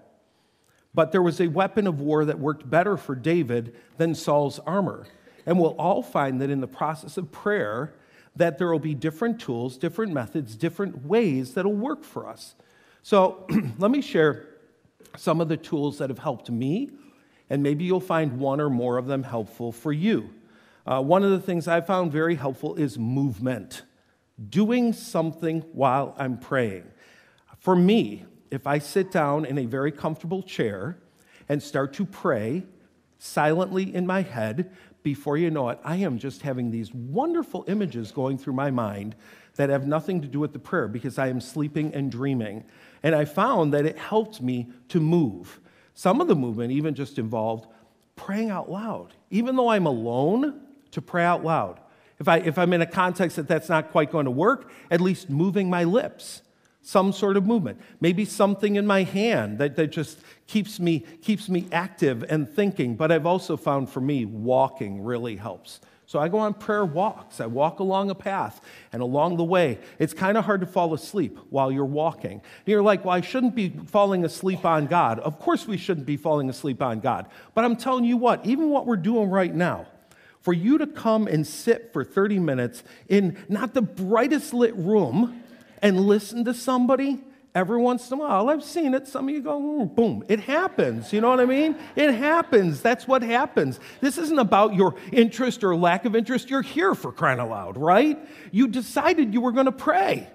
But 0.92 1.12
there 1.12 1.22
was 1.22 1.40
a 1.40 1.50
weapon 1.50 1.86
of 1.86 2.02
war 2.02 2.26
that 2.26 2.40
worked 2.40 2.68
better 2.68 2.98
for 2.98 3.14
David 3.14 3.76
than 3.98 4.16
Saul's 4.16 4.58
armor. 4.58 5.06
And 5.46 5.60
we'll 5.60 5.76
all 5.78 6.02
find 6.02 6.42
that 6.42 6.50
in 6.50 6.62
the 6.62 6.68
process 6.68 7.16
of 7.18 7.32
prayer, 7.32 7.94
that 8.36 8.58
there 8.58 8.72
will 8.72 8.80
be 8.80 8.96
different 8.96 9.40
tools, 9.40 9.78
different 9.78 10.14
methods, 10.14 10.56
different 10.56 11.06
ways 11.06 11.54
that'll 11.54 11.74
work 11.74 12.04
for 12.04 12.28
us. 12.28 12.56
So 13.04 13.46
let 13.78 13.92
me 13.92 14.02
share 14.02 14.48
some 15.16 15.42
of 15.42 15.48
the 15.48 15.58
tools 15.58 16.00
that 16.00 16.10
have 16.10 16.18
helped 16.18 16.50
me 16.50 16.90
and 17.50 17.62
maybe 17.64 17.84
you'll 17.84 18.00
find 18.00 18.40
one 18.40 18.60
or 18.60 18.70
more 18.70 18.98
of 18.98 19.08
them 19.08 19.24
helpful 19.24 19.72
for 19.72 19.92
you. 19.92 20.30
Uh, 20.86 21.02
one 21.02 21.24
of 21.24 21.32
the 21.32 21.40
things 21.40 21.68
I 21.68 21.82
found 21.82 22.12
very 22.12 22.36
helpful 22.36 22.76
is 22.76 23.00
movement, 23.00 23.84
doing 24.50 24.94
something 24.94 25.62
while 25.72 26.16
I'm 26.18 26.38
praying. 26.38 26.86
For 27.58 27.76
me, 27.76 28.26
if 28.52 28.68
I 28.68 28.80
sit 28.80 29.12
down 29.12 29.46
in 29.46 29.58
a 29.58 29.66
very 29.66 29.92
comfortable 29.92 30.44
chair 30.44 30.98
and 31.48 31.64
start 31.64 31.94
to 31.94 32.06
pray 32.06 32.64
silently 33.18 33.96
in 33.96 34.06
my 34.06 34.22
head, 34.22 34.72
before 35.04 35.38
you 35.38 35.50
know 35.52 35.70
it, 35.70 35.80
I 35.84 35.98
am 35.98 36.18
just 36.18 36.42
having 36.42 36.72
these 36.72 36.94
wonderful 36.94 37.66
images 37.68 38.12
going 38.12 38.38
through 38.38 38.54
my 38.54 38.72
mind 38.72 39.16
that 39.56 39.70
have 39.70 39.86
nothing 39.86 40.22
to 40.22 40.28
do 40.28 40.40
with 40.40 40.54
the 40.54 40.60
prayer 40.60 40.88
because 40.88 41.18
I 41.18 41.28
am 41.28 41.40
sleeping 41.40 41.94
and 41.94 42.12
dreaming. 42.12 42.64
And 43.04 43.14
I 43.14 43.26
found 43.26 43.74
that 43.74 43.86
it 43.86 43.98
helped 43.98 44.42
me 44.42 44.72
to 44.90 45.00
move. 45.00 45.60
Some 45.94 46.22
of 46.22 46.28
the 46.28 46.36
movement 46.36 46.72
even 46.72 46.96
just 46.96 47.20
involved 47.20 47.68
praying 48.16 48.50
out 48.50 48.70
loud, 48.70 49.14
even 49.30 49.56
though 49.56 49.70
I'm 49.70 49.86
alone, 49.86 50.62
to 50.92 51.02
pray 51.02 51.24
out 51.24 51.44
loud. 51.44 51.80
If, 52.20 52.28
I, 52.28 52.38
if 52.38 52.58
I'm 52.58 52.74
in 52.74 52.82
a 52.82 52.86
context 52.86 53.36
that 53.38 53.48
that's 53.48 53.70
not 53.70 53.92
quite 53.92 54.12
going 54.12 54.26
to 54.26 54.32
work, 54.32 54.72
at 54.92 55.02
least 55.02 55.30
moving 55.30 55.70
my 55.70 55.84
lips, 55.84 56.42
some 56.82 57.12
sort 57.12 57.38
of 57.38 57.46
movement. 57.46 57.80
Maybe 58.00 58.26
something 58.26 58.76
in 58.76 58.86
my 58.86 59.04
hand 59.04 59.58
that, 59.58 59.76
that 59.78 59.88
just 59.88 60.20
keeps 60.48 60.80
me, 60.80 61.00
keeps 61.22 61.50
me 61.50 61.68
active 61.72 62.24
and 62.30 62.48
thinking. 62.48 62.96
But 62.96 63.12
I've 63.12 63.26
also 63.26 63.58
found 63.58 63.90
for 63.90 64.02
me, 64.02 64.26
walking 64.26 65.04
really 65.04 65.38
helps. 65.38 65.80
So 66.06 66.20
I 66.20 66.28
go 66.28 66.40
on 66.40 66.54
prayer 66.54 66.86
walks. 66.86 67.40
I 67.40 67.46
walk 67.46 67.80
along 67.80 68.10
a 68.10 68.16
path, 68.16 68.62
and 68.92 69.02
along 69.02 69.38
the 69.38 69.44
way, 69.44 69.80
it's 70.00 70.14
kind 70.14 70.38
of 70.38 70.46
hard 70.46 70.62
to 70.62 70.68
fall 70.68 70.94
asleep 70.94 71.38
while 71.50 71.72
you're 71.72 71.86
walking. 71.86 72.34
And 72.34 72.42
you're 72.66 72.82
like, 72.82 73.06
well, 73.06 73.16
I 73.16 73.22
shouldn't 73.22 73.56
be 73.56 73.70
falling 73.88 74.26
asleep 74.26 74.66
on 74.66 74.88
God. 74.88 75.20
Of 75.20 75.40
course, 75.40 75.68
we 75.68 75.78
shouldn't 75.78 76.06
be 76.06 76.18
falling 76.18 76.50
asleep 76.50 76.82
on 76.82 77.00
God. 77.00 77.28
But 77.54 77.64
I'm 77.64 77.76
telling 77.76 78.04
you 78.04 78.18
what, 78.18 78.46
even 78.46 78.70
what 78.70 78.86
we're 78.86 78.98
doing 78.98 79.30
right 79.30 79.54
now, 79.54 79.88
for 80.42 80.54
you 80.54 80.78
to 80.78 80.88
come 80.88 81.28
and 81.28 81.48
sit 81.48 81.94
for 81.94 82.04
30 82.04 82.38
minutes 82.40 82.84
in 83.08 83.38
not 83.48 83.74
the 83.74 83.82
brightest 83.82 84.54
lit 84.54 84.76
room 84.76 85.42
and 85.82 86.02
listen 86.02 86.44
to 86.46 86.54
somebody, 86.54 87.22
every 87.56 87.78
once 87.78 88.10
in 88.10 88.18
a 88.18 88.22
while. 88.22 88.50
I've 88.50 88.64
seen 88.64 88.94
it. 88.94 89.08
Some 89.08 89.30
of 89.30 89.36
you 89.36 89.42
go, 89.42 89.60
mm, 89.60 89.94
boom. 89.94 90.24
It 90.28 90.40
happens. 90.40 91.14
You 91.14 91.22
know 91.22 91.30
what 91.30 91.40
I 91.40 91.46
mean? 91.46 91.78
It 91.96 92.14
happens. 92.14 92.82
That's 92.82 93.08
what 93.08 93.22
happens. 93.22 93.80
This 94.02 94.18
isn't 94.18 94.40
about 94.40 94.74
your 94.74 94.96
interest 95.12 95.64
or 95.64 95.76
lack 95.76 96.06
of 96.06 96.16
interest. 96.16 96.50
You're 96.50 96.62
here 96.62 96.96
for 96.96 97.12
crying 97.12 97.40
out 97.40 97.50
loud, 97.50 97.78
right? 97.78 98.18
You 98.52 98.68
decided 98.68 99.34
you 99.34 99.42
were 99.42 99.52
going 99.52 99.68
to 99.68 99.72
pray. 99.72 100.28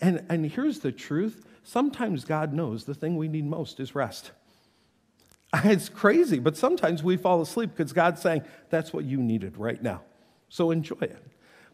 And, 0.00 0.24
and 0.28 0.46
here's 0.46 0.80
the 0.80 0.92
truth 0.92 1.44
sometimes 1.64 2.24
God 2.24 2.52
knows 2.52 2.84
the 2.84 2.94
thing 2.94 3.16
we 3.16 3.28
need 3.28 3.44
most 3.44 3.80
is 3.80 3.94
rest. 3.94 4.32
It's 5.64 5.88
crazy, 5.88 6.38
but 6.38 6.58
sometimes 6.58 7.02
we 7.02 7.16
fall 7.16 7.40
asleep 7.40 7.70
because 7.74 7.94
God's 7.94 8.20
saying, 8.20 8.42
that's 8.68 8.92
what 8.92 9.06
you 9.06 9.16
needed 9.16 9.56
right 9.56 9.82
now. 9.82 10.02
So 10.50 10.70
enjoy 10.70 10.98
it. 11.00 11.24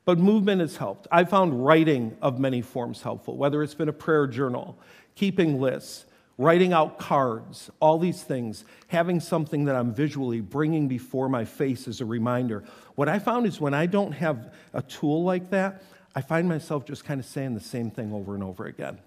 But 0.05 0.19
movement 0.19 0.61
has 0.61 0.77
helped. 0.77 1.07
I 1.11 1.25
found 1.25 1.65
writing 1.65 2.17
of 2.21 2.39
many 2.39 2.61
forms 2.61 3.03
helpful, 3.03 3.37
whether 3.37 3.63
it's 3.63 3.75
been 3.75 3.89
a 3.89 3.93
prayer 3.93 4.27
journal, 4.27 4.79
keeping 5.15 5.61
lists, 5.61 6.05
writing 6.37 6.73
out 6.73 6.99
cards, 6.99 7.71
all 7.81 7.99
these 7.99 8.23
things, 8.23 8.65
having 8.89 9.21
something 9.21 9.65
that 9.65 9.77
I'm 9.77 9.95
visually 9.95 10.41
bringing 10.41 10.89
before 10.89 11.29
my 11.29 11.45
face 11.45 11.89
as 11.89 12.01
a 12.01 12.05
reminder. 12.05 12.65
What 12.97 13.09
I 13.09 13.19
found 13.19 13.47
is 13.47 13.61
when 13.61 13.73
I 13.73 13.87
don't 13.87 14.13
have 14.13 14.53
a 14.73 14.83
tool 14.83 15.23
like 15.25 15.51
that, 15.51 15.83
I 16.15 16.21
find 16.21 16.49
myself 16.49 16.85
just 16.85 17.05
kind 17.05 17.21
of 17.21 17.27
saying 17.27 17.55
the 17.55 17.61
same 17.61 17.91
thing 17.91 18.13
over 18.13 18.35
and 18.35 18.45
over 18.45 18.67
again. 18.67 18.99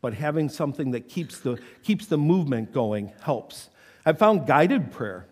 But 0.00 0.14
having 0.14 0.48
something 0.48 0.90
that 0.90 1.08
keeps 1.08 1.38
the, 1.38 1.58
keeps 1.82 2.06
the 2.06 2.18
movement 2.18 2.72
going 2.72 3.12
helps. 3.20 3.70
I 4.04 4.12
found 4.12 4.46
guided 4.46 4.90
prayer, 4.90 5.26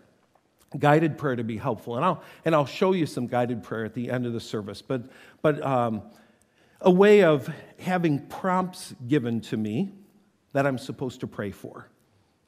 guided 0.77 1.17
prayer 1.17 1.35
to 1.35 1.43
be 1.43 1.57
helpful. 1.57 1.95
And 1.95 2.05
I'll, 2.05 2.23
and 2.45 2.55
I'll 2.55 2.65
show 2.65 2.93
you 2.93 3.05
some 3.05 3.27
guided 3.27 3.63
prayer 3.63 3.85
at 3.85 3.93
the 3.93 4.09
end 4.09 4.25
of 4.25 4.33
the 4.33 4.39
service. 4.39 4.81
But, 4.81 5.03
but 5.41 5.63
um, 5.65 6.01
a 6.79 6.91
way 6.91 7.23
of 7.23 7.49
having 7.79 8.25
prompts 8.27 8.95
given 9.07 9.41
to 9.41 9.57
me 9.57 9.91
that 10.53 10.65
I'm 10.65 10.77
supposed 10.77 11.19
to 11.21 11.27
pray 11.27 11.51
for. 11.51 11.87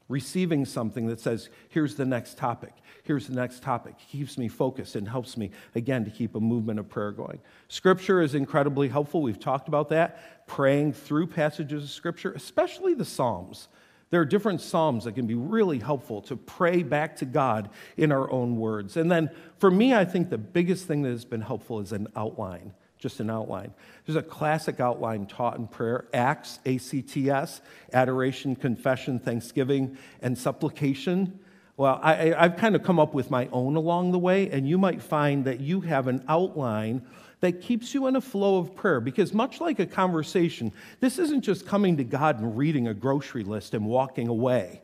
Receiving 0.10 0.66
something 0.66 1.08
that 1.08 1.20
says, 1.20 1.50
here's 1.70 1.96
the 1.96 2.06
next 2.06 2.38
topic, 2.38 2.74
here's 3.04 3.28
the 3.28 3.36
next 3.36 3.64
topic, 3.64 3.96
keeps 4.12 4.38
me 4.38 4.50
focused 4.50 4.96
and 4.96 5.08
helps 5.08 5.38
me, 5.38 5.52
again, 5.76 6.04
to 6.04 6.12
keep 6.12 6.36
a 6.36 6.40
movement 6.40 6.78
of 6.80 6.90
prayer 6.90 7.12
going. 7.12 7.40
Scripture 7.70 8.22
is 8.22 8.36
incredibly 8.36 8.90
helpful. 8.90 9.22
We've 9.22 9.40
talked 9.40 9.70
about 9.70 9.90
that. 9.90 10.46
Praying 10.46 10.94
through 10.94 11.28
passages 11.28 11.84
of 11.84 11.90
Scripture, 11.90 12.34
especially 12.34 12.94
the 12.94 13.06
Psalms. 13.06 13.70
There 14.14 14.22
are 14.22 14.26
different 14.26 14.62
Psalms 14.62 15.06
that 15.06 15.14
can 15.14 15.26
be 15.26 15.34
really 15.34 15.80
helpful 15.80 16.22
to 16.22 16.36
pray 16.36 16.84
back 16.84 17.16
to 17.16 17.26
God 17.26 17.72
in 17.98 18.12
our 18.12 18.30
own 18.30 18.58
words. 18.58 18.96
And 18.96 19.12
then 19.12 19.32
for 19.58 19.72
me, 19.72 19.96
I 19.96 20.06
think 20.06 20.30
the 20.30 20.38
biggest 20.38 20.86
thing 20.86 21.02
that 21.02 21.10
has 21.10 21.26
been 21.26 21.42
helpful 21.42 21.80
is 21.80 21.92
an 21.92 22.08
outline 22.16 22.74
just 23.00 23.20
an 23.20 23.32
outline. 23.32 23.74
There's 24.06 24.16
a 24.16 24.22
classic 24.22 24.80
outline 24.80 25.26
taught 25.26 25.58
in 25.58 25.68
prayer 25.68 26.06
Acts, 26.14 26.60
A 26.64 26.78
C 26.78 27.02
T 27.02 27.30
S, 27.32 27.60
adoration, 27.92 28.56
confession, 28.56 29.20
thanksgiving, 29.20 29.98
and 30.22 30.38
supplication. 30.38 31.40
Well, 31.76 32.00
I, 32.04 32.34
have 32.38 32.58
kind 32.58 32.76
of 32.76 32.84
come 32.84 33.00
up 33.00 33.16
with 33.16 33.32
my 33.32 33.50
own 33.52 33.76
along 33.76 34.12
the 34.12 34.20
way, 34.20 34.48
and 34.52 34.70
you 34.70 34.78
might 34.78 35.02
find 35.02 35.44
that 35.46 35.60
you 35.60 35.82
have 35.82 36.08
an 36.08 36.24
outline 36.30 37.02
that 37.44 37.60
keeps 37.60 37.94
you 37.94 38.08
in 38.08 38.16
a 38.16 38.22
flow 38.22 38.58
of 38.58 38.74
prayer. 38.74 39.02
Because, 39.02 39.34
much 39.34 39.60
like 39.60 39.78
a 39.78 39.86
conversation, 39.86 40.72
this 41.02 41.20
isn't 41.20 41.42
just 41.42 41.68
coming 41.68 41.98
to 41.98 42.04
God 42.06 42.40
and 42.40 42.58
reading 42.58 42.88
a 42.88 42.94
grocery 42.94 43.44
list 43.44 43.74
and 43.74 43.86
walking 43.86 44.30
away. 44.30 44.82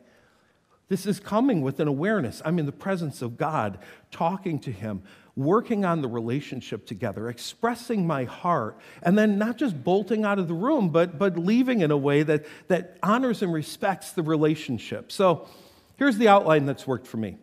This 0.88 1.06
is 1.06 1.18
coming 1.20 1.62
with 1.62 1.80
an 1.80 1.88
awareness. 1.88 2.42
I'm 2.44 2.58
in 2.58 2.66
the 2.66 2.72
presence 2.72 3.22
of 3.22 3.38
God, 3.38 3.78
talking 4.10 4.58
to 4.58 4.70
Him, 4.70 5.02
working 5.36 5.86
on 5.86 6.02
the 6.02 6.08
relationship 6.08 6.84
together, 6.84 7.30
expressing 7.30 8.06
my 8.06 8.24
heart, 8.24 8.76
and 9.02 9.16
then 9.16 9.38
not 9.38 9.56
just 9.56 9.82
bolting 9.82 10.26
out 10.26 10.38
of 10.38 10.46
the 10.46 10.52
room, 10.52 10.90
but, 10.90 11.18
but 11.18 11.38
leaving 11.38 11.80
in 11.80 11.90
a 11.90 11.96
way 11.96 12.22
that, 12.24 12.44
that 12.68 12.98
honors 13.02 13.40
and 13.40 13.54
respects 13.54 14.12
the 14.12 14.22
relationship. 14.22 15.10
So 15.10 15.48
here's 15.96 16.18
the 16.18 16.28
outline 16.28 16.66
that's 16.66 16.86
worked 16.86 17.06
for 17.06 17.16
me. 17.16 17.38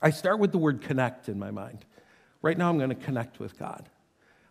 I 0.00 0.08
start 0.08 0.38
with 0.38 0.52
the 0.52 0.58
word 0.58 0.80
connect 0.80 1.28
in 1.28 1.38
my 1.38 1.50
mind. 1.50 1.84
Right 2.40 2.56
now, 2.56 2.70
I'm 2.70 2.78
going 2.78 2.88
to 2.88 2.94
connect 2.94 3.38
with 3.38 3.58
God. 3.58 3.90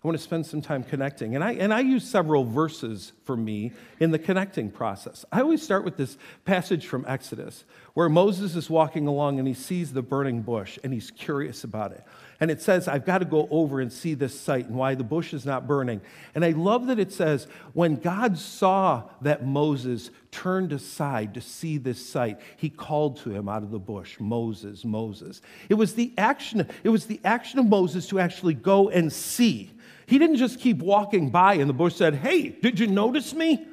I 0.04 0.08
want 0.08 0.18
to 0.18 0.24
spend 0.24 0.48
some 0.48 0.64
time 0.64 0.84
connecting. 0.84 1.36
And 1.36 1.44
I, 1.44 1.52
and 1.54 1.72
I 1.72 1.82
use 1.82 2.10
several 2.10 2.44
verses 2.44 3.12
for 3.24 3.38
me 3.38 3.72
in 4.00 4.10
the 4.10 4.18
connecting 4.18 4.72
process. 4.72 5.26
I 5.32 5.42
always 5.42 5.62
start 5.62 5.86
with 5.86 5.96
this 5.96 6.18
passage 6.44 6.88
from 6.88 7.06
Exodus 7.08 7.66
where 7.94 8.10
Moses 8.10 8.56
is 8.56 8.68
walking 8.68 9.06
along 9.06 9.38
and 9.38 9.48
he 9.48 9.54
sees 9.54 9.94
the 9.94 10.02
burning 10.02 10.42
bush 10.42 10.80
and 10.84 10.92
he's 10.92 11.12
curious 11.12 11.64
about 11.64 11.92
it. 11.92 12.04
And 12.40 12.50
it 12.50 12.64
says, 12.64 12.88
I've 12.88 13.06
got 13.06 13.20
to 13.20 13.26
go 13.26 13.48
over 13.52 13.80
and 13.80 13.94
see 13.94 14.16
this 14.16 14.40
sight 14.40 14.66
and 14.66 14.76
why 14.76 14.96
the 14.96 15.04
bush 15.04 15.36
is 15.36 15.46
not 15.46 15.68
burning. 15.68 16.02
And 16.34 16.44
I 16.44 16.50
love 16.52 16.88
that 16.88 16.98
it 16.98 17.12
says, 17.12 17.46
when 17.74 17.98
God 17.98 18.40
saw 18.40 19.04
that 19.22 19.46
Moses 19.46 20.10
turned 20.32 20.74
aside 20.74 21.36
to 21.36 21.42
see 21.42 21.78
this 21.78 22.04
sight, 22.04 22.40
he 22.58 22.72
called 22.72 23.18
to 23.18 23.30
him 23.30 23.48
out 23.48 23.62
of 23.62 23.70
the 23.70 23.78
bush, 23.78 24.20
Moses, 24.20 24.84
Moses. 24.84 25.44
It 25.70 25.76
was 25.76 25.94
the 25.94 26.12
action, 26.18 26.68
it 26.84 26.90
was 26.90 27.06
the 27.06 27.22
action 27.24 27.60
of 27.60 27.68
Moses 27.68 28.08
to 28.08 28.20
actually 28.20 28.56
go 28.56 28.90
and 28.90 29.14
see. 29.14 29.70
He 30.06 30.18
didn't 30.18 30.38
just 30.38 30.60
keep 30.60 30.80
walking 30.80 31.30
by 31.30 31.56
and 31.56 31.70
the 31.70 31.74
bush 31.74 31.96
said, 31.96 32.16
Hey, 32.16 32.50
did 32.50 32.80
you 32.80 32.88
notice 32.88 33.34
me? 33.34 33.66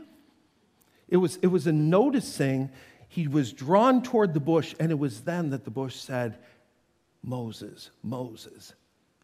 It 1.08 1.16
was, 1.16 1.36
it 1.36 1.48
was 1.48 1.66
a 1.66 1.72
noticing. 1.72 2.70
He 3.08 3.26
was 3.26 3.52
drawn 3.52 4.02
toward 4.02 4.34
the 4.34 4.40
bush, 4.40 4.74
and 4.78 4.90
it 4.92 4.98
was 4.98 5.22
then 5.22 5.50
that 5.50 5.64
the 5.64 5.70
bush 5.70 5.96
said, 5.96 6.38
Moses, 7.22 7.90
Moses, 8.02 8.74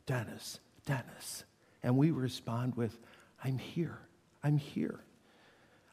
Dennis, 0.06 0.58
Dennis. 0.86 1.44
And 1.82 1.96
we 1.96 2.10
respond 2.10 2.76
with, 2.76 2.98
I'm 3.42 3.58
here, 3.58 3.98
I'm 4.42 4.56
here. 4.56 5.00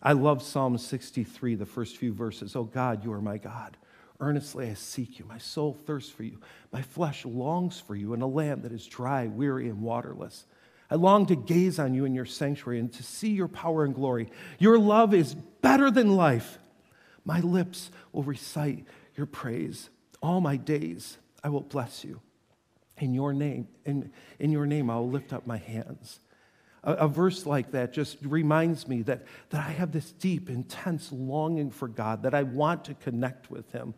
I 0.02 0.14
love 0.14 0.42
Psalm 0.42 0.78
63, 0.78 1.56
the 1.56 1.66
first 1.66 1.98
few 1.98 2.14
verses. 2.14 2.56
Oh 2.56 2.64
God, 2.64 3.04
you 3.04 3.12
are 3.12 3.22
my 3.22 3.38
God. 3.38 3.78
Earnestly 4.20 4.70
I 4.70 4.74
seek 4.74 5.20
you. 5.20 5.26
My 5.26 5.38
soul 5.38 5.74
thirsts 5.74 6.12
for 6.12 6.24
you. 6.24 6.40
My 6.72 6.82
flesh 6.82 7.26
longs 7.26 7.80
for 7.80 7.96
you 7.96 8.14
in 8.14 8.22
a 8.22 8.28
land 8.28 8.64
that 8.64 8.72
is 8.72 8.86
dry, 8.88 9.28
weary, 9.28 9.68
and 9.68 9.82
waterless. 9.82 10.46
I 10.92 10.96
long 10.96 11.26
to 11.28 11.38
gaze 11.38 11.80
on 11.80 11.94
you 11.94 12.04
in 12.04 12.14
your 12.14 12.26
sanctuary 12.26 12.80
and 12.80 12.92
to 12.94 13.02
see 13.02 13.30
your 13.30 13.48
power 13.48 13.86
and 13.86 13.96
glory. 13.96 14.30
Your 14.60 14.78
love 14.78 15.14
is 15.14 15.34
better 15.34 15.90
than 15.90 16.18
life. 16.18 16.60
My 17.24 17.40
lips 17.40 17.92
will 18.12 18.24
recite 18.24 18.86
your 19.16 19.26
praise 19.26 19.90
all 20.22 20.42
my 20.42 20.58
days. 20.58 21.18
I 21.44 21.50
will 21.50 21.62
bless 21.62 22.04
you. 22.04 22.20
In 22.98 23.14
your 23.14 23.32
name, 23.32 23.70
in, 23.86 24.12
in 24.38 24.52
your 24.52 24.66
name, 24.66 24.90
I 24.90 24.96
will 24.96 25.10
lift 25.10 25.32
up 25.32 25.48
my 25.48 25.58
hands. 25.58 26.20
A, 26.84 26.94
a, 26.94 27.08
verse 27.08 27.46
like 27.46 27.72
that 27.72 27.94
just 27.94 28.18
reminds 28.22 28.88
me 28.88 29.02
that, 29.04 29.26
that 29.50 29.66
I 29.66 29.72
have 29.72 29.92
this 29.92 30.12
deep, 30.12 30.50
intense 30.50 31.12
longing 31.12 31.72
for 31.72 31.88
God, 31.88 32.24
that 32.24 32.36
I 32.36 32.44
want 32.44 32.86
to 32.86 32.94
connect 32.96 33.50
with 33.50 33.72
Him. 33.72 33.94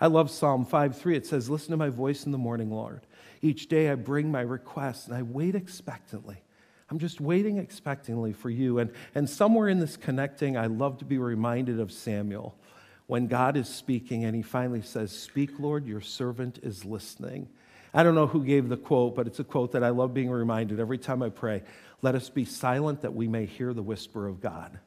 I 0.00 0.06
love 0.06 0.30
Psalm 0.30 0.64
5 0.64 0.98
3. 0.98 1.16
It 1.16 1.26
says, 1.26 1.50
Listen 1.50 1.72
to 1.72 1.76
my 1.76 1.90
voice 1.90 2.24
in 2.24 2.32
the 2.32 2.38
morning, 2.38 2.70
Lord. 2.70 3.06
Each 3.42 3.68
day 3.68 3.90
I 3.90 3.94
bring 3.94 4.30
my 4.30 4.42
requests 4.42 5.06
and 5.06 5.16
I 5.16 5.22
wait 5.22 5.54
expectantly. 5.54 6.42
I'm 6.90 6.98
just 6.98 7.20
waiting 7.20 7.58
expectantly 7.58 8.32
for 8.32 8.50
you. 8.50 8.80
And, 8.80 8.90
and 9.14 9.30
somewhere 9.30 9.68
in 9.68 9.78
this 9.78 9.96
connecting, 9.96 10.56
I 10.56 10.66
love 10.66 10.98
to 10.98 11.04
be 11.04 11.18
reminded 11.18 11.78
of 11.78 11.92
Samuel 11.92 12.56
when 13.06 13.28
God 13.28 13.56
is 13.56 13.68
speaking 13.68 14.24
and 14.24 14.34
he 14.34 14.42
finally 14.42 14.82
says, 14.82 15.12
Speak, 15.12 15.58
Lord, 15.58 15.86
your 15.86 16.00
servant 16.00 16.58
is 16.62 16.84
listening. 16.84 17.48
I 17.94 18.02
don't 18.02 18.14
know 18.14 18.26
who 18.26 18.44
gave 18.44 18.68
the 18.68 18.76
quote, 18.76 19.16
but 19.16 19.26
it's 19.26 19.40
a 19.40 19.44
quote 19.44 19.72
that 19.72 19.82
I 19.82 19.88
love 19.88 20.14
being 20.14 20.30
reminded 20.30 20.78
every 20.78 20.98
time 20.98 21.22
I 21.22 21.28
pray. 21.28 21.62
Let 22.02 22.14
us 22.14 22.28
be 22.28 22.44
silent 22.44 23.02
that 23.02 23.14
we 23.14 23.26
may 23.26 23.46
hear 23.46 23.72
the 23.72 23.82
whisper 23.82 24.28
of 24.28 24.40
God. 24.40 24.78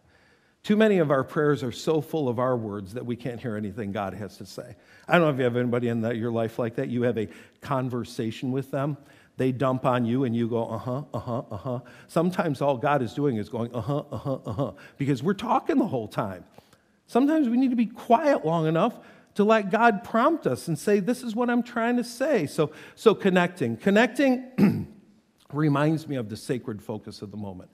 Too 0.63 0.77
many 0.77 0.99
of 0.99 1.11
our 1.11 1.25
prayers 1.25 1.61
are 1.61 1.73
so 1.73 1.99
full 1.99 2.29
of 2.29 2.39
our 2.39 2.55
words 2.55 2.93
that 2.93 3.05
we 3.05 3.17
can't 3.17 3.39
hear 3.39 3.57
anything 3.57 3.91
God 3.91 4.13
has 4.13 4.37
to 4.37 4.45
say. 4.45 4.75
I 5.09 5.13
don't 5.13 5.23
know 5.23 5.29
if 5.29 5.37
you 5.37 5.43
have 5.43 5.57
anybody 5.57 5.89
in 5.89 6.01
your 6.15 6.31
life 6.31 6.57
like 6.57 6.75
that. 6.75 6.87
You 6.87 7.01
have 7.01 7.17
a 7.17 7.27
conversation 7.59 8.53
with 8.53 8.71
them. 8.71 8.95
They 9.35 9.51
dump 9.51 9.85
on 9.85 10.05
you 10.05 10.23
and 10.23 10.33
you 10.33 10.47
go, 10.47 10.65
uh 10.69 10.77
huh, 10.77 11.03
uh 11.13 11.19
huh, 11.19 11.41
uh 11.51 11.57
huh. 11.57 11.79
Sometimes 12.07 12.61
all 12.61 12.77
God 12.77 13.01
is 13.01 13.13
doing 13.13 13.35
is 13.35 13.49
going, 13.49 13.75
uh 13.75 13.81
huh, 13.81 14.03
uh 14.09 14.17
huh, 14.17 14.37
uh 14.45 14.53
huh, 14.53 14.71
because 14.97 15.21
we're 15.21 15.33
talking 15.33 15.77
the 15.79 15.87
whole 15.87 16.07
time. 16.07 16.45
Sometimes 17.07 17.49
we 17.49 17.57
need 17.57 17.71
to 17.71 17.75
be 17.75 17.87
quiet 17.87 18.45
long 18.45 18.65
enough 18.65 18.99
to 19.35 19.43
let 19.43 19.69
God 19.69 20.05
prompt 20.05 20.47
us 20.47 20.69
and 20.69 20.79
say, 20.79 21.01
This 21.01 21.23
is 21.23 21.35
what 21.35 21.49
I'm 21.49 21.63
trying 21.63 21.97
to 21.97 22.05
say. 22.05 22.45
So, 22.45 22.71
so 22.95 23.13
connecting. 23.13 23.75
Connecting 23.75 24.87
reminds 25.51 26.07
me 26.07 26.15
of 26.15 26.29
the 26.29 26.37
sacred 26.37 26.81
focus 26.81 27.21
of 27.21 27.31
the 27.31 27.37
moment. 27.37 27.69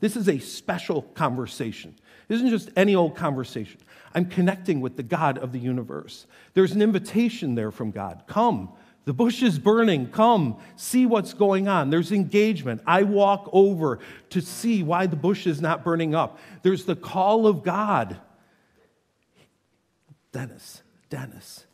This 0.00 0.16
is 0.16 0.28
a 0.28 0.38
special 0.38 1.02
conversation. 1.02 1.94
This 2.28 2.36
isn't 2.36 2.50
just 2.50 2.70
any 2.76 2.94
old 2.94 3.16
conversation. 3.16 3.80
I'm 4.14 4.26
connecting 4.26 4.80
with 4.80 4.96
the 4.96 5.02
God 5.02 5.38
of 5.38 5.52
the 5.52 5.58
universe. 5.58 6.26
There's 6.54 6.72
an 6.72 6.82
invitation 6.82 7.54
there 7.54 7.70
from 7.70 7.90
God. 7.90 8.22
Come, 8.26 8.70
the 9.04 9.12
bush 9.12 9.42
is 9.42 9.58
burning. 9.58 10.08
Come, 10.08 10.58
see 10.76 11.04
what's 11.04 11.34
going 11.34 11.68
on. 11.68 11.90
There's 11.90 12.10
engagement. 12.10 12.80
I 12.86 13.02
walk 13.02 13.50
over 13.52 13.98
to 14.30 14.40
see 14.40 14.82
why 14.82 15.06
the 15.06 15.16
bush 15.16 15.46
is 15.46 15.60
not 15.60 15.84
burning 15.84 16.14
up. 16.14 16.38
There's 16.62 16.84
the 16.84 16.96
call 16.96 17.46
of 17.46 17.62
God. 17.62 18.18
Dennis, 20.32 20.82
Dennis. 21.10 21.66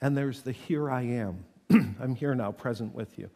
And 0.00 0.16
there's 0.16 0.42
the 0.42 0.52
here 0.52 0.90
I 0.90 1.02
am. 1.02 1.44
I'm 1.70 2.14
here 2.16 2.34
now, 2.34 2.52
present 2.52 2.94
with 2.94 3.18
you. 3.18 3.30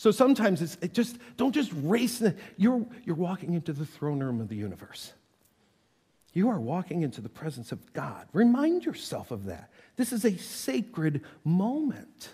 So 0.00 0.10
sometimes 0.10 0.62
it's 0.62 0.78
it 0.80 0.94
just, 0.94 1.18
don't 1.36 1.52
just 1.52 1.70
race. 1.74 2.22
You're, 2.56 2.86
you're 3.04 3.16
walking 3.16 3.52
into 3.52 3.74
the 3.74 3.84
throne 3.84 4.22
room 4.22 4.40
of 4.40 4.48
the 4.48 4.56
universe. 4.56 5.12
You 6.32 6.48
are 6.48 6.58
walking 6.58 7.02
into 7.02 7.20
the 7.20 7.28
presence 7.28 7.70
of 7.70 7.92
God. 7.92 8.26
Remind 8.32 8.86
yourself 8.86 9.30
of 9.30 9.44
that. 9.44 9.70
This 9.96 10.14
is 10.14 10.24
a 10.24 10.34
sacred 10.38 11.20
moment. 11.44 12.30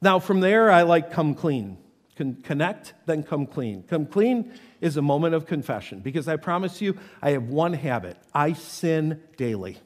Now, 0.00 0.18
from 0.18 0.40
there, 0.40 0.68
I 0.68 0.82
like 0.82 1.12
come 1.12 1.36
clean. 1.36 1.78
Con- 2.16 2.38
connect, 2.42 2.94
then 3.06 3.22
come 3.22 3.46
clean. 3.46 3.84
Come 3.84 4.04
clean 4.04 4.52
is 4.80 4.96
a 4.96 5.02
moment 5.02 5.36
of 5.36 5.46
confession 5.46 6.00
because 6.00 6.26
I 6.26 6.34
promise 6.34 6.82
you, 6.82 6.98
I 7.22 7.30
have 7.30 7.44
one 7.44 7.72
habit 7.72 8.16
I 8.34 8.54
sin 8.54 9.22
daily. 9.36 9.78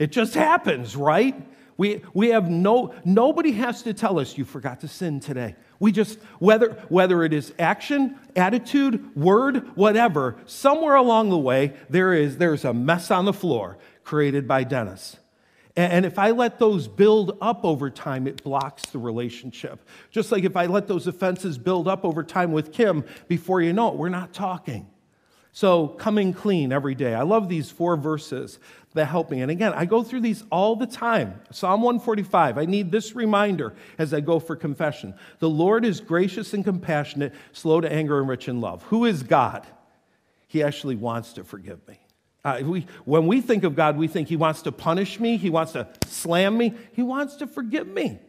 It 0.00 0.10
just 0.10 0.34
happens, 0.34 0.96
right? 0.96 1.40
We, 1.76 2.02
we 2.12 2.30
have 2.30 2.50
no, 2.50 2.92
nobody 3.04 3.52
has 3.52 3.84
to 3.84 3.94
tell 3.94 4.18
us 4.18 4.36
you 4.36 4.44
forgot 4.44 4.80
to 4.80 4.88
sin 4.88 5.20
today. 5.20 5.54
We 5.80 5.92
just, 5.92 6.18
whether, 6.40 6.72
whether 6.88 7.22
it 7.22 7.32
is 7.32 7.52
action, 7.58 8.18
attitude, 8.34 9.14
word, 9.14 9.76
whatever, 9.76 10.36
somewhere 10.46 10.96
along 10.96 11.30
the 11.30 11.38
way, 11.38 11.74
there 11.88 12.12
is, 12.12 12.38
there's 12.38 12.64
a 12.64 12.74
mess 12.74 13.10
on 13.10 13.24
the 13.24 13.32
floor. 13.32 13.78
created 14.08 14.48
by 14.48 14.64
Dennis. 14.64 15.18
And 15.76 16.06
if 16.06 16.18
I 16.18 16.30
let 16.30 16.58
those 16.58 16.88
build 16.88 17.36
up 17.42 17.62
over 17.62 17.90
time, 17.90 18.26
it 18.26 18.42
blocks 18.42 18.86
the 18.86 18.98
relationship. 18.98 19.86
Just 20.10 20.32
like 20.32 20.44
if 20.44 20.56
I 20.56 20.64
let 20.64 20.88
those 20.88 21.06
offenses 21.06 21.58
build 21.58 21.86
up 21.86 22.06
over 22.06 22.24
time 22.24 22.52
with 22.52 22.72
Kim, 22.72 23.04
before 23.28 23.60
you 23.60 23.74
know 23.74 23.90
it, 23.90 23.96
we're 23.96 24.08
not 24.08 24.32
talking. 24.32 24.88
So, 25.52 25.88
coming 25.88 26.32
clean 26.32 26.72
every 26.72 26.94
day. 26.94 27.14
I 27.14 27.22
love 27.22 27.48
these 27.48 27.70
four 27.70 27.96
verses 27.96 28.58
that 28.94 29.06
help 29.06 29.30
me. 29.30 29.40
And 29.40 29.50
again, 29.50 29.72
I 29.74 29.84
go 29.84 30.02
through 30.02 30.20
these 30.20 30.44
all 30.50 30.76
the 30.76 30.86
time. 30.86 31.40
Psalm 31.50 31.82
145, 31.82 32.58
I 32.58 32.64
need 32.64 32.90
this 32.90 33.14
reminder 33.14 33.74
as 33.98 34.14
I 34.14 34.20
go 34.20 34.38
for 34.38 34.56
confession. 34.56 35.14
The 35.38 35.48
Lord 35.48 35.84
is 35.84 36.00
gracious 36.00 36.54
and 36.54 36.64
compassionate, 36.64 37.34
slow 37.52 37.80
to 37.80 37.90
anger, 37.90 38.18
and 38.18 38.28
rich 38.28 38.48
in 38.48 38.60
love. 38.60 38.82
Who 38.84 39.04
is 39.04 39.22
God? 39.22 39.66
He 40.46 40.62
actually 40.62 40.96
wants 40.96 41.34
to 41.34 41.44
forgive 41.44 41.86
me. 41.86 41.98
Uh, 42.44 42.60
we, 42.62 42.86
when 43.04 43.26
we 43.26 43.40
think 43.40 43.64
of 43.64 43.74
God, 43.74 43.96
we 43.96 44.08
think 44.08 44.28
He 44.28 44.36
wants 44.36 44.62
to 44.62 44.72
punish 44.72 45.20
me, 45.20 45.36
He 45.36 45.50
wants 45.50 45.72
to 45.72 45.88
slam 46.06 46.56
me, 46.56 46.74
He 46.92 47.02
wants 47.02 47.36
to 47.36 47.46
forgive 47.46 47.86
me. 47.86 48.20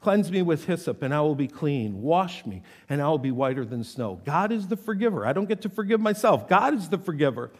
Cleanse 0.00 0.30
me 0.30 0.42
with 0.42 0.66
hyssop, 0.66 1.02
and 1.02 1.12
I 1.12 1.20
will 1.20 1.34
be 1.34 1.48
clean. 1.48 2.02
Wash 2.02 2.46
me, 2.46 2.62
and 2.88 3.02
I 3.02 3.08
will 3.08 3.18
be 3.18 3.32
whiter 3.32 3.64
than 3.64 3.82
snow. 3.82 4.20
God 4.24 4.52
is 4.52 4.68
the 4.68 4.76
forgiver. 4.76 5.26
I 5.26 5.32
don't 5.32 5.48
get 5.48 5.62
to 5.62 5.68
forgive 5.68 6.00
myself. 6.00 6.48
God 6.48 6.74
is 6.74 6.88
the 6.88 6.98
forgiver. 6.98 7.50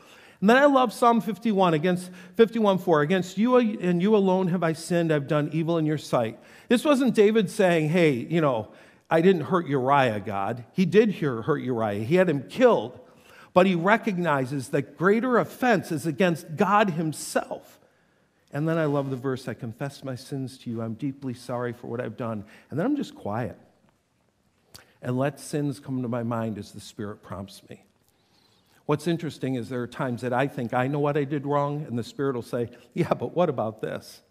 And 0.40 0.48
then 0.48 0.56
I 0.56 0.66
love 0.66 0.92
Psalm 0.92 1.20
51 1.20 1.74
against 1.74 2.10
51:4. 2.36 3.02
Against 3.02 3.38
you 3.38 3.56
and 3.56 4.00
you 4.00 4.14
alone 4.14 4.48
have 4.48 4.62
I 4.62 4.72
sinned. 4.72 5.12
I've 5.12 5.26
done 5.26 5.50
evil 5.52 5.78
in 5.78 5.86
your 5.86 5.98
sight. 5.98 6.38
This 6.68 6.84
wasn't 6.84 7.16
David 7.16 7.50
saying, 7.50 7.88
"Hey, 7.88 8.12
you 8.12 8.40
know, 8.40 8.68
I 9.10 9.20
didn't 9.20 9.42
hurt 9.42 9.66
Uriah, 9.66 10.20
God." 10.20 10.64
He 10.72 10.86
did 10.86 11.16
hurt 11.16 11.62
Uriah. 11.62 12.04
He 12.04 12.14
had 12.14 12.28
him 12.28 12.44
killed 12.48 13.00
but 13.58 13.66
he 13.66 13.74
recognizes 13.74 14.68
that 14.68 14.96
greater 14.96 15.38
offense 15.38 15.90
is 15.90 16.06
against 16.06 16.56
God 16.56 16.90
himself. 16.90 17.77
And 18.52 18.68
then 18.68 18.78
I 18.78 18.86
love 18.86 19.10
the 19.10 19.16
verse 19.16 19.46
I 19.46 19.54
confess 19.54 20.02
my 20.02 20.14
sins 20.14 20.56
to 20.58 20.70
you. 20.70 20.80
I'm 20.80 20.94
deeply 20.94 21.34
sorry 21.34 21.72
for 21.72 21.86
what 21.86 22.00
I've 22.00 22.16
done. 22.16 22.44
And 22.70 22.78
then 22.78 22.86
I'm 22.86 22.96
just 22.96 23.14
quiet 23.14 23.58
and 25.02 25.18
let 25.18 25.38
sins 25.38 25.78
come 25.78 26.02
to 26.02 26.08
my 26.08 26.22
mind 26.22 26.58
as 26.58 26.72
the 26.72 26.80
Spirit 26.80 27.22
prompts 27.22 27.62
me. 27.68 27.84
What's 28.86 29.06
interesting 29.06 29.56
is 29.56 29.68
there 29.68 29.82
are 29.82 29.86
times 29.86 30.22
that 30.22 30.32
I 30.32 30.46
think 30.46 30.72
I 30.72 30.86
know 30.86 30.98
what 30.98 31.16
I 31.18 31.24
did 31.24 31.44
wrong, 31.44 31.84
and 31.86 31.98
the 31.98 32.02
Spirit 32.02 32.34
will 32.34 32.42
say, 32.42 32.70
Yeah, 32.94 33.12
but 33.12 33.36
what 33.36 33.50
about 33.50 33.82
this? 33.82 34.22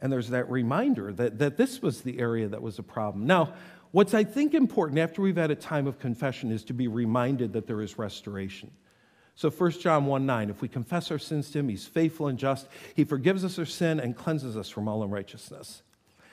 And 0.00 0.10
there's 0.10 0.30
that 0.30 0.48
reminder 0.48 1.12
that, 1.12 1.40
that 1.40 1.56
this 1.56 1.82
was 1.82 2.02
the 2.02 2.20
area 2.20 2.48
that 2.48 2.62
was 2.62 2.78
a 2.78 2.82
problem. 2.82 3.26
Now, 3.26 3.54
What's, 3.92 4.14
I 4.14 4.22
think, 4.22 4.54
important 4.54 5.00
after 5.00 5.20
we've 5.20 5.36
had 5.36 5.50
a 5.50 5.56
time 5.56 5.86
of 5.86 5.98
confession 5.98 6.52
is 6.52 6.62
to 6.64 6.72
be 6.72 6.86
reminded 6.86 7.52
that 7.54 7.66
there 7.66 7.82
is 7.82 7.98
restoration. 7.98 8.70
So 9.40 9.48
1 9.48 9.70
John 9.70 10.04
1 10.04 10.26
9, 10.26 10.50
if 10.50 10.60
we 10.60 10.68
confess 10.68 11.10
our 11.10 11.18
sins 11.18 11.50
to 11.52 11.60
him, 11.60 11.70
he's 11.70 11.86
faithful 11.86 12.28
and 12.28 12.38
just. 12.38 12.68
He 12.94 13.04
forgives 13.04 13.42
us 13.42 13.58
our 13.58 13.64
sin 13.64 13.98
and 13.98 14.14
cleanses 14.14 14.54
us 14.54 14.68
from 14.68 14.86
all 14.86 15.02
unrighteousness. 15.02 15.80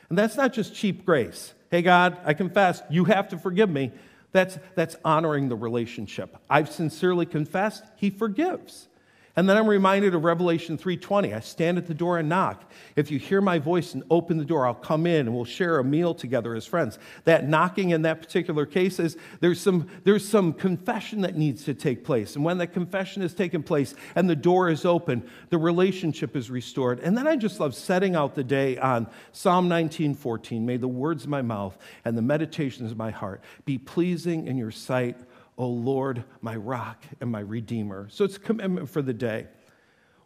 And 0.09 0.17
that's 0.17 0.35
not 0.35 0.51
just 0.51 0.75
cheap 0.75 1.05
grace. 1.05 1.53
Hey, 1.71 1.81
God, 1.83 2.17
I 2.25 2.33
confess, 2.33 2.81
you 2.89 3.05
have 3.05 3.29
to 3.29 3.37
forgive 3.37 3.69
me. 3.69 3.93
That's, 4.33 4.59
that's 4.75 4.97
honoring 5.05 5.47
the 5.47 5.55
relationship. 5.55 6.35
I've 6.49 6.69
sincerely 6.69 7.25
confessed, 7.25 7.85
he 7.95 8.09
forgives. 8.09 8.89
And 9.37 9.47
then 9.47 9.55
I'm 9.55 9.67
reminded 9.67 10.15
of 10.15 10.23
Revelation 10.23 10.79
3:20. 10.79 11.31
I 11.31 11.41
stand 11.41 11.77
at 11.77 11.85
the 11.85 11.93
door 11.93 12.17
and 12.17 12.27
knock. 12.27 12.63
If 12.95 13.11
you 13.11 13.19
hear 13.19 13.39
my 13.39 13.59
voice 13.59 13.93
and 13.93 14.03
open 14.09 14.39
the 14.39 14.45
door, 14.45 14.65
I'll 14.65 14.73
come 14.73 15.05
in 15.05 15.27
and 15.27 15.35
we'll 15.35 15.45
share 15.45 15.77
a 15.77 15.83
meal 15.83 16.15
together 16.15 16.55
as 16.55 16.65
friends. 16.65 16.97
That 17.25 17.47
knocking 17.47 17.91
in 17.91 18.01
that 18.01 18.19
particular 18.19 18.65
case 18.65 18.99
is 18.99 19.15
there's 19.39 19.61
some, 19.61 19.87
there's 20.03 20.27
some 20.27 20.53
confession 20.53 21.21
that 21.21 21.37
needs 21.37 21.63
to 21.65 21.75
take 21.75 22.03
place. 22.03 22.35
And 22.35 22.43
when 22.43 22.57
that 22.57 22.73
confession 22.73 23.21
has 23.21 23.35
taken 23.35 23.61
place 23.61 23.93
and 24.15 24.27
the 24.27 24.35
door 24.35 24.71
is 24.71 24.85
open, 24.85 25.23
the 25.49 25.59
relationship 25.59 26.35
is 26.35 26.49
restored. 26.49 26.99
And 27.01 27.15
then 27.15 27.27
I 27.27 27.35
just 27.35 27.59
love 27.59 27.75
setting 27.75 28.15
out 28.15 28.33
the 28.33 28.43
day 28.43 28.79
on 28.79 29.05
Psalm 29.33 29.69
19:14. 29.69 30.65
May 30.65 30.77
the 30.77 30.87
words 30.87 31.25
of 31.25 31.29
my 31.29 31.43
mouth 31.43 31.77
and 32.03 32.17
the 32.17 32.23
meditations 32.23 32.91
of 32.91 32.97
my 32.97 33.11
heart 33.11 33.41
be 33.65 33.77
pleasing 33.77 34.47
in 34.47 34.57
your 34.57 34.71
sight, 34.71 35.17
O 35.57 35.67
Lord, 35.67 36.23
my 36.41 36.55
rock 36.55 37.03
and 37.19 37.31
my 37.31 37.39
redeemer. 37.39 38.07
So 38.09 38.23
it's 38.23 38.37
a 38.37 38.39
commitment 38.39 38.89
for 38.89 39.01
the 39.01 39.13
day. 39.13 39.47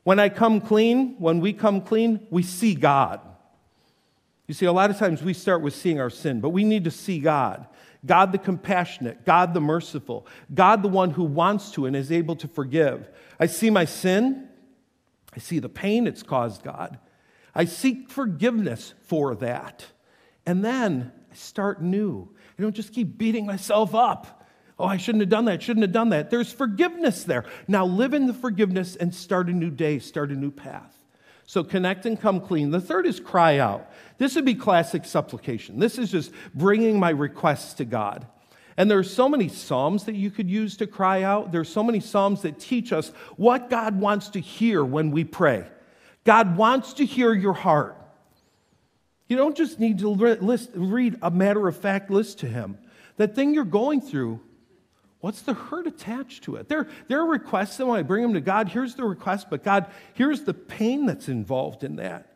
When 0.04 0.20
I 0.20 0.30
come 0.30 0.62
clean, 0.62 1.16
when 1.20 1.40
we 1.40 1.54
come 1.54 1.82
clean, 1.82 2.28
we 2.30 2.44
see 2.44 2.76
God. 2.76 3.22
You 4.48 4.54
see, 4.54 4.66
a 4.66 4.74
lot 4.74 4.90
of 4.90 4.98
times 4.98 5.24
we 5.24 5.34
start 5.34 5.62
with 5.62 5.74
seeing 5.74 6.00
our 6.00 6.10
sin, 6.10 6.42
but 6.42 6.50
we 6.50 6.64
need 6.64 6.84
to 6.84 6.92
see 6.92 7.20
God. 7.20 7.68
God 8.06 8.32
the 8.32 8.38
compassionate, 8.38 9.26
God 9.26 9.54
the 9.54 9.62
merciful, 9.62 10.26
God 10.54 10.82
the 10.82 10.90
one 10.90 11.12
who 11.12 11.24
wants 11.24 11.72
to 11.72 11.86
and 11.86 11.96
is 11.96 12.12
able 12.12 12.36
to 12.38 12.48
forgive. 12.48 13.08
I 13.40 13.46
see 13.46 13.70
my 13.70 13.86
sin, 13.86 14.50
I 15.34 15.40
see 15.40 15.60
the 15.60 15.70
pain 15.70 16.08
it's 16.08 16.24
caused 16.24 16.64
God. 16.64 17.00
I 17.54 17.66
seek 17.66 18.10
forgiveness 18.10 18.94
for 19.04 19.36
that. 19.36 19.86
And 20.46 20.66
then 20.66 21.12
I 21.32 21.36
start 21.36 21.82
new. 21.82 22.30
I 22.58 22.62
don't 22.62 22.76
just 22.76 22.94
keep 22.94 23.18
beating 23.18 23.46
myself 23.46 23.94
up. 23.94 24.41
Oh, 24.82 24.88
I 24.88 24.98
shouldn't 24.98 25.22
have 25.22 25.30
done 25.30 25.46
that, 25.46 25.62
shouldn't 25.62 25.84
have 25.84 25.92
done 25.92 26.10
that. 26.10 26.32
There's 26.32 26.52
forgiveness 26.52 27.24
there. 27.24 27.46
Now 27.68 27.86
live 27.86 28.16
in 28.16 28.26
the 28.26 28.34
forgiveness 28.34 28.96
and 28.96 29.14
start 29.14 29.48
a 29.48 29.54
new 29.54 29.70
day, 29.70 30.00
start 30.00 30.32
a 30.32 30.36
new 30.36 30.50
path. 30.50 30.98
So 31.46 31.64
connect 31.64 32.08
and 32.08 32.20
come 32.20 32.42
clean. 32.42 32.72
The 32.72 32.82
third 32.82 33.06
is 33.06 33.20
cry 33.20 33.60
out. 33.60 33.92
This 34.18 34.34
would 34.36 34.46
be 34.46 34.56
classic 34.56 35.06
supplication. 35.06 35.78
This 35.78 36.00
is 36.00 36.10
just 36.10 36.32
bringing 36.56 37.00
my 37.00 37.12
requests 37.12 37.76
to 37.76 37.86
God. 37.86 38.26
And 38.76 38.90
there 38.90 38.98
are 38.98 39.04
so 39.04 39.30
many 39.30 39.50
Psalms 39.50 40.06
that 40.06 40.16
you 40.16 40.32
could 40.32 40.50
use 40.50 40.78
to 40.78 40.88
cry 40.88 41.22
out. 41.22 41.52
There 41.52 41.62
are 41.62 41.66
so 41.66 41.84
many 41.84 42.00
Psalms 42.00 42.42
that 42.42 42.60
teach 42.60 42.92
us 42.92 43.10
what 43.38 43.70
God 43.70 44.00
wants 44.00 44.30
to 44.30 44.40
hear 44.40 44.84
when 44.84 45.12
we 45.12 45.26
pray. 45.26 45.66
God 46.24 46.58
wants 46.58 46.94
to 46.94 47.06
hear 47.06 47.34
your 47.34 47.54
heart. 47.54 47.98
You 49.28 49.38
don't 49.38 49.56
just 49.56 49.80
need 49.80 50.00
to 50.00 50.10
list, 50.10 50.72
read 50.74 51.18
a 51.22 51.30
matter 51.30 51.68
of 51.68 51.78
fact 51.78 52.10
list 52.10 52.40
to 52.40 52.48
Him. 52.48 52.80
That 53.18 53.36
thing 53.36 53.54
you're 53.54 53.64
going 53.66 54.02
through, 54.02 54.40
What's 55.22 55.44
the 55.44 55.54
hurt 55.54 55.88
attached 55.88 56.44
to 56.46 56.56
it? 56.56 56.68
There, 56.68 56.88
there 57.08 57.22
are 57.22 57.28
requests, 57.28 57.80
and 57.80 57.88
when 57.88 58.00
I 58.00 58.04
bring 58.04 58.24
them 58.24 58.34
to 58.34 58.42
God, 58.42 58.70
here's 58.70 58.96
the 58.96 59.04
request, 59.04 59.48
but 59.50 59.64
God, 59.64 59.86
here's 60.14 60.42
the 60.42 60.54
pain 60.54 61.06
that's 61.06 61.30
involved 61.30 61.84
in 61.84 61.98
that. 61.98 62.28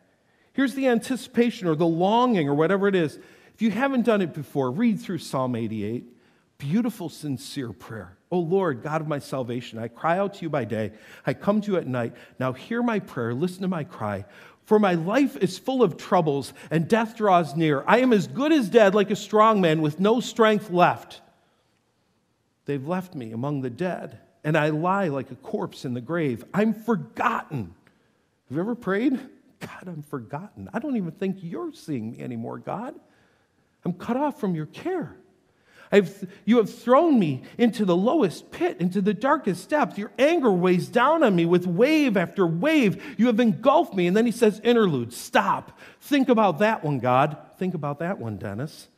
Here's 0.52 0.74
the 0.74 0.86
anticipation 0.86 1.68
or 1.68 1.74
the 1.74 1.86
longing 1.86 2.48
or 2.48 2.54
whatever 2.54 2.88
it 2.88 2.94
is. 2.94 3.18
If 3.54 3.60
you 3.60 3.70
haven't 3.70 4.02
done 4.02 4.22
it 4.22 4.32
before, 4.32 4.70
read 4.70 5.00
through 5.00 5.18
Psalm 5.18 5.56
88. 5.56 6.04
Beautiful, 6.58 7.08
sincere 7.08 7.72
prayer. 7.72 8.16
Oh 8.30 8.38
Lord, 8.38 8.82
God 8.82 9.00
of 9.00 9.08
my 9.08 9.18
salvation, 9.18 9.78
I 9.78 9.88
cry 9.88 10.18
out 10.18 10.34
to 10.34 10.42
you 10.42 10.48
by 10.48 10.64
day, 10.64 10.92
I 11.26 11.34
come 11.34 11.60
to 11.60 11.72
you 11.72 11.76
at 11.76 11.86
night. 11.86 12.14
Now 12.38 12.52
hear 12.52 12.82
my 12.82 13.00
prayer, 13.00 13.34
listen 13.34 13.62
to 13.62 13.68
my 13.68 13.84
cry. 13.84 14.24
For 14.64 14.78
my 14.78 14.94
life 14.94 15.36
is 15.36 15.58
full 15.58 15.82
of 15.82 15.96
troubles, 15.96 16.52
and 16.70 16.88
death 16.88 17.16
draws 17.16 17.54
near. 17.54 17.84
I 17.86 17.98
am 17.98 18.12
as 18.12 18.26
good 18.26 18.52
as 18.52 18.68
dead, 18.68 18.94
like 18.94 19.10
a 19.10 19.16
strong 19.16 19.60
man 19.60 19.80
with 19.80 20.00
no 20.00 20.20
strength 20.20 20.70
left. 20.70 21.20
They've 22.66 22.86
left 22.86 23.14
me 23.14 23.32
among 23.32 23.62
the 23.62 23.70
dead, 23.70 24.18
and 24.44 24.56
I 24.56 24.68
lie 24.68 25.08
like 25.08 25.30
a 25.30 25.36
corpse 25.36 25.84
in 25.84 25.94
the 25.94 26.00
grave. 26.00 26.44
I'm 26.52 26.74
forgotten. 26.74 27.74
Have 28.48 28.56
you 28.56 28.60
ever 28.60 28.74
prayed? 28.74 29.18
God, 29.60 29.88
I'm 29.88 30.02
forgotten. 30.02 30.68
I 30.74 30.78
don't 30.78 30.96
even 30.96 31.12
think 31.12 31.38
you're 31.40 31.72
seeing 31.72 32.10
me 32.10 32.20
anymore, 32.20 32.58
God. 32.58 32.94
I'm 33.84 33.92
cut 33.92 34.16
off 34.16 34.38
from 34.38 34.54
your 34.54 34.66
care. 34.66 35.16
I've, 35.92 36.28
you 36.44 36.56
have 36.56 36.72
thrown 36.72 37.18
me 37.18 37.42
into 37.58 37.84
the 37.84 37.96
lowest 37.96 38.50
pit, 38.50 38.78
into 38.80 39.00
the 39.00 39.14
darkest 39.14 39.68
depth. 39.68 39.98
Your 39.98 40.10
anger 40.18 40.50
weighs 40.50 40.88
down 40.88 41.22
on 41.22 41.36
me 41.36 41.46
with 41.46 41.66
wave 41.66 42.16
after 42.16 42.46
wave. 42.46 43.02
You 43.16 43.28
have 43.28 43.38
engulfed 43.38 43.94
me. 43.94 44.08
And 44.08 44.16
then 44.16 44.26
he 44.26 44.32
says, 44.32 44.60
interlude, 44.64 45.12
stop. 45.12 45.78
Think 46.00 46.28
about 46.28 46.58
that 46.58 46.82
one, 46.82 46.98
God. 46.98 47.36
Think 47.58 47.74
about 47.74 48.00
that 48.00 48.18
one, 48.18 48.36
Dennis. 48.36 48.88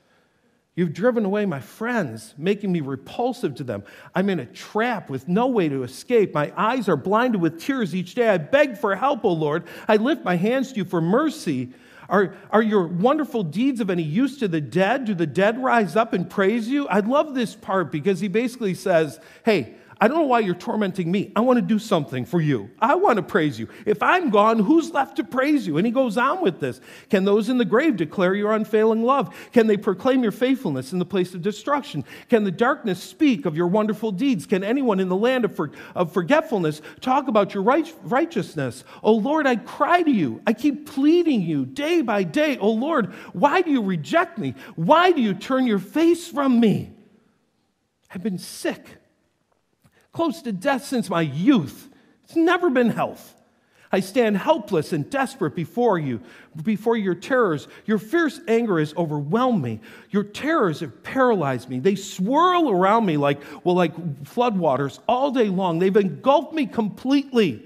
You've 0.78 0.92
driven 0.92 1.24
away 1.24 1.44
my 1.44 1.58
friends, 1.58 2.34
making 2.38 2.70
me 2.70 2.82
repulsive 2.82 3.56
to 3.56 3.64
them. 3.64 3.82
I'm 4.14 4.30
in 4.30 4.38
a 4.38 4.46
trap 4.46 5.10
with 5.10 5.26
no 5.26 5.48
way 5.48 5.68
to 5.68 5.82
escape. 5.82 6.32
My 6.32 6.52
eyes 6.56 6.88
are 6.88 6.96
blinded 6.96 7.40
with 7.40 7.60
tears 7.60 7.96
each 7.96 8.14
day. 8.14 8.28
I 8.28 8.38
beg 8.38 8.78
for 8.78 8.94
help, 8.94 9.24
O 9.24 9.32
Lord. 9.32 9.64
I 9.88 9.96
lift 9.96 10.22
my 10.24 10.36
hands 10.36 10.70
to 10.70 10.76
you 10.76 10.84
for 10.84 11.00
mercy. 11.00 11.72
Are, 12.08 12.36
are 12.52 12.62
your 12.62 12.86
wonderful 12.86 13.42
deeds 13.42 13.80
of 13.80 13.90
any 13.90 14.04
use 14.04 14.38
to 14.38 14.46
the 14.46 14.60
dead? 14.60 15.06
Do 15.06 15.14
the 15.14 15.26
dead 15.26 15.60
rise 15.60 15.96
up 15.96 16.12
and 16.12 16.30
praise 16.30 16.68
you? 16.68 16.86
I 16.86 17.00
love 17.00 17.34
this 17.34 17.56
part 17.56 17.90
because 17.90 18.20
he 18.20 18.28
basically 18.28 18.74
says, 18.74 19.18
Hey, 19.44 19.74
I 20.00 20.06
don't 20.06 20.18
know 20.18 20.24
why 20.24 20.40
you're 20.40 20.54
tormenting 20.54 21.10
me. 21.10 21.32
I 21.34 21.40
want 21.40 21.56
to 21.56 21.62
do 21.62 21.80
something 21.80 22.24
for 22.24 22.40
you. 22.40 22.70
I 22.78 22.94
want 22.94 23.16
to 23.16 23.22
praise 23.22 23.58
you. 23.58 23.68
If 23.84 24.00
I'm 24.00 24.30
gone, 24.30 24.60
who's 24.60 24.92
left 24.92 25.16
to 25.16 25.24
praise 25.24 25.66
you? 25.66 25.76
And 25.76 25.84
he 25.84 25.90
goes 25.90 26.16
on 26.16 26.40
with 26.40 26.60
this. 26.60 26.80
Can 27.10 27.24
those 27.24 27.48
in 27.48 27.58
the 27.58 27.64
grave 27.64 27.96
declare 27.96 28.32
your 28.34 28.52
unfailing 28.52 29.02
love? 29.02 29.34
Can 29.52 29.66
they 29.66 29.76
proclaim 29.76 30.22
your 30.22 30.30
faithfulness 30.30 30.92
in 30.92 31.00
the 31.00 31.04
place 31.04 31.34
of 31.34 31.42
destruction? 31.42 32.04
Can 32.28 32.44
the 32.44 32.52
darkness 32.52 33.02
speak 33.02 33.44
of 33.44 33.56
your 33.56 33.66
wonderful 33.66 34.12
deeds? 34.12 34.46
Can 34.46 34.62
anyone 34.62 35.00
in 35.00 35.08
the 35.08 35.16
land 35.16 35.44
of, 35.44 35.56
for, 35.56 35.72
of 35.96 36.12
forgetfulness 36.12 36.80
talk 37.00 37.26
about 37.26 37.52
your 37.52 37.64
right, 37.64 37.92
righteousness? 38.04 38.84
Oh 39.02 39.14
Lord, 39.14 39.48
I 39.48 39.56
cry 39.56 40.02
to 40.02 40.12
you. 40.12 40.40
I 40.46 40.52
keep 40.52 40.88
pleading 40.88 41.42
you 41.42 41.66
day 41.66 42.02
by 42.02 42.22
day. 42.22 42.56
Oh 42.58 42.70
Lord, 42.70 43.12
why 43.32 43.62
do 43.62 43.72
you 43.72 43.82
reject 43.82 44.38
me? 44.38 44.54
Why 44.76 45.10
do 45.10 45.20
you 45.20 45.34
turn 45.34 45.66
your 45.66 45.80
face 45.80 46.28
from 46.28 46.60
me? 46.60 46.92
I've 48.14 48.22
been 48.22 48.38
sick 48.38 48.97
close 50.12 50.42
to 50.42 50.52
death 50.52 50.84
since 50.84 51.08
my 51.08 51.22
youth. 51.22 51.88
It's 52.24 52.36
never 52.36 52.70
been 52.70 52.90
health. 52.90 53.34
I 53.90 54.00
stand 54.00 54.36
helpless 54.36 54.92
and 54.92 55.08
desperate 55.08 55.54
before 55.54 55.98
you, 55.98 56.20
before 56.62 56.96
your 56.96 57.14
terrors. 57.14 57.68
Your 57.86 57.98
fierce 57.98 58.38
anger 58.46 58.78
has 58.78 58.94
overwhelmed 58.96 59.62
me. 59.62 59.80
Your 60.10 60.24
terrors 60.24 60.80
have 60.80 61.02
paralyzed 61.02 61.70
me. 61.70 61.78
They 61.78 61.94
swirl 61.94 62.70
around 62.70 63.06
me 63.06 63.16
like, 63.16 63.40
well, 63.64 63.74
like 63.74 63.96
floodwaters 64.24 64.98
all 65.08 65.30
day 65.30 65.48
long. 65.48 65.78
They've 65.78 65.96
engulfed 65.96 66.52
me 66.52 66.66
completely. 66.66 67.64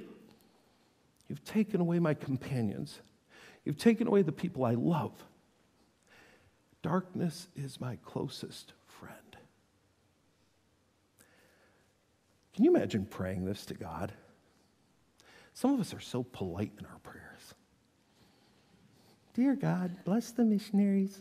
You've 1.28 1.44
taken 1.44 1.80
away 1.80 1.98
my 1.98 2.14
companions. 2.14 3.00
You've 3.64 3.78
taken 3.78 4.06
away 4.06 4.22
the 4.22 4.32
people 4.32 4.64
I 4.64 4.74
love. 4.74 5.12
Darkness 6.82 7.48
is 7.56 7.80
my 7.80 7.96
closest 8.04 8.72
friend. 8.86 9.16
Can 12.54 12.64
you 12.64 12.74
imagine 12.74 13.06
praying 13.06 13.44
this 13.44 13.64
to 13.66 13.74
God? 13.74 14.12
Some 15.54 15.74
of 15.74 15.80
us 15.80 15.94
are 15.94 16.00
so 16.00 16.22
polite 16.22 16.72
in 16.78 16.86
our 16.86 16.98
prayers. 17.02 17.54
Dear 19.34 19.54
God, 19.54 20.04
bless 20.04 20.30
the 20.30 20.44
missionaries. 20.44 21.20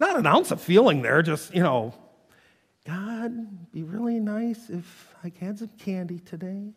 Not 0.00 0.18
an 0.18 0.26
ounce 0.26 0.50
of 0.50 0.60
feeling 0.60 1.02
there, 1.02 1.22
just, 1.22 1.54
you 1.54 1.62
know, 1.62 1.94
God, 2.86 3.72
be 3.72 3.82
really 3.82 4.20
nice 4.20 4.68
if 4.68 5.14
I 5.22 5.32
had 5.40 5.58
some 5.58 5.70
candy 5.78 6.18
today. 6.18 6.72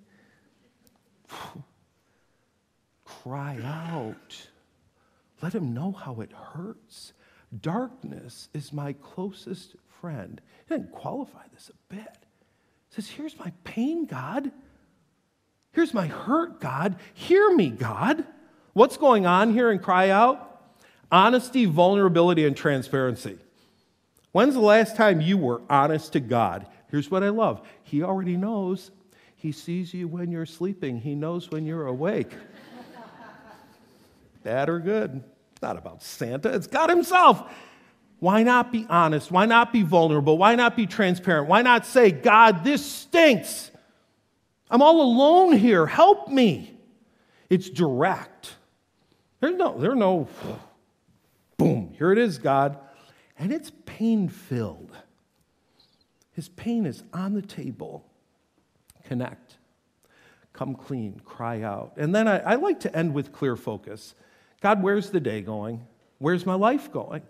Cry 3.05 3.59
out. 3.63 4.47
Let 5.41 5.53
him 5.53 5.73
know 5.73 5.91
how 5.91 6.21
it 6.21 6.31
hurts. 6.31 7.13
Darkness 7.61 8.49
is 8.53 8.73
my 8.73 8.93
closest 8.93 9.75
friend. 10.01 10.41
He 10.67 10.75
didn't 10.75 10.91
qualify 10.91 11.43
this 11.53 11.69
a 11.69 11.93
bit. 11.93 12.26
Says, 12.97 13.09
Here's 13.09 13.37
my 13.37 13.51
pain, 13.63 14.07
God. 14.07 14.51
Here's 15.71 15.93
my 15.93 16.07
hurt, 16.07 16.59
God. 16.59 16.95
Hear 17.13 17.53
me, 17.53 17.69
God. 17.69 18.25
What's 18.73 18.97
going 18.97 19.27
on 19.27 19.53
here 19.53 19.69
and 19.69 19.79
cry 19.79 20.09
out? 20.09 20.73
Honesty, 21.11 21.65
vulnerability, 21.65 22.47
and 22.47 22.57
transparency. 22.57 23.37
When's 24.31 24.55
the 24.55 24.61
last 24.61 24.95
time 24.95 25.21
you 25.21 25.37
were 25.37 25.61
honest 25.69 26.13
to 26.13 26.19
God? 26.19 26.65
Here's 26.89 27.11
what 27.11 27.21
I 27.21 27.29
love 27.29 27.61
He 27.83 28.01
already 28.01 28.35
knows. 28.35 28.89
He 29.35 29.51
sees 29.51 29.93
you 29.93 30.07
when 30.07 30.31
you're 30.31 30.47
sleeping, 30.47 30.99
He 30.99 31.13
knows 31.13 31.51
when 31.51 31.67
you're 31.67 31.85
awake. 31.85 32.31
Bad 34.43 34.69
or 34.69 34.79
good. 34.79 35.23
It's 35.51 35.61
not 35.61 35.77
about 35.77 36.01
Santa, 36.01 36.51
it's 36.51 36.65
God 36.65 36.89
Himself. 36.89 37.43
Why 38.19 38.43
not 38.43 38.71
be 38.71 38.85
honest? 38.89 39.31
Why 39.31 39.45
not 39.45 39.71
be 39.71 39.83
vulnerable? 39.83 40.37
Why 40.37 40.55
not 40.55 40.75
be 40.75 40.87
transparent? 40.87 41.47
Why 41.47 41.61
not 41.61 41.85
say, 41.85 42.11
God, 42.11 42.63
this 42.63 42.83
stinks? 42.83 43.71
I'm 44.69 44.81
all 44.81 45.01
alone 45.01 45.53
here. 45.53 45.85
Help 45.85 46.27
me. 46.29 46.73
It's 47.49 47.69
direct. 47.69 48.55
There's 49.39 49.55
no, 49.55 49.77
there's 49.77 49.95
no, 49.95 50.27
boom, 51.57 51.93
here 51.97 52.11
it 52.11 52.17
is, 52.17 52.37
God. 52.37 52.77
And 53.37 53.53
it's 53.53 53.71
pain 53.85 54.29
filled. 54.29 54.91
His 56.31 56.49
pain 56.49 56.85
is 56.85 57.03
on 57.13 57.33
the 57.33 57.41
table. 57.41 58.05
Connect, 59.05 59.57
come 60.53 60.75
clean, 60.75 61.21
cry 61.23 61.61
out. 61.61 61.93
And 61.97 62.13
then 62.13 62.27
I, 62.27 62.39
I 62.39 62.55
like 62.55 62.81
to 62.81 62.95
end 62.95 63.13
with 63.13 63.31
clear 63.31 63.55
focus 63.55 64.15
God, 64.59 64.81
where's 64.81 65.11
the 65.11 65.19
day 65.19 65.41
going? 65.41 65.85
Where's 66.17 66.45
my 66.45 66.55
life 66.55 66.91
going? 66.91 67.21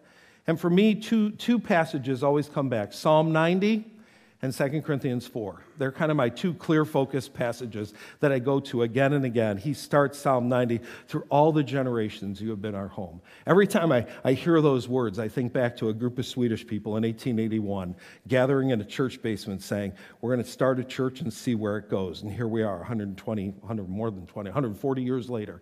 And 0.47 0.59
for 0.59 0.69
me, 0.69 0.95
two, 0.95 1.31
two 1.31 1.59
passages 1.59 2.23
always 2.23 2.47
come 2.47 2.69
back 2.69 2.93
Psalm 2.93 3.33
90 3.33 3.93
and 4.41 4.53
2 4.53 4.81
Corinthians 4.83 5.25
4. 5.25 5.63
They're 5.77 5.91
kind 5.91 6.11
of 6.11 6.15
my 6.15 6.29
two 6.29 6.53
clear 6.53 6.85
focus 6.85 7.27
passages 7.27 7.93
that 8.19 8.31
I 8.31 8.39
go 8.39 8.59
to 8.61 8.83
again 8.83 9.13
and 9.13 9.25
again. 9.25 9.57
He 9.57 9.73
starts 9.73 10.19
Psalm 10.19 10.47
90 10.47 10.79
through 11.07 11.25
all 11.29 11.51
the 11.51 11.63
generations 11.63 12.39
you 12.39 12.51
have 12.51 12.61
been 12.61 12.75
our 12.75 12.87
home. 12.87 13.19
Every 13.47 13.65
time 13.65 13.91
I, 13.91 14.05
I 14.23 14.33
hear 14.33 14.61
those 14.61 14.87
words, 14.87 15.17
I 15.17 15.27
think 15.27 15.53
back 15.53 15.75
to 15.77 15.89
a 15.89 15.93
group 15.93 16.19
of 16.19 16.25
Swedish 16.25 16.65
people 16.65 16.97
in 16.97 17.03
1881 17.03 17.95
gathering 18.27 18.69
in 18.69 18.79
a 18.79 18.85
church 18.85 19.21
basement 19.21 19.63
saying, 19.63 19.93
We're 20.21 20.33
going 20.33 20.45
to 20.45 20.51
start 20.51 20.79
a 20.79 20.83
church 20.83 21.21
and 21.21 21.33
see 21.33 21.55
where 21.55 21.77
it 21.77 21.89
goes. 21.89 22.21
And 22.21 22.31
here 22.31 22.47
we 22.47 22.61
are, 22.61 22.77
120, 22.77 23.49
100, 23.49 23.89
more 23.89 24.11
than 24.11 24.27
20, 24.27 24.49
140 24.49 25.01
years 25.01 25.29
later. 25.29 25.61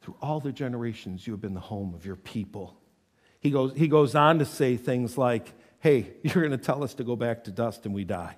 Through 0.00 0.16
all 0.20 0.40
the 0.40 0.52
generations, 0.52 1.26
you 1.26 1.32
have 1.32 1.40
been 1.40 1.54
the 1.54 1.60
home 1.60 1.94
of 1.94 2.04
your 2.04 2.16
people. 2.16 2.76
He 3.40 3.50
goes, 3.50 3.72
he 3.76 3.88
goes 3.88 4.14
on 4.14 4.38
to 4.40 4.44
say 4.44 4.76
things 4.76 5.16
like, 5.16 5.52
hey, 5.80 6.12
you're 6.22 6.46
going 6.46 6.50
to 6.50 6.58
tell 6.58 6.82
us 6.82 6.94
to 6.94 7.04
go 7.04 7.16
back 7.16 7.44
to 7.44 7.50
dust 7.50 7.86
and 7.86 7.94
we 7.94 8.04
die. 8.04 8.36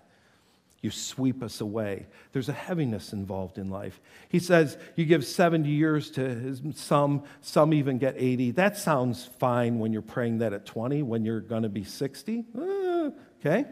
You 0.82 0.90
sweep 0.90 1.42
us 1.42 1.60
away. 1.60 2.06
There's 2.32 2.48
a 2.48 2.54
heaviness 2.54 3.12
involved 3.12 3.58
in 3.58 3.68
life. 3.68 4.00
He 4.30 4.38
says 4.38 4.78
you 4.96 5.04
give 5.04 5.26
70 5.26 5.68
years 5.68 6.10
to 6.12 6.56
some, 6.74 7.24
some 7.42 7.74
even 7.74 7.98
get 7.98 8.14
80. 8.16 8.52
That 8.52 8.78
sounds 8.78 9.28
fine 9.38 9.78
when 9.78 9.92
you're 9.92 10.00
praying 10.00 10.38
that 10.38 10.54
at 10.54 10.64
20, 10.64 11.02
when 11.02 11.24
you're 11.24 11.40
going 11.40 11.64
to 11.64 11.68
be 11.68 11.84
60. 11.84 12.46
Uh, 12.56 13.10
okay? 13.40 13.66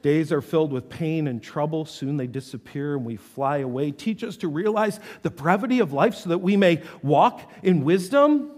Days 0.00 0.32
are 0.32 0.40
filled 0.40 0.72
with 0.72 0.88
pain 0.88 1.28
and 1.28 1.42
trouble. 1.42 1.84
Soon 1.84 2.16
they 2.16 2.26
disappear 2.26 2.96
and 2.96 3.04
we 3.04 3.16
fly 3.16 3.58
away. 3.58 3.90
Teach 3.90 4.24
us 4.24 4.38
to 4.38 4.48
realize 4.48 5.00
the 5.20 5.30
brevity 5.30 5.80
of 5.80 5.92
life 5.92 6.14
so 6.14 6.30
that 6.30 6.38
we 6.38 6.56
may 6.56 6.82
walk 7.02 7.52
in 7.62 7.84
wisdom. 7.84 8.50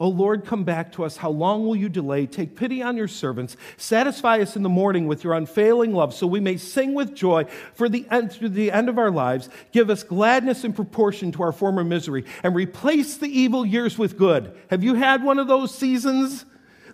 O 0.00 0.08
Lord, 0.08 0.46
come 0.46 0.64
back 0.64 0.92
to 0.92 1.04
us. 1.04 1.18
How 1.18 1.28
long 1.28 1.66
will 1.66 1.76
you 1.76 1.90
delay? 1.90 2.26
Take 2.26 2.56
pity 2.56 2.82
on 2.82 2.96
your 2.96 3.06
servants. 3.06 3.58
Satisfy 3.76 4.40
us 4.40 4.56
in 4.56 4.62
the 4.62 4.70
morning 4.70 5.06
with 5.06 5.22
your 5.22 5.34
unfailing 5.34 5.92
love, 5.92 6.14
so 6.14 6.26
we 6.26 6.40
may 6.40 6.56
sing 6.56 6.94
with 6.94 7.14
joy 7.14 7.44
for 7.74 7.86
the 7.86 8.06
end, 8.10 8.32
through 8.32 8.48
the 8.48 8.72
end 8.72 8.88
of 8.88 8.98
our 8.98 9.10
lives. 9.10 9.50
Give 9.72 9.90
us 9.90 10.02
gladness 10.02 10.64
in 10.64 10.72
proportion 10.72 11.32
to 11.32 11.42
our 11.42 11.52
former 11.52 11.84
misery, 11.84 12.24
and 12.42 12.54
replace 12.54 13.18
the 13.18 13.28
evil 13.28 13.66
years 13.66 13.98
with 13.98 14.16
good. 14.16 14.56
Have 14.70 14.82
you 14.82 14.94
had 14.94 15.22
one 15.22 15.38
of 15.38 15.48
those 15.48 15.74
seasons? 15.74 16.46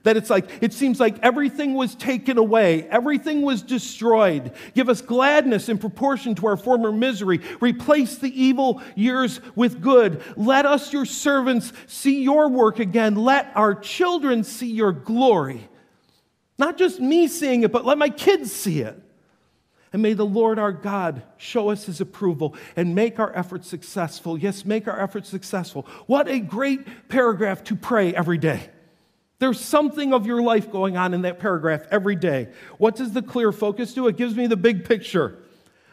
That 0.06 0.16
it's 0.16 0.30
like, 0.30 0.48
it 0.60 0.72
seems 0.72 1.00
like 1.00 1.18
everything 1.24 1.74
was 1.74 1.96
taken 1.96 2.38
away, 2.38 2.84
everything 2.84 3.42
was 3.42 3.60
destroyed. 3.60 4.52
Give 4.72 4.88
us 4.88 5.02
gladness 5.02 5.68
in 5.68 5.78
proportion 5.78 6.36
to 6.36 6.46
our 6.46 6.56
former 6.56 6.92
misery. 6.92 7.40
Replace 7.60 8.16
the 8.18 8.30
evil 8.40 8.80
years 8.94 9.40
with 9.56 9.82
good. 9.82 10.22
Let 10.36 10.64
us, 10.64 10.92
your 10.92 11.06
servants, 11.06 11.72
see 11.88 12.22
your 12.22 12.48
work 12.48 12.78
again. 12.78 13.16
Let 13.16 13.50
our 13.56 13.74
children 13.74 14.44
see 14.44 14.70
your 14.70 14.92
glory. 14.92 15.68
Not 16.56 16.78
just 16.78 17.00
me 17.00 17.26
seeing 17.26 17.64
it, 17.64 17.72
but 17.72 17.84
let 17.84 17.98
my 17.98 18.08
kids 18.08 18.52
see 18.52 18.82
it. 18.82 19.02
And 19.92 20.02
may 20.02 20.12
the 20.12 20.24
Lord 20.24 20.60
our 20.60 20.70
God 20.70 21.24
show 21.36 21.70
us 21.70 21.86
his 21.86 22.00
approval 22.00 22.54
and 22.76 22.94
make 22.94 23.18
our 23.18 23.34
efforts 23.34 23.66
successful. 23.66 24.38
Yes, 24.38 24.64
make 24.64 24.86
our 24.86 25.00
efforts 25.00 25.28
successful. 25.28 25.84
What 26.06 26.28
a 26.28 26.38
great 26.38 27.08
paragraph 27.08 27.64
to 27.64 27.74
pray 27.74 28.14
every 28.14 28.38
day. 28.38 28.70
There's 29.38 29.60
something 29.60 30.14
of 30.14 30.26
your 30.26 30.40
life 30.40 30.70
going 30.70 30.96
on 30.96 31.12
in 31.12 31.22
that 31.22 31.38
paragraph 31.38 31.82
every 31.90 32.16
day. 32.16 32.48
What 32.78 32.96
does 32.96 33.12
the 33.12 33.22
clear 33.22 33.52
focus 33.52 33.92
do? 33.92 34.08
It 34.08 34.16
gives 34.16 34.34
me 34.34 34.46
the 34.46 34.56
big 34.56 34.84
picture. 34.84 35.38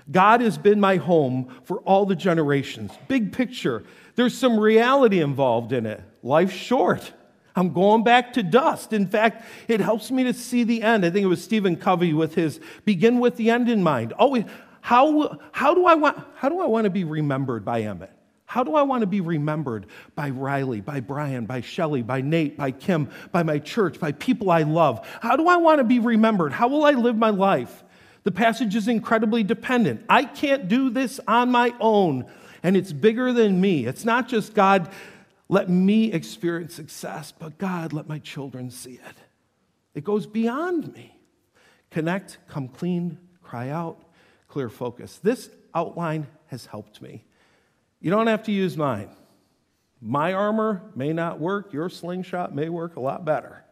God 0.10 0.41
has 0.41 0.58
been 0.58 0.79
my 0.79 0.97
home 0.97 1.53
for 1.63 1.79
all 1.79 2.06
the 2.06 2.15
generations. 2.15 2.91
Big 3.08 3.34
picture. 3.34 3.84
There's 4.15 4.38
some 4.38 4.60
reality 4.60 5.21
involved 5.21 5.73
in 5.73 5.86
it. 5.86 6.01
Life's 6.21 6.53
short. 6.53 7.12
I'm 7.56 7.73
going 7.73 8.03
back 8.03 8.34
to 8.34 8.43
dust. 8.43 8.93
In 8.93 9.08
fact, 9.08 9.45
it 9.67 9.79
helps 9.79 10.10
me 10.10 10.23
to 10.23 10.34
see 10.34 10.63
the 10.63 10.82
end. 10.82 11.06
I 11.06 11.10
think 11.10 11.23
it 11.23 11.27
was 11.27 11.43
Stephen 11.43 11.75
Covey 11.75 12.13
with 12.13 12.36
his 12.36 12.60
begin 12.86 13.19
with 13.19 13.36
the 13.36 13.49
end 13.49 13.69
in 13.69 13.84
mind. 13.84 14.13
Always, 14.13 14.45
how, 14.82 15.39
how, 15.51 15.73
do 15.73 15.86
I 15.86 15.95
want, 15.95 16.17
how 16.36 16.49
do 16.49 16.60
I 16.60 16.65
want 16.65 16.86
to 16.86 16.89
be 16.89 17.03
remembered 17.03 17.63
by 17.63 17.82
Emmett? 17.82 18.12
How 18.54 18.63
do 18.63 18.76
I 18.76 18.84
want 18.84 19.02
to 19.02 19.08
be 19.08 19.20
remembered 19.20 19.88
by 20.13 20.30
Riley, 20.30 20.80
by 20.80 21.00
Brian, 21.00 21.48
by 21.48 21.62
Shelly, 21.62 22.04
by 22.04 22.22
Nate, 22.22 22.56
by 22.56 22.70
Kim, 22.70 23.10
by 23.32 23.42
my 23.42 23.58
church, 23.58 24.00
by 24.00 24.12
people 24.12 24.52
I 24.52 24.62
love? 24.62 25.04
How 25.22 25.36
do 25.36 25.48
I 25.48 25.58
want 25.58 25.80
to 25.80 25.84
be 25.84 25.98
remembered? 25.98 26.54
How 26.54 26.68
will 26.68 26.86
I 26.86 26.92
live 26.92 27.18
my 27.18 27.32
life? 27.32 27.84
The 28.26 28.32
passage 28.32 28.76
is 28.76 28.88
incredibly 28.88 29.42
dependent. 29.42 30.06
I 30.08 30.26
can't 30.26 30.68
do 30.68 30.92
this 30.92 31.20
on 31.28 31.50
my 31.50 31.74
own, 31.80 32.26
and 32.62 32.78
it's 32.78 32.93
bigger 32.93 33.34
than 33.34 33.60
me. 33.60 33.88
It's 33.88 34.06
not 34.06 34.28
just 34.28 34.54
God, 34.54 34.88
let 35.49 35.68
me 35.68 36.12
experience 36.14 36.76
success, 36.76 37.32
but 37.32 37.58
God, 37.58 37.91
let 37.91 38.08
my 38.08 38.20
children 38.20 38.70
see 38.70 38.99
it. 39.04 39.16
It 39.95 40.04
goes 40.04 40.28
beyond 40.28 40.93
me. 40.93 41.18
Connect, 41.89 42.38
come 42.47 42.68
clean, 42.68 43.18
cry 43.41 43.70
out, 43.70 43.99
clear 44.47 44.70
focus. 44.70 45.20
This 45.24 45.49
outline 45.74 46.28
has 46.49 46.68
helped 46.68 47.01
me. 47.01 47.24
You 48.04 48.12
don't 48.12 48.28
have 48.28 48.43
to 48.43 48.51
use 48.51 48.76
mine. 48.76 49.10
My 50.01 50.34
armor 50.34 50.82
may 50.93 51.14
not 51.14 51.39
work, 51.39 51.72
your 51.72 51.88
slingshot 51.88 52.54
may 52.54 52.68
work 52.68 52.97
a 52.97 52.99
lot 52.99 53.24
better. 53.24 53.64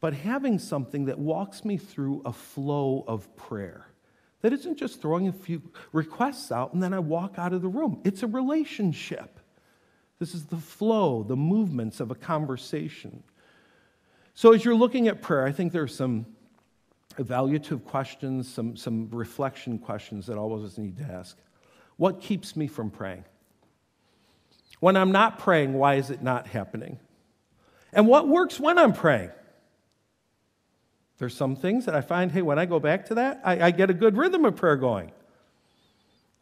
But 0.00 0.14
having 0.14 0.58
something 0.58 1.04
that 1.04 1.18
walks 1.18 1.62
me 1.62 1.76
through 1.76 2.22
a 2.24 2.32
flow 2.32 3.04
of 3.06 3.36
prayer, 3.36 3.86
that 4.40 4.54
isn't 4.54 4.78
just 4.78 5.02
throwing 5.02 5.28
a 5.28 5.32
few 5.32 5.60
requests 5.92 6.50
out 6.50 6.72
and 6.72 6.82
then 6.82 6.94
I 6.94 7.00
walk 7.00 7.34
out 7.36 7.52
of 7.52 7.60
the 7.60 7.68
room. 7.68 8.00
It's 8.02 8.22
a 8.22 8.26
relationship. 8.26 9.40
This 10.18 10.34
is 10.34 10.46
the 10.46 10.56
flow, 10.56 11.22
the 11.22 11.36
movements 11.36 12.00
of 12.00 12.10
a 12.10 12.14
conversation. 12.14 13.22
So, 14.32 14.54
as 14.54 14.64
you're 14.64 14.74
looking 14.74 15.08
at 15.08 15.20
prayer, 15.20 15.44
I 15.44 15.52
think 15.52 15.72
there 15.72 15.82
are 15.82 15.88
some 15.88 16.24
evaluative 17.16 17.84
questions, 17.84 18.50
some, 18.50 18.74
some 18.74 19.10
reflection 19.10 19.78
questions 19.78 20.26
that 20.28 20.38
all 20.38 20.54
of 20.54 20.64
us 20.64 20.78
need 20.78 20.96
to 20.96 21.04
ask. 21.04 21.36
What 22.00 22.22
keeps 22.22 22.56
me 22.56 22.66
from 22.66 22.88
praying? 22.88 23.26
When 24.78 24.96
I'm 24.96 25.12
not 25.12 25.38
praying, 25.38 25.74
why 25.74 25.96
is 25.96 26.08
it 26.08 26.22
not 26.22 26.46
happening? 26.46 26.98
And 27.92 28.06
what 28.06 28.26
works 28.26 28.58
when 28.58 28.78
I'm 28.78 28.94
praying? 28.94 29.32
There's 31.18 31.36
some 31.36 31.56
things 31.56 31.84
that 31.84 31.94
I 31.94 32.00
find, 32.00 32.32
hey, 32.32 32.40
when 32.40 32.58
I 32.58 32.64
go 32.64 32.80
back 32.80 33.04
to 33.08 33.16
that, 33.16 33.42
I, 33.44 33.66
I 33.66 33.70
get 33.70 33.90
a 33.90 33.92
good 33.92 34.16
rhythm 34.16 34.46
of 34.46 34.56
prayer 34.56 34.76
going. 34.76 35.12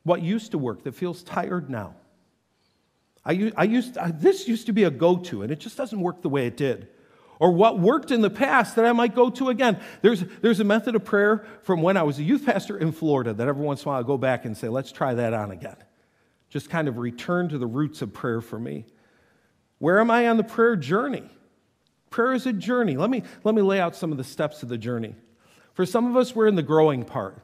What 0.04 0.22
used 0.22 0.52
to 0.52 0.58
work 0.58 0.84
that 0.84 0.94
feels 0.94 1.24
tired 1.24 1.68
now? 1.68 1.96
I, 3.24 3.50
I 3.56 3.64
used, 3.64 3.98
I, 3.98 4.12
this 4.12 4.46
used 4.46 4.66
to 4.66 4.72
be 4.72 4.84
a 4.84 4.92
go 4.92 5.16
to, 5.16 5.42
and 5.42 5.50
it 5.50 5.58
just 5.58 5.76
doesn't 5.76 6.00
work 6.00 6.22
the 6.22 6.28
way 6.28 6.46
it 6.46 6.56
did. 6.56 6.86
Or 7.40 7.52
what 7.52 7.78
worked 7.78 8.10
in 8.10 8.20
the 8.20 8.30
past 8.30 8.76
that 8.76 8.84
I 8.84 8.92
might 8.92 9.14
go 9.14 9.30
to 9.30 9.48
again. 9.48 9.80
There's, 10.02 10.24
there's 10.42 10.60
a 10.60 10.64
method 10.64 10.96
of 10.96 11.04
prayer 11.04 11.46
from 11.62 11.82
when 11.82 11.96
I 11.96 12.02
was 12.02 12.18
a 12.18 12.22
youth 12.22 12.44
pastor 12.44 12.76
in 12.76 12.92
Florida 12.92 13.32
that 13.32 13.48
every 13.48 13.64
once 13.64 13.82
in 13.82 13.88
a 13.88 13.92
while 13.92 14.00
I 14.00 14.02
go 14.02 14.18
back 14.18 14.44
and 14.44 14.56
say, 14.56 14.68
let's 14.68 14.90
try 14.90 15.14
that 15.14 15.32
on 15.32 15.50
again. 15.50 15.76
Just 16.48 16.70
kind 16.70 16.88
of 16.88 16.98
return 16.98 17.48
to 17.50 17.58
the 17.58 17.66
roots 17.66 18.02
of 18.02 18.12
prayer 18.12 18.40
for 18.40 18.58
me. 18.58 18.86
Where 19.78 20.00
am 20.00 20.10
I 20.10 20.28
on 20.28 20.36
the 20.36 20.44
prayer 20.44 20.74
journey? 20.74 21.28
Prayer 22.10 22.32
is 22.32 22.46
a 22.46 22.52
journey. 22.52 22.96
Let 22.96 23.10
me, 23.10 23.22
let 23.44 23.54
me 23.54 23.62
lay 23.62 23.80
out 23.80 23.94
some 23.94 24.10
of 24.10 24.18
the 24.18 24.24
steps 24.24 24.62
of 24.62 24.68
the 24.68 24.78
journey. 24.78 25.14
For 25.74 25.86
some 25.86 26.06
of 26.06 26.16
us, 26.16 26.34
we're 26.34 26.48
in 26.48 26.56
the 26.56 26.62
growing 26.62 27.04
part. 27.04 27.40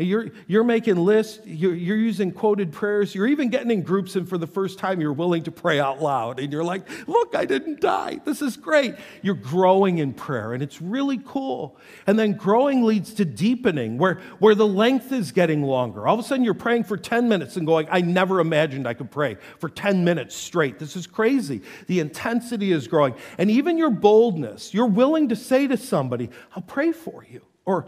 You're, 0.00 0.30
you're 0.46 0.62
making 0.62 0.94
lists, 0.94 1.40
you're, 1.44 1.74
you're, 1.74 1.96
using 1.96 2.30
quoted 2.30 2.72
prayers, 2.72 3.16
you're 3.16 3.26
even 3.26 3.48
getting 3.48 3.72
in 3.72 3.82
groups, 3.82 4.14
and 4.14 4.28
for 4.28 4.38
the 4.38 4.46
first 4.46 4.78
time, 4.78 5.00
you're 5.00 5.12
willing 5.12 5.42
to 5.42 5.50
pray 5.50 5.80
out 5.80 6.00
loud. 6.00 6.38
And 6.38 6.52
you're 6.52 6.62
like, 6.62 6.88
Look, 7.08 7.34
I 7.34 7.44
didn't 7.44 7.80
die. 7.80 8.20
This 8.24 8.40
is 8.40 8.56
great. 8.56 8.94
You're 9.22 9.34
growing 9.34 9.98
in 9.98 10.14
prayer, 10.14 10.52
and 10.52 10.62
it's 10.62 10.80
really 10.80 11.20
cool. 11.26 11.76
And 12.06 12.16
then 12.16 12.34
growing 12.34 12.84
leads 12.84 13.12
to 13.14 13.24
deepening, 13.24 13.98
where, 13.98 14.20
where 14.38 14.54
the 14.54 14.68
length 14.68 15.10
is 15.10 15.32
getting 15.32 15.64
longer. 15.64 16.06
All 16.06 16.14
of 16.14 16.20
a 16.20 16.28
sudden, 16.28 16.44
you're 16.44 16.54
praying 16.54 16.84
for 16.84 16.96
10 16.96 17.28
minutes 17.28 17.56
and 17.56 17.66
going, 17.66 17.88
I 17.90 18.00
never 18.00 18.38
imagined 18.38 18.86
I 18.86 18.94
could 18.94 19.10
pray 19.10 19.36
for 19.58 19.68
10 19.68 20.04
minutes 20.04 20.36
straight. 20.36 20.78
This 20.78 20.94
is 20.94 21.08
crazy. 21.08 21.62
The 21.88 21.98
intensity 21.98 22.70
is 22.70 22.86
growing. 22.86 23.16
And 23.36 23.50
even 23.50 23.76
your 23.76 23.90
boldness, 23.90 24.72
you're 24.72 24.86
willing 24.86 25.30
to 25.30 25.36
say 25.36 25.66
to 25.66 25.76
somebody, 25.76 26.30
I'll 26.54 26.62
pray 26.62 26.92
for 26.92 27.26
you. 27.28 27.42
Or, 27.64 27.86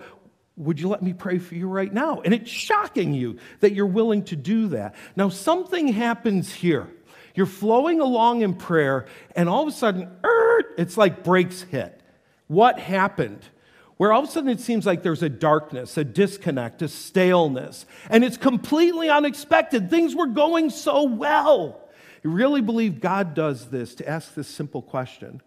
would 0.60 0.78
you 0.78 0.88
let 0.88 1.02
me 1.02 1.12
pray 1.12 1.38
for 1.38 1.54
you 1.54 1.66
right 1.66 1.92
now? 1.92 2.20
And 2.20 2.34
it's 2.34 2.50
shocking 2.50 3.14
you 3.14 3.38
that 3.60 3.72
you're 3.72 3.86
willing 3.86 4.24
to 4.24 4.36
do 4.36 4.68
that. 4.68 4.94
Now, 5.16 5.30
something 5.30 5.88
happens 5.88 6.52
here. 6.52 6.88
You're 7.34 7.46
flowing 7.46 8.00
along 8.00 8.42
in 8.42 8.54
prayer, 8.54 9.06
and 9.34 9.48
all 9.48 9.62
of 9.62 9.68
a 9.68 9.72
sudden, 9.72 10.10
it's 10.76 10.96
like 10.96 11.24
brakes 11.24 11.62
hit. 11.62 12.00
What 12.48 12.78
happened? 12.78 13.40
Where 13.96 14.12
all 14.12 14.22
of 14.22 14.28
a 14.28 14.32
sudden 14.32 14.50
it 14.50 14.60
seems 14.60 14.86
like 14.86 15.02
there's 15.02 15.22
a 15.22 15.28
darkness, 15.28 15.96
a 15.96 16.04
disconnect, 16.04 16.82
a 16.82 16.88
staleness, 16.88 17.86
and 18.08 18.24
it's 18.24 18.36
completely 18.36 19.08
unexpected. 19.08 19.90
Things 19.90 20.14
were 20.14 20.26
going 20.26 20.70
so 20.70 21.04
well. 21.04 21.80
You 22.22 22.30
really 22.30 22.60
believe 22.60 23.00
God 23.00 23.34
does 23.34 23.68
this 23.68 23.94
to 23.96 24.08
ask 24.08 24.34
this 24.34 24.48
simple 24.48 24.82
question 24.82 25.42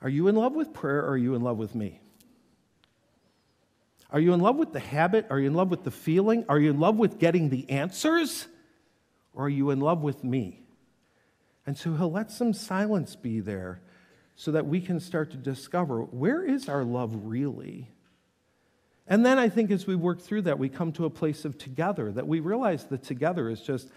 Are 0.00 0.08
you 0.08 0.28
in 0.28 0.36
love 0.36 0.54
with 0.54 0.72
prayer 0.72 1.00
or 1.00 1.12
are 1.12 1.16
you 1.16 1.34
in 1.34 1.42
love 1.42 1.56
with 1.58 1.74
me? 1.74 2.00
Are 4.10 4.20
you 4.20 4.32
in 4.32 4.40
love 4.40 4.56
with 4.56 4.72
the 4.72 4.80
habit? 4.80 5.26
Are 5.30 5.38
you 5.38 5.48
in 5.48 5.54
love 5.54 5.70
with 5.70 5.84
the 5.84 5.90
feeling? 5.90 6.44
Are 6.48 6.58
you 6.58 6.70
in 6.70 6.80
love 6.80 6.96
with 6.96 7.18
getting 7.18 7.50
the 7.50 7.68
answers? 7.68 8.46
Or 9.34 9.46
are 9.46 9.50
you 9.50 9.70
in 9.70 9.80
love 9.80 10.02
with 10.02 10.24
me? 10.24 10.62
And 11.66 11.76
so 11.76 11.94
he'll 11.94 12.10
let 12.10 12.30
some 12.30 12.54
silence 12.54 13.14
be 13.14 13.40
there 13.40 13.82
so 14.36 14.52
that 14.52 14.66
we 14.66 14.80
can 14.80 15.00
start 15.00 15.30
to 15.32 15.36
discover 15.36 16.00
where 16.00 16.42
is 16.42 16.68
our 16.68 16.84
love 16.84 17.12
really? 17.24 17.90
And 19.06 19.24
then 19.24 19.38
I 19.38 19.48
think 19.48 19.70
as 19.70 19.86
we 19.86 19.96
work 19.96 20.20
through 20.20 20.42
that, 20.42 20.58
we 20.58 20.68
come 20.68 20.92
to 20.92 21.04
a 21.04 21.10
place 21.10 21.44
of 21.44 21.58
together, 21.58 22.10
that 22.12 22.26
we 22.26 22.40
realize 22.40 22.84
that 22.86 23.02
together 23.02 23.50
is 23.50 23.60
just, 23.60 23.90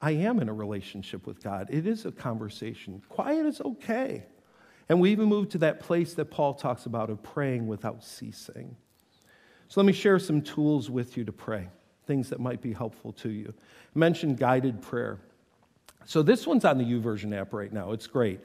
I 0.00 0.12
am 0.12 0.38
in 0.38 0.48
a 0.48 0.52
relationship 0.52 1.26
with 1.26 1.42
God. 1.42 1.68
It 1.70 1.86
is 1.86 2.04
a 2.04 2.12
conversation. 2.12 3.02
Quiet 3.08 3.46
is 3.46 3.60
okay. 3.60 4.26
And 4.88 5.00
we 5.00 5.10
even 5.10 5.26
move 5.26 5.48
to 5.50 5.58
that 5.58 5.80
place 5.80 6.14
that 6.14 6.26
Paul 6.26 6.54
talks 6.54 6.86
about 6.86 7.10
of 7.10 7.22
praying 7.22 7.66
without 7.66 8.04
ceasing. 8.04 8.76
So 9.68 9.80
let 9.80 9.86
me 9.86 9.92
share 9.92 10.18
some 10.18 10.42
tools 10.42 10.88
with 10.88 11.16
you 11.16 11.24
to 11.24 11.32
pray, 11.32 11.68
things 12.06 12.30
that 12.30 12.40
might 12.40 12.62
be 12.62 12.72
helpful 12.72 13.12
to 13.14 13.28
you. 13.30 13.52
I 13.94 13.98
mentioned 13.98 14.38
guided 14.38 14.80
prayer. 14.82 15.18
So 16.04 16.22
this 16.22 16.46
one's 16.46 16.64
on 16.64 16.78
the 16.78 16.84
YouVersion 16.84 17.36
app 17.36 17.52
right 17.52 17.72
now. 17.72 17.92
It's 17.92 18.06
great. 18.06 18.40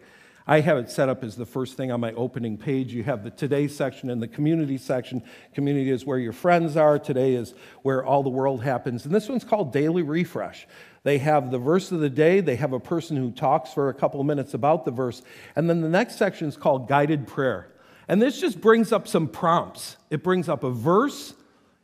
I 0.47 0.61
have 0.61 0.77
it 0.77 0.89
set 0.89 1.07
up 1.07 1.23
as 1.23 1.35
the 1.35 1.45
first 1.45 1.77
thing 1.77 1.91
on 1.91 1.99
my 1.99 2.13
opening 2.13 2.57
page. 2.57 2.93
You 2.93 3.03
have 3.03 3.23
the 3.23 3.29
today 3.29 3.67
section 3.67 4.09
and 4.09 4.21
the 4.21 4.27
community 4.27 4.77
section. 4.77 5.23
Community 5.53 5.91
is 5.91 6.05
where 6.05 6.17
your 6.17 6.33
friends 6.33 6.75
are. 6.75 6.97
Today 6.97 7.35
is 7.35 7.53
where 7.83 8.03
all 8.03 8.23
the 8.23 8.29
world 8.29 8.63
happens. 8.63 9.05
And 9.05 9.13
this 9.13 9.29
one's 9.29 9.43
called 9.43 9.71
Daily 9.71 10.01
Refresh. 10.01 10.67
They 11.03 11.19
have 11.19 11.51
the 11.51 11.59
verse 11.59 11.91
of 11.91 11.99
the 11.99 12.09
day, 12.09 12.41
they 12.41 12.57
have 12.57 12.73
a 12.73 12.79
person 12.79 13.17
who 13.17 13.31
talks 13.31 13.73
for 13.73 13.89
a 13.89 13.93
couple 13.93 14.23
minutes 14.23 14.53
about 14.53 14.85
the 14.85 14.91
verse. 14.91 15.21
And 15.55 15.69
then 15.69 15.81
the 15.81 15.89
next 15.89 16.17
section 16.17 16.47
is 16.47 16.57
called 16.57 16.87
Guided 16.87 17.27
Prayer. 17.27 17.70
And 18.07 18.21
this 18.21 18.39
just 18.39 18.59
brings 18.59 18.91
up 18.91 19.07
some 19.07 19.27
prompts. 19.27 19.97
It 20.09 20.23
brings 20.23 20.49
up 20.49 20.63
a 20.63 20.71
verse 20.71 21.33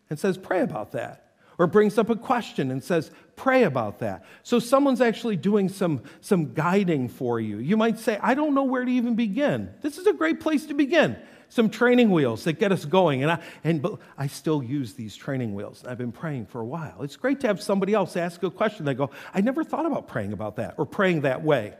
and 0.09 0.19
says, 0.19 0.37
pray 0.37 0.61
about 0.61 0.91
that. 0.93 1.23
Or 1.59 1.65
it 1.65 1.69
brings 1.69 1.97
up 1.97 2.09
a 2.09 2.15
question 2.15 2.69
and 2.69 2.83
says, 2.83 3.09
pray 3.35 3.63
about 3.63 3.99
that. 3.99 4.25
So 4.43 4.59
someone's 4.59 5.01
actually 5.01 5.37
doing 5.37 5.69
some, 5.69 6.03
some 6.21 6.53
guiding 6.53 7.09
for 7.09 7.39
you. 7.39 7.57
You 7.57 7.77
might 7.77 7.97
say, 7.99 8.19
I 8.21 8.35
don't 8.35 8.53
know 8.53 8.63
where 8.63 8.85
to 8.85 8.91
even 8.91 9.15
begin. 9.15 9.73
This 9.81 9.97
is 9.97 10.05
a 10.05 10.13
great 10.13 10.39
place 10.39 10.67
to 10.67 10.75
begin. 10.75 11.17
Some 11.49 11.69
training 11.69 12.11
wheels 12.11 12.43
that 12.43 12.59
get 12.59 12.71
us 12.71 12.85
going. 12.85 13.23
And 13.23 13.31
I, 13.31 13.39
and 13.63 13.85
I 14.17 14.27
still 14.27 14.61
use 14.61 14.93
these 14.93 15.15
training 15.15 15.55
wheels. 15.55 15.83
I've 15.87 15.97
been 15.97 16.11
praying 16.11 16.47
for 16.47 16.61
a 16.61 16.65
while. 16.65 17.01
It's 17.01 17.15
great 17.15 17.39
to 17.39 17.47
have 17.47 17.61
somebody 17.61 17.93
else 17.93 18.17
ask 18.17 18.43
a 18.43 18.51
question. 18.51 18.85
They 18.85 18.93
go, 18.93 19.09
I 19.33 19.41
never 19.41 19.63
thought 19.63 19.85
about 19.85 20.07
praying 20.07 20.33
about 20.33 20.57
that 20.57 20.75
or 20.77 20.85
praying 20.85 21.21
that 21.21 21.43
way. 21.43 21.73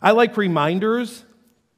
I 0.00 0.12
like 0.12 0.36
reminders 0.36 1.24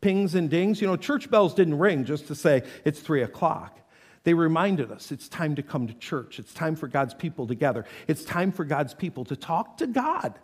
pings 0.03 0.35
and 0.35 0.51
dings. 0.51 0.83
You 0.83 0.87
know, 0.87 0.97
church 0.97 1.31
bells 1.31 1.55
didn't 1.55 1.79
ring 1.79 2.05
just 2.05 2.27
to 2.27 2.35
say 2.35 2.63
it's 2.85 3.01
three 3.01 3.23
o'clock. 3.23 3.79
They 4.25 4.35
reminded 4.35 4.93
us 4.93 5.11
it's 5.11 5.29
time 5.29 5.55
to 5.55 5.63
come 5.63 5.87
to 5.89 5.95
church. 5.95 6.39
It's 6.39 6.53
time 6.53 6.77
for 6.77 6.87
God's 6.87 7.15
people 7.15 7.47
together. 7.47 7.87
It's 8.07 8.25
time 8.25 8.53
for 8.53 8.65
God's 8.65 8.93
people 8.93 9.25
to 9.25 9.37
talk 9.37 9.79
to 9.79 9.87
God. 9.87 10.39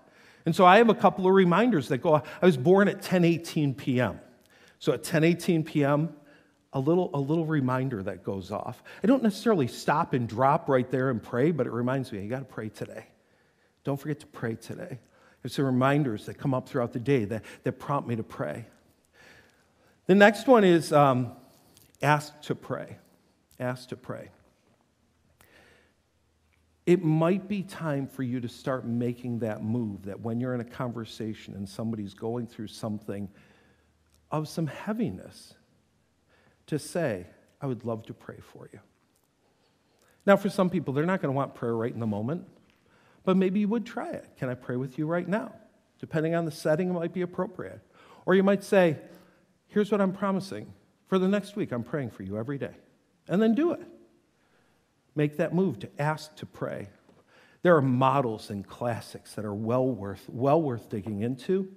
And 0.46 0.56
so 0.56 0.64
I 0.64 0.78
have 0.78 0.88
a 0.88 0.94
couple 0.94 1.26
of 1.26 1.34
reminders 1.34 1.88
that 1.88 1.98
go, 1.98 2.14
I 2.14 2.46
was 2.46 2.56
born 2.56 2.88
at 2.88 3.02
10:18 3.02 3.76
p.m. 3.76 4.18
So 4.78 4.92
at 4.92 5.02
10:18 5.02 5.66
p.m., 5.66 6.14
a 6.72 6.80
little, 6.80 7.10
a 7.14 7.20
little 7.20 7.46
reminder 7.46 8.02
that 8.02 8.22
goes 8.22 8.52
off. 8.52 8.82
I 9.02 9.06
don't 9.06 9.22
necessarily 9.22 9.66
stop 9.66 10.12
and 10.12 10.28
drop 10.28 10.68
right 10.68 10.88
there 10.90 11.10
and 11.10 11.22
pray, 11.22 11.50
but 11.50 11.66
it 11.66 11.72
reminds 11.72 12.12
me, 12.12 12.22
you 12.22 12.28
got 12.28 12.40
to 12.40 12.44
pray 12.44 12.68
today. 12.68 13.06
Don't 13.84 13.98
forget 13.98 14.20
to 14.20 14.26
pray 14.26 14.54
today. 14.54 14.98
There's 15.42 15.54
some 15.54 15.64
reminders 15.64 16.26
that 16.26 16.34
come 16.34 16.52
up 16.52 16.68
throughout 16.68 16.92
the 16.92 17.00
day 17.00 17.24
that, 17.24 17.42
that 17.62 17.72
prompt 17.78 18.08
me 18.08 18.16
to 18.16 18.22
pray. 18.22 18.66
The 20.08 20.14
next 20.14 20.46
one 20.46 20.64
is 20.64 20.90
um, 20.90 21.32
ask 22.00 22.40
to 22.42 22.54
pray. 22.54 22.96
Ask 23.60 23.90
to 23.90 23.96
pray. 23.96 24.30
It 26.86 27.04
might 27.04 27.46
be 27.46 27.62
time 27.62 28.06
for 28.06 28.22
you 28.22 28.40
to 28.40 28.48
start 28.48 28.86
making 28.86 29.40
that 29.40 29.62
move 29.62 30.06
that 30.06 30.20
when 30.20 30.40
you're 30.40 30.54
in 30.54 30.60
a 30.62 30.64
conversation 30.64 31.54
and 31.54 31.68
somebody's 31.68 32.14
going 32.14 32.46
through 32.46 32.68
something 32.68 33.28
of 34.30 34.48
some 34.48 34.66
heaviness, 34.66 35.52
to 36.68 36.78
say, 36.78 37.26
I 37.60 37.66
would 37.66 37.84
love 37.84 38.06
to 38.06 38.14
pray 38.14 38.38
for 38.40 38.68
you. 38.72 38.80
Now, 40.24 40.36
for 40.36 40.48
some 40.48 40.70
people, 40.70 40.94
they're 40.94 41.04
not 41.04 41.20
going 41.20 41.32
to 41.32 41.36
want 41.36 41.54
prayer 41.54 41.76
right 41.76 41.92
in 41.92 42.00
the 42.00 42.06
moment, 42.06 42.46
but 43.24 43.36
maybe 43.36 43.60
you 43.60 43.68
would 43.68 43.84
try 43.84 44.10
it. 44.10 44.26
Can 44.38 44.48
I 44.48 44.54
pray 44.54 44.76
with 44.76 44.96
you 44.96 45.06
right 45.06 45.28
now? 45.28 45.52
Depending 46.00 46.34
on 46.34 46.46
the 46.46 46.50
setting, 46.50 46.88
it 46.88 46.92
might 46.94 47.12
be 47.12 47.20
appropriate. 47.20 47.80
Or 48.24 48.34
you 48.34 48.42
might 48.42 48.64
say, 48.64 48.96
Here's 49.68 49.92
what 49.92 50.00
I'm 50.00 50.12
promising. 50.12 50.72
For 51.06 51.18
the 51.18 51.28
next 51.28 51.56
week, 51.56 51.72
I'm 51.72 51.84
praying 51.84 52.10
for 52.10 52.22
you 52.22 52.38
every 52.38 52.58
day. 52.58 52.74
And 53.28 53.40
then 53.40 53.54
do 53.54 53.72
it. 53.72 53.82
Make 55.14 55.36
that 55.38 55.54
move 55.54 55.78
to 55.80 55.88
ask 55.98 56.34
to 56.36 56.46
pray. 56.46 56.88
There 57.62 57.76
are 57.76 57.82
models 57.82 58.50
and 58.50 58.66
classics 58.66 59.34
that 59.34 59.44
are 59.44 59.54
well 59.54 59.86
worth, 59.86 60.24
well 60.28 60.62
worth 60.62 60.88
digging 60.88 61.22
into. 61.22 61.68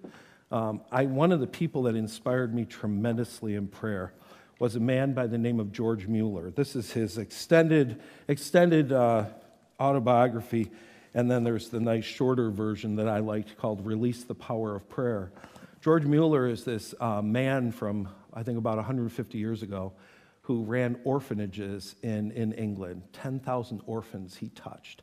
Um, 0.51 0.81
I, 0.91 1.05
one 1.05 1.31
of 1.31 1.39
the 1.39 1.47
people 1.47 1.83
that 1.83 1.95
inspired 1.95 2.53
me 2.53 2.65
tremendously 2.65 3.55
in 3.55 3.67
prayer 3.67 4.13
was 4.59 4.75
a 4.75 4.79
man 4.79 5.13
by 5.13 5.25
the 5.25 5.37
name 5.37 5.59
of 5.59 5.71
George 5.71 6.07
Mueller. 6.07 6.51
This 6.51 6.75
is 6.75 6.91
his 6.91 7.17
extended, 7.17 7.99
extended 8.27 8.91
uh, 8.91 9.25
autobiography, 9.79 10.69
and 11.13 11.31
then 11.31 11.43
there's 11.43 11.69
the 11.69 11.79
nice 11.79 12.05
shorter 12.05 12.51
version 12.51 12.95
that 12.97 13.07
I 13.07 13.19
liked 13.19 13.57
called 13.57 13.85
Release 13.85 14.23
the 14.23 14.35
Power 14.35 14.75
of 14.75 14.87
Prayer. 14.87 15.31
George 15.81 16.05
Mueller 16.05 16.47
is 16.47 16.63
this 16.63 16.93
uh, 16.99 17.23
man 17.23 17.71
from, 17.71 18.07
I 18.31 18.43
think, 18.43 18.59
about 18.59 18.75
150 18.75 19.37
years 19.39 19.63
ago 19.63 19.93
who 20.41 20.63
ran 20.63 20.99
orphanages 21.03 21.95
in, 22.03 22.29
in 22.31 22.53
England. 22.53 23.01
10,000 23.13 23.81
orphans 23.87 24.35
he 24.35 24.49
touched. 24.49 25.01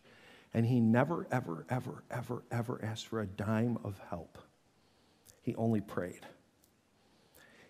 And 0.55 0.65
he 0.65 0.79
never, 0.79 1.27
ever, 1.33 1.67
ever, 1.69 2.05
ever, 2.13 2.45
ever 2.53 2.81
asked 2.85 3.09
for 3.09 3.21
a 3.21 3.27
dime 3.27 3.77
of 3.83 4.01
help. 4.09 4.39
He 5.43 5.57
only 5.57 5.81
prayed. 5.81 6.25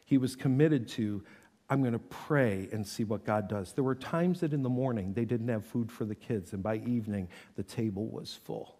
He 0.04 0.18
was 0.18 0.36
committed 0.36 0.86
to, 0.88 1.24
I'm 1.70 1.80
going 1.80 1.94
to 1.94 1.98
pray 1.98 2.68
and 2.72 2.86
see 2.86 3.04
what 3.04 3.24
God 3.24 3.48
does. 3.48 3.72
There 3.72 3.84
were 3.84 3.94
times 3.94 4.40
that 4.40 4.52
in 4.52 4.62
the 4.62 4.68
morning 4.68 5.14
they 5.14 5.24
didn't 5.24 5.48
have 5.48 5.64
food 5.64 5.90
for 5.90 6.04
the 6.04 6.14
kids, 6.14 6.52
and 6.52 6.62
by 6.62 6.76
evening 6.76 7.28
the 7.56 7.62
table 7.62 8.06
was 8.06 8.34
full 8.34 8.77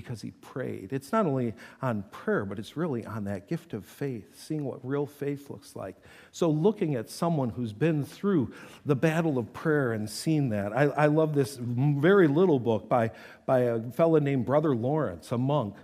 because 0.00 0.22
he 0.22 0.30
prayed. 0.30 0.92
It's 0.92 1.10
not 1.10 1.26
only 1.26 1.54
on 1.82 2.04
prayer, 2.12 2.44
but 2.44 2.58
it's 2.58 2.76
really 2.76 3.04
on 3.04 3.24
that 3.24 3.48
gift 3.48 3.72
of 3.72 3.84
faith, 3.84 4.38
seeing 4.38 4.64
what 4.64 4.78
real 4.86 5.06
faith 5.06 5.50
looks 5.50 5.74
like. 5.74 5.96
So, 6.30 6.48
looking 6.50 6.94
at 6.94 7.10
someone 7.10 7.50
who's 7.50 7.72
been 7.72 8.04
through 8.04 8.52
the 8.86 8.94
battle 8.94 9.38
of 9.38 9.52
prayer 9.52 9.92
and 9.92 10.08
seen 10.08 10.50
that. 10.50 10.72
I, 10.72 10.84
I 10.84 11.06
love 11.06 11.34
this 11.34 11.58
very 11.60 12.28
little 12.28 12.60
book 12.60 12.88
by, 12.88 13.10
by 13.44 13.60
a 13.60 13.80
fellow 13.90 14.20
named 14.20 14.46
Brother 14.46 14.76
Lawrence, 14.76 15.32
a 15.32 15.38
monk 15.38 15.74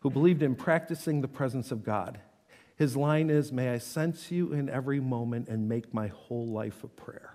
who 0.00 0.08
believed 0.08 0.42
in 0.42 0.54
practicing 0.54 1.20
the 1.20 1.28
presence 1.28 1.70
of 1.70 1.84
God. 1.84 2.18
His 2.76 2.96
line 2.96 3.28
is, 3.28 3.52
May 3.52 3.68
I 3.68 3.78
sense 3.78 4.30
you 4.30 4.54
in 4.54 4.70
every 4.70 5.00
moment 5.00 5.48
and 5.48 5.68
make 5.68 5.92
my 5.92 6.06
whole 6.08 6.46
life 6.46 6.82
a 6.82 6.88
prayer. 6.88 7.34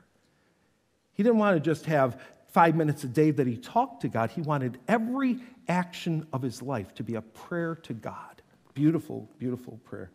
He 1.13 1.21
didn't 1.21 1.37
want 1.37 1.55
to 1.55 1.61
just 1.61 1.85
have 1.85 2.19
five 2.55 2.73
minutes 2.73 3.03
a 3.03 3.07
day 3.07 3.31
that 3.31 3.45
he 3.45 3.57
talked 3.57 4.03
to 4.03 4.07
God. 4.07 4.31
He 4.31 4.39
wanted 4.39 4.77
every 4.87 5.39
action 5.67 6.25
of 6.31 6.41
his 6.41 6.61
life 6.61 6.93
to 6.93 7.03
be 7.03 7.15
a 7.15 7.21
prayer 7.21 7.75
to 7.83 7.93
God. 7.93 8.41
Beautiful, 8.73 9.29
beautiful 9.37 9.77
prayer. 9.83 10.09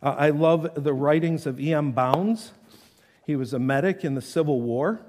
Uh, 0.00 0.14
I 0.16 0.30
love 0.30 0.74
the 0.76 0.94
writings 0.94 1.44
of 1.44 1.58
E.M. 1.58 1.90
Bounds. 1.90 2.52
He 3.26 3.34
was 3.34 3.52
a 3.52 3.58
medic 3.58 4.04
in 4.04 4.14
the 4.14 4.22
Civil 4.22 4.60
War, 4.60 5.00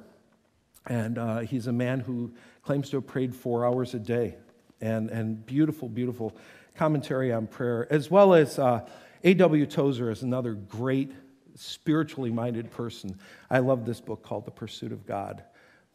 and 0.87 1.19
uh, 1.19 1.39
he's 1.41 1.67
a 1.67 1.71
man 1.71 1.99
who 1.99 2.33
claims 2.63 2.89
to 2.89 2.97
have 2.97 3.05
prayed 3.05 3.35
four 3.35 3.67
hours 3.67 3.93
a 3.93 3.99
day. 3.99 4.37
And, 4.81 5.11
and 5.11 5.45
beautiful, 5.45 5.87
beautiful 5.87 6.35
commentary 6.73 7.31
on 7.31 7.45
prayer, 7.45 7.85
as 7.91 8.09
well 8.09 8.33
as 8.33 8.57
uh, 8.57 8.83
A.W. 9.23 9.67
Tozer 9.67 10.09
is 10.09 10.23
another 10.23 10.55
great 10.55 11.11
spiritually 11.53 12.31
minded 12.31 12.71
person. 12.71 13.19
I 13.51 13.59
love 13.59 13.85
this 13.85 14.01
book 14.01 14.23
called 14.23 14.45
The 14.45 14.51
Pursuit 14.51 14.91
of 14.91 15.05
God 15.05 15.43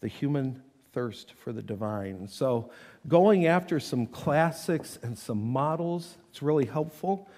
The 0.01 0.07
Human 0.07 0.63
thirst 0.93 1.33
for 1.43 1.53
the 1.53 1.63
divine. 1.63 2.29
So, 2.29 2.71
going 3.07 3.47
after 3.47 3.81
some 3.81 4.07
classics 4.07 4.99
and 5.03 5.19
some 5.19 5.53
models, 5.53 6.17
it's 6.31 6.43
really 6.43 6.67
helpful. 6.67 7.29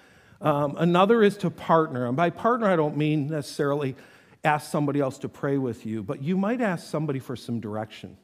Um, 0.41 0.75
another 0.77 1.21
is 1.21 1.37
to 1.37 1.49
partner. 1.49 2.07
And 2.07 2.17
by 2.17 2.29
partner, 2.29 2.67
I 2.67 2.75
don't 2.75 2.97
mean 2.97 3.27
necessarily 3.27 3.95
ask 4.43 4.71
somebody 4.71 4.99
else 4.99 5.19
to 5.19 5.29
pray 5.29 5.57
with 5.57 5.85
you, 5.85 6.01
but 6.01 6.21
you 6.21 6.35
might 6.35 6.61
ask 6.61 6.89
somebody 6.89 7.19
for 7.19 7.35
some 7.35 7.59
direction. 7.59 8.17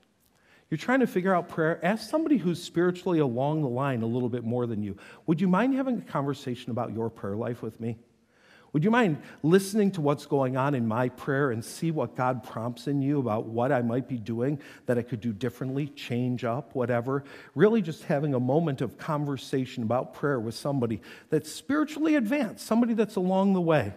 You're 0.70 0.78
trying 0.78 1.00
to 1.00 1.08
figure 1.08 1.34
out 1.34 1.48
prayer, 1.48 1.80
ask 1.86 2.10
somebody 2.10 2.38
who's 2.38 2.62
spiritually 2.62 3.20
along 3.20 3.62
the 3.62 3.70
line 3.70 4.02
a 4.02 4.08
little 4.08 4.28
bit 4.28 4.44
more 4.44 4.66
than 4.66 4.84
you. 4.84 4.98
Would 5.26 5.40
you 5.40 5.48
mind 5.48 5.76
having 5.76 6.00
a 6.00 6.02
conversation 6.02 6.72
about 6.72 6.94
your 6.94 7.10
prayer 7.10 7.36
life 7.36 7.62
with 7.62 7.80
me? 7.80 7.98
Would 8.78 8.84
you 8.84 8.92
mind 8.92 9.18
listening 9.42 9.90
to 9.94 10.02
what's 10.02 10.28
going 10.28 10.56
on 10.56 10.76
in 10.76 10.88
my 10.88 11.10
prayer 11.10 11.50
and 11.50 11.66
see 11.66 11.90
what 11.90 12.16
God 12.16 12.44
prompts 12.44 12.86
in 12.86 13.02
you 13.02 13.18
about 13.18 13.48
what 13.48 13.72
I 13.72 13.82
might 13.82 14.08
be 14.08 14.20
doing 14.20 14.60
that 14.86 15.00
I 15.00 15.02
could 15.02 15.20
do 15.20 15.34
differently, 15.34 15.88
change 15.88 16.44
up, 16.44 16.76
whatever? 16.76 17.24
Really 17.56 17.82
just 17.82 18.04
having 18.04 18.36
a 18.36 18.40
moment 18.40 18.82
of 18.82 19.00
conversation 19.00 19.82
about 19.82 20.14
prayer 20.14 20.40
with 20.40 20.54
somebody 20.54 21.02
that's 21.32 21.52
spiritually 21.52 22.18
advanced, 22.18 22.68
somebody 22.68 22.94
that's 22.94 23.16
along 23.16 23.54
the 23.54 23.62
way. 23.62 23.96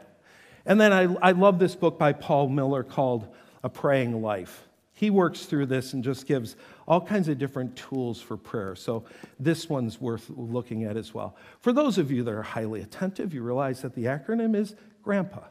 And 0.64 0.80
then 0.80 0.94
I, 0.94 1.14
I 1.20 1.32
love 1.32 1.58
this 1.58 1.76
book 1.76 1.98
by 1.98 2.14
Paul 2.14 2.48
Miller 2.48 2.82
called 2.82 3.28
A 3.62 3.68
Praying 3.68 4.22
Life. 4.22 4.66
He 4.94 5.10
works 5.10 5.44
through 5.44 5.66
this 5.66 5.92
and 5.92 6.02
just 6.02 6.26
gives 6.26 6.56
all 6.90 7.00
kinds 7.00 7.28
of 7.28 7.38
different 7.38 7.76
tools 7.76 8.20
for 8.20 8.36
prayer. 8.36 8.74
So 8.74 9.04
this 9.38 9.68
one's 9.68 10.00
worth 10.00 10.28
looking 10.28 10.82
at 10.82 10.96
as 10.96 11.14
well. 11.14 11.36
For 11.60 11.72
those 11.72 11.98
of 11.98 12.10
you 12.10 12.24
that 12.24 12.34
are 12.34 12.42
highly 12.42 12.80
attentive, 12.80 13.32
you 13.32 13.44
realize 13.44 13.80
that 13.82 13.94
the 13.94 14.06
acronym 14.06 14.56
is 14.56 14.74
GRANDPA. 15.06 15.44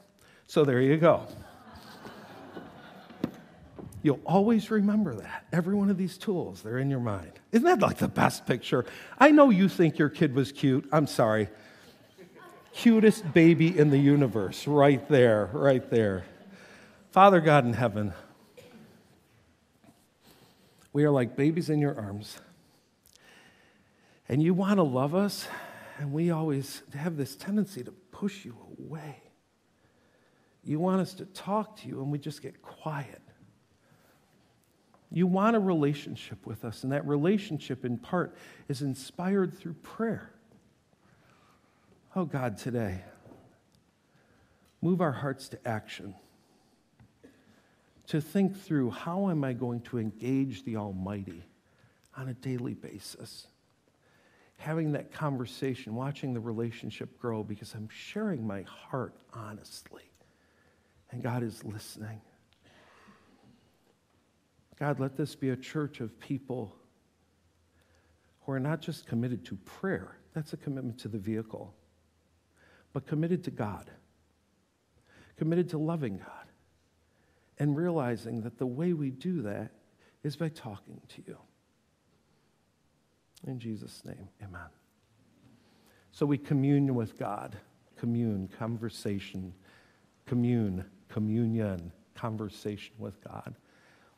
So 0.48 0.66
there 0.66 0.82
you 0.82 0.98
go. 0.98 1.26
You'll 4.04 4.20
always 4.26 4.70
remember 4.70 5.16
that. 5.16 5.46
Every 5.54 5.76
one 5.76 5.90
of 5.90 5.98
these 5.98 6.18
tools, 6.18 6.62
they're 6.62 6.78
in 6.78 6.90
your 6.90 7.00
mind. 7.00 7.32
Isn't 7.54 7.64
that 7.64 7.80
like 7.80 8.00
the 8.00 8.10
best 8.10 8.46
picture? 8.46 8.84
I 9.18 9.32
know 9.32 9.50
you 9.50 9.70
think 9.70 9.98
your 9.98 10.10
kid 10.10 10.36
was 10.36 10.52
cute. 10.52 10.90
I'm 10.92 11.08
sorry. 11.08 11.48
Cutest 12.74 13.34
baby 13.34 13.80
in 13.80 13.92
the 13.92 13.98
universe, 13.98 14.68
right 14.68 15.08
there, 15.08 15.50
right 15.54 15.90
there. 15.90 16.26
Father 17.12 17.40
God 17.40 17.64
in 17.64 17.72
heaven, 17.72 18.14
we 20.94 21.04
are 21.04 21.12
like 21.12 21.36
babies 21.36 21.70
in 21.70 21.80
your 21.80 22.00
arms. 22.00 22.40
And 24.28 24.42
you 24.42 24.54
want 24.54 24.78
to 24.78 24.84
love 24.84 25.16
us, 25.16 25.48
and 25.98 26.12
we 26.12 26.32
always 26.32 26.84
have 26.96 27.18
this 27.18 27.36
tendency 27.36 27.84
to 27.84 27.92
push 28.12 28.46
you 28.46 28.56
away. 28.80 29.24
You 30.64 30.80
want 30.80 31.02
us 31.02 31.14
to 31.16 31.26
talk 31.26 31.78
to 31.78 31.88
you, 31.88 32.02
and 32.02 32.12
we 32.12 32.20
just 32.20 32.42
get 32.42 32.62
quiet. 32.62 33.22
You 35.12 35.26
want 35.26 35.56
a 35.56 35.60
relationship 35.60 36.46
with 36.46 36.64
us, 36.64 36.84
and 36.84 36.92
that 36.92 37.08
relationship, 37.08 37.86
in 37.86 37.98
part, 37.98 38.36
is 38.68 38.82
inspired 38.82 39.58
through 39.58 39.74
prayer. 39.74 40.32
Oh, 42.16 42.26
God, 42.26 42.58
today, 42.58 43.02
move 44.82 45.02
our 45.02 45.12
hearts 45.12 45.50
to 45.50 45.68
action 45.68 46.14
to 48.10 48.20
think 48.20 48.60
through 48.60 48.90
how 48.90 49.30
am 49.30 49.44
I 49.44 49.54
going 49.54 49.82
to 49.82 50.00
engage 50.00 50.64
the 50.66 50.78
Almighty 50.78 51.44
on 52.18 52.30
a 52.30 52.34
daily 52.34 52.74
basis. 52.74 53.48
Having 54.58 54.92
that 54.94 55.12
conversation, 55.14 55.96
watching 55.96 56.34
the 56.34 56.40
relationship 56.40 57.18
grow 57.20 57.44
because 57.44 57.74
I'm 57.76 57.88
sharing 57.88 58.46
my 58.46 58.64
heart 58.64 59.14
honestly. 59.32 60.02
And 61.12 61.22
God 61.22 61.44
is 61.44 61.64
listening. 61.64 62.20
God, 64.80 65.00
let 65.00 65.16
this 65.16 65.36
be 65.36 65.52
a 65.52 65.56
church 65.56 66.00
of 66.00 66.20
people 66.20 66.76
who 68.42 68.52
are 68.52 68.60
not 68.60 68.82
just 68.82 69.06
committed 69.06 69.46
to 69.46 69.56
prayer, 69.58 70.18
that's 70.34 70.54
a 70.54 70.58
commitment 70.58 70.98
to 71.00 71.10
the 71.10 71.18
vehicle, 71.20 71.76
but 72.92 73.06
committed 73.06 73.44
to 73.44 73.52
God, 73.52 73.92
committed 75.38 75.70
to 75.70 75.78
loving 75.78 76.18
God 76.18 76.39
and 77.60 77.76
realizing 77.76 78.42
that 78.42 78.58
the 78.58 78.66
way 78.66 78.94
we 78.94 79.12
do 79.12 79.42
that 79.44 79.72
is 80.24 80.36
by 80.36 80.50
talking 80.50 81.02
to 81.10 81.24
you. 81.28 81.38
In 83.48 83.60
Jesus' 83.60 84.04
name, 84.06 84.30
amen. 84.42 84.68
So 86.12 86.26
we 86.26 86.38
commune 86.38 86.96
with 86.96 87.18
God. 87.18 87.58
Commune, 87.98 88.50
conversation, 88.58 89.54
commune, 90.26 90.86
communion, 91.10 91.92
conversation 92.16 92.94
with 92.98 93.22
God. 93.24 93.56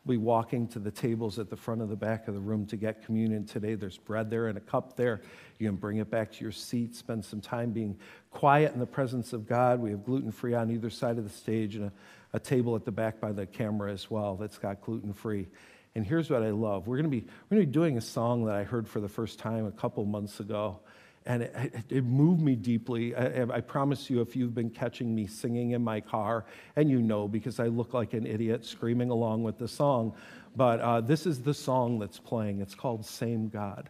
We'll 0.04 0.20
walking 0.20 0.68
to 0.70 0.80
the 0.80 0.90
tables 0.90 1.38
at 1.38 1.52
the 1.52 1.56
front 1.56 1.82
of 1.82 1.90
the 1.90 1.96
back 1.96 2.28
of 2.28 2.34
the 2.34 2.40
room 2.40 2.66
to 2.68 2.76
get 2.76 3.06
communion 3.06 3.46
today. 3.46 3.76
There's 3.76 3.98
bread 3.98 4.32
there 4.32 4.48
and 4.48 4.58
a 4.58 4.62
cup 4.62 4.96
there. 4.96 5.22
You 5.60 5.68
can 5.68 5.76
bring 5.76 5.98
it 5.98 6.10
back 6.10 6.32
to 6.32 6.44
your 6.44 6.52
seat, 6.52 6.96
spend 6.96 7.24
some 7.24 7.40
time 7.40 7.72
being 7.72 7.98
quiet 8.32 8.74
in 8.74 8.80
the 8.80 8.88
presence 8.88 9.32
of 9.32 9.48
God. 9.48 9.80
We 9.80 9.92
have 9.92 10.04
gluten 10.04 10.32
free 10.32 10.56
on 10.56 10.72
either 10.72 10.90
side 10.90 11.20
of 11.20 11.24
the 11.24 11.30
stage 11.30 11.76
and 11.76 11.86
a 11.86 11.92
a 12.34 12.40
table 12.40 12.76
at 12.76 12.86
the 12.86 12.92
back 12.92 13.20
by 13.20 13.32
the 13.32 13.46
camera 13.46 13.92
as 13.92 14.10
well 14.10 14.36
that's 14.36 14.58
got 14.58 14.82
gluten 14.82 15.14
free. 15.14 15.48
And 15.96 16.06
here's 16.06 16.30
what 16.30 16.44
I 16.44 16.52
love. 16.52 16.88
We're 16.88 16.98
going 16.98 17.12
to 17.12 17.18
be 17.18 17.26
we're 17.50 17.58
going 17.58 17.64
to 17.64 17.68
be 17.68 17.72
doing 17.74 17.98
a 17.98 18.02
song 18.02 18.46
that 18.46 18.56
I 18.56 18.64
heard 18.64 18.88
for 18.88 19.02
the 19.02 19.10
first 19.10 19.40
time 19.40 19.66
a 19.66 19.72
couple 19.72 20.06
months 20.06 20.40
ago, 20.40 20.80
and 21.26 21.44
it, 21.44 21.76
it, 21.90 22.06
moved 22.06 22.42
me 22.42 22.56
deeply. 22.56 23.14
I, 23.14 23.44
I, 23.44 23.60
promise 23.60 24.10
you, 24.10 24.22
if 24.22 24.34
you've 24.34 24.56
been 24.56 24.70
catching 24.70 25.14
me 25.14 25.28
singing 25.28 25.72
in 25.72 25.84
my 25.84 26.00
car, 26.00 26.46
and 26.78 26.90
you 26.90 27.02
know 27.02 27.28
because 27.28 27.60
I 27.60 27.68
look 27.68 27.94
like 27.94 28.14
an 28.14 28.26
idiot 28.26 28.66
screaming 28.66 29.10
along 29.10 29.44
with 29.44 29.58
the 29.58 29.68
song, 29.68 30.16
but 30.56 30.80
uh, 30.80 31.02
this 31.02 31.26
is 31.26 31.42
the 31.42 31.54
song 31.54 32.00
that's 32.00 32.20
playing. 32.20 32.62
It's 32.62 32.76
called 32.76 33.06
"Same 33.06 33.50
God." 33.50 33.90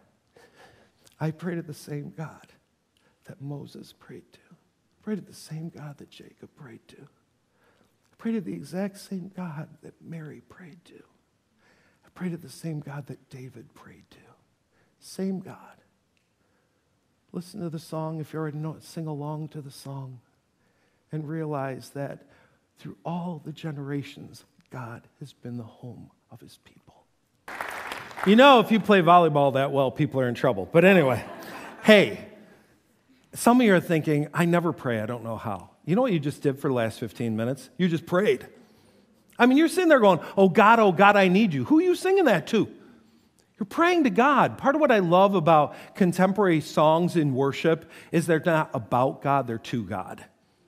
I 1.20 1.30
pray 1.30 1.54
to 1.54 1.62
the 1.62 1.72
same 1.72 2.12
God 2.16 2.48
that 3.26 3.40
Moses 3.40 3.92
prayed 3.92 4.32
to. 4.32 4.40
Pray 5.02 5.14
to 5.14 5.20
the 5.20 5.32
same 5.32 5.68
God 5.68 5.98
that 5.98 6.10
Jacob 6.10 6.50
prayed 6.56 6.80
to 6.88 7.08
pray 8.22 8.30
to 8.30 8.40
the 8.40 8.52
exact 8.52 8.96
same 8.98 9.32
God 9.36 9.68
that 9.82 9.94
Mary 10.00 10.42
prayed 10.48 10.78
to. 10.84 10.94
I 10.94 12.08
pray 12.14 12.28
to 12.28 12.36
the 12.36 12.48
same 12.48 12.78
God 12.78 13.08
that 13.08 13.28
David 13.30 13.74
prayed 13.74 14.04
to. 14.12 14.18
Same 15.00 15.40
God. 15.40 15.56
Listen 17.32 17.58
to 17.62 17.68
the 17.68 17.80
song 17.80 18.20
if 18.20 18.32
you 18.32 18.38
already 18.38 18.58
know 18.58 18.76
it, 18.76 18.84
sing 18.84 19.08
along 19.08 19.48
to 19.48 19.60
the 19.60 19.72
song 19.72 20.20
and 21.10 21.28
realize 21.28 21.90
that 21.94 22.20
through 22.78 22.96
all 23.04 23.42
the 23.44 23.50
generations, 23.50 24.44
God 24.70 25.02
has 25.18 25.32
been 25.32 25.56
the 25.56 25.64
home 25.64 26.08
of 26.30 26.40
his 26.40 26.60
people. 26.64 27.02
You 28.24 28.36
know, 28.36 28.60
if 28.60 28.70
you 28.70 28.78
play 28.78 29.02
volleyball 29.02 29.54
that 29.54 29.72
well, 29.72 29.90
people 29.90 30.20
are 30.20 30.28
in 30.28 30.36
trouble. 30.36 30.68
But 30.70 30.84
anyway, 30.84 31.24
hey, 31.82 32.24
some 33.34 33.60
of 33.60 33.66
you 33.66 33.74
are 33.74 33.80
thinking, 33.80 34.28
I 34.32 34.44
never 34.44 34.72
pray, 34.72 35.00
I 35.00 35.06
don't 35.06 35.24
know 35.24 35.36
how. 35.36 35.71
You 35.84 35.96
know 35.96 36.02
what 36.02 36.12
you 36.12 36.20
just 36.20 36.42
did 36.42 36.58
for 36.58 36.68
the 36.68 36.74
last 36.74 37.00
15 37.00 37.36
minutes? 37.36 37.68
You 37.76 37.88
just 37.88 38.06
prayed. 38.06 38.46
I 39.38 39.46
mean, 39.46 39.58
you're 39.58 39.68
sitting 39.68 39.88
there 39.88 40.00
going, 40.00 40.20
Oh 40.36 40.48
God, 40.48 40.78
oh 40.78 40.92
God, 40.92 41.16
I 41.16 41.28
need 41.28 41.52
you. 41.52 41.64
Who 41.64 41.78
are 41.78 41.82
you 41.82 41.94
singing 41.94 42.26
that 42.26 42.46
to? 42.48 42.68
You're 43.58 43.66
praying 43.66 44.04
to 44.04 44.10
God. 44.10 44.58
Part 44.58 44.74
of 44.74 44.80
what 44.80 44.90
I 44.90 44.98
love 44.98 45.34
about 45.34 45.74
contemporary 45.94 46.60
songs 46.60 47.16
in 47.16 47.34
worship 47.34 47.90
is 48.10 48.26
they're 48.26 48.42
not 48.44 48.70
about 48.74 49.22
God, 49.22 49.46
they're 49.46 49.58
to 49.58 49.84
God. 49.84 50.24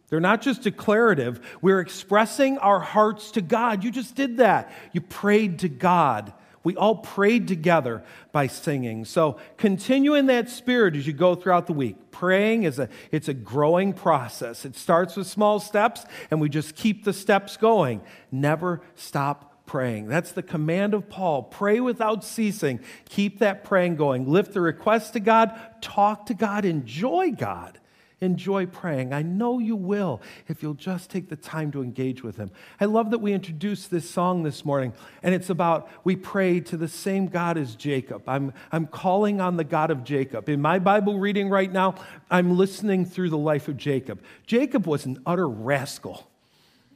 They're 0.09 0.21
not 0.21 0.43
just 0.43 0.63
declarative. 0.63 1.41
We're 1.61 1.81
expressing 1.81 2.59
our 2.59 2.79
hearts 2.79 3.33
to 3.33 3.41
God. 3.41 3.83
You 3.83 3.91
just 3.91 4.15
did 4.15 4.37
that. 4.37 4.73
You 4.93 5.01
prayed 5.01 5.61
to 5.61 5.69
God 5.69 6.33
We 6.65 6.77
all 6.77 6.97
prayed 6.97 7.47
together 7.47 8.03
by 8.33 8.47
singing. 8.47 9.05
So 9.05 9.39
continue 9.59 10.15
in 10.15 10.27
that 10.27 10.49
spirit 10.49 10.97
as 10.97 11.07
you 11.07 11.13
go 11.13 11.35
throughout 11.35 11.67
the 11.67 11.75
week. 11.75 12.11
Praying 12.11 12.63
is 12.63 12.79
a 12.79 12.89
it's 13.13 13.29
a 13.29 13.35
growing 13.35 13.93
process. 13.93 14.65
It 14.65 14.75
starts 14.75 15.15
with 15.15 15.27
small 15.27 15.61
steps 15.61 16.07
and 16.31 16.41
we 16.41 16.49
just 16.49 16.75
keep 16.75 17.05
the 17.05 17.13
steps 17.13 17.59
going. 17.59 18.01
Never 18.33 18.81
stop 18.95 19.67
praying. 19.67 20.09
That's 20.09 20.33
the 20.33 20.43
command 20.43 20.95
of 20.95 21.09
Paul. 21.09 21.43
Pray 21.43 21.81
without 21.81 22.25
ceasing. 22.25 22.81
Keep 23.11 23.41
that 23.41 23.65
praying 23.65 23.97
going. 23.97 24.29
Lift 24.29 24.55
the 24.55 24.61
request 24.61 25.13
to 25.13 25.21
God, 25.21 25.59
talk 25.81 26.27
to 26.27 26.35
God, 26.35 26.65
enjoy 26.65 27.31
God 27.31 27.79
enjoy 28.25 28.67
praying. 28.67 29.13
I 29.13 29.23
know 29.23 29.59
you 29.59 29.77
will 29.77 30.21
if 30.49 30.63
you'll 30.63 30.75
just 30.75 31.11
take 31.11 31.29
the 31.29 31.37
time 31.37 31.71
to 31.73 31.83
engage 31.83 32.23
with 32.23 32.37
Him. 32.37 32.51
I 32.81 32.87
love 32.87 33.11
that 33.11 33.19
we 33.19 33.33
introduced 33.33 33.91
this 33.91 34.09
song 34.09 34.43
this 34.43 34.65
morning, 34.65 34.93
and 35.23 35.35
it's 35.35 35.51
about 35.51 35.89
we 36.03 36.17
pray 36.17 36.61
to 36.61 36.77
the 36.77 36.89
same 36.89 37.29
God 37.29 37.57
as 37.57 37.77
Jacob. 37.77 38.29
I'm, 38.29 38.53
I'm 38.73 38.87
calling 38.87 39.41
on 39.41 39.57
the 39.57 39.65
God 39.65 39.91
of 39.91 40.03
Jacob. 40.03 40.49
In 40.49 40.61
my 40.61 40.79
Bible 40.79 41.19
reading 41.19 41.49
right 41.49 41.71
now, 41.71 41.95
I'm 42.31 42.57
listening 42.57 43.05
through 43.05 43.31
the 43.31 43.39
life 43.39 43.69
of 43.69 43.77
Jacob. 43.77 44.23
Jacob 44.47 44.87
was 44.87 45.07
an 45.07 45.21
utter 45.27 45.49
rascal, 45.49 46.29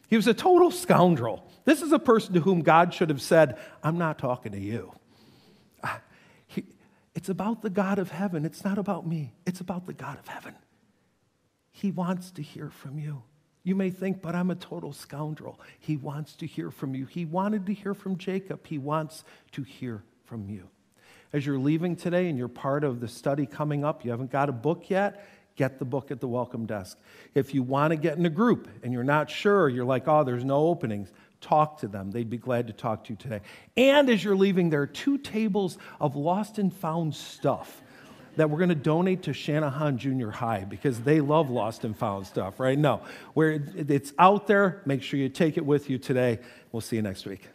he 0.08 0.16
was 0.16 0.26
a 0.26 0.34
total 0.34 0.70
scoundrel. 0.70 1.44
This 1.64 1.82
is 1.82 1.92
a 1.92 1.98
person 1.98 2.32
to 2.32 2.40
whom 2.40 2.62
God 2.62 2.94
should 2.94 3.10
have 3.10 3.20
said, 3.20 3.58
I'm 3.82 3.98
not 3.98 4.18
talking 4.18 4.52
to 4.52 4.58
you. 4.58 4.94
Ah, 5.84 6.00
it's 7.14 7.28
about 7.28 7.62
the 7.62 7.68
God 7.68 7.98
of 7.98 8.12
heaven. 8.12 8.44
It's 8.44 8.64
not 8.64 8.78
about 8.78 9.04
me. 9.04 9.34
It's 9.44 9.60
about 9.60 9.86
the 9.86 9.92
God 9.92 10.18
of 10.20 10.28
heaven. 10.28 10.54
He 11.80 11.92
wants 11.92 12.32
to 12.32 12.42
hear 12.42 12.70
from 12.70 12.98
you. 12.98 13.22
You 13.62 13.76
may 13.76 13.90
think, 13.90 14.20
but 14.20 14.34
I'm 14.34 14.50
a 14.50 14.56
total 14.56 14.92
scoundrel. 14.92 15.60
He 15.78 15.96
wants 15.96 16.34
to 16.36 16.46
hear 16.46 16.72
from 16.72 16.96
you. 16.96 17.06
He 17.06 17.24
wanted 17.24 17.66
to 17.66 17.72
hear 17.72 17.94
from 17.94 18.18
Jacob. 18.18 18.66
He 18.66 18.78
wants 18.78 19.22
to 19.52 19.62
hear 19.62 20.02
from 20.24 20.48
you. 20.48 20.68
As 21.32 21.46
you're 21.46 21.56
leaving 21.56 21.94
today 21.94 22.28
and 22.28 22.36
you're 22.36 22.48
part 22.48 22.82
of 22.82 22.98
the 22.98 23.06
study 23.06 23.46
coming 23.46 23.84
up, 23.84 24.04
you 24.04 24.10
haven't 24.10 24.32
got 24.32 24.48
a 24.48 24.52
book 24.52 24.90
yet, 24.90 25.24
get 25.54 25.78
the 25.78 25.84
book 25.84 26.10
at 26.10 26.18
the 26.18 26.26
welcome 26.26 26.66
desk. 26.66 26.98
If 27.36 27.54
you 27.54 27.62
want 27.62 27.92
to 27.92 27.96
get 27.96 28.18
in 28.18 28.26
a 28.26 28.30
group 28.30 28.66
and 28.82 28.92
you're 28.92 29.04
not 29.04 29.30
sure, 29.30 29.68
you're 29.68 29.84
like, 29.84 30.08
oh, 30.08 30.24
there's 30.24 30.44
no 30.44 30.66
openings, 30.66 31.12
talk 31.40 31.78
to 31.78 31.86
them. 31.86 32.10
They'd 32.10 32.28
be 32.28 32.38
glad 32.38 32.66
to 32.66 32.72
talk 32.72 33.04
to 33.04 33.10
you 33.10 33.16
today. 33.16 33.42
And 33.76 34.10
as 34.10 34.24
you're 34.24 34.34
leaving, 34.34 34.70
there 34.70 34.82
are 34.82 34.86
two 34.88 35.16
tables 35.16 35.78
of 36.00 36.16
lost 36.16 36.58
and 36.58 36.74
found 36.74 37.14
stuff 37.14 37.82
that 38.38 38.48
we're 38.48 38.58
going 38.58 38.68
to 38.68 38.74
donate 38.76 39.24
to 39.24 39.32
Shanahan 39.32 39.98
Junior 39.98 40.30
High 40.30 40.64
because 40.64 41.00
they 41.00 41.20
love 41.20 41.50
lost 41.50 41.82
and 41.82 41.96
found 41.96 42.24
stuff, 42.24 42.60
right? 42.60 42.78
No, 42.78 43.02
where 43.34 43.60
it's 43.74 44.12
out 44.16 44.46
there, 44.46 44.80
make 44.86 45.02
sure 45.02 45.18
you 45.18 45.28
take 45.28 45.56
it 45.56 45.66
with 45.66 45.90
you 45.90 45.98
today. 45.98 46.38
We'll 46.70 46.80
see 46.80 46.94
you 46.94 47.02
next 47.02 47.26
week. 47.26 47.48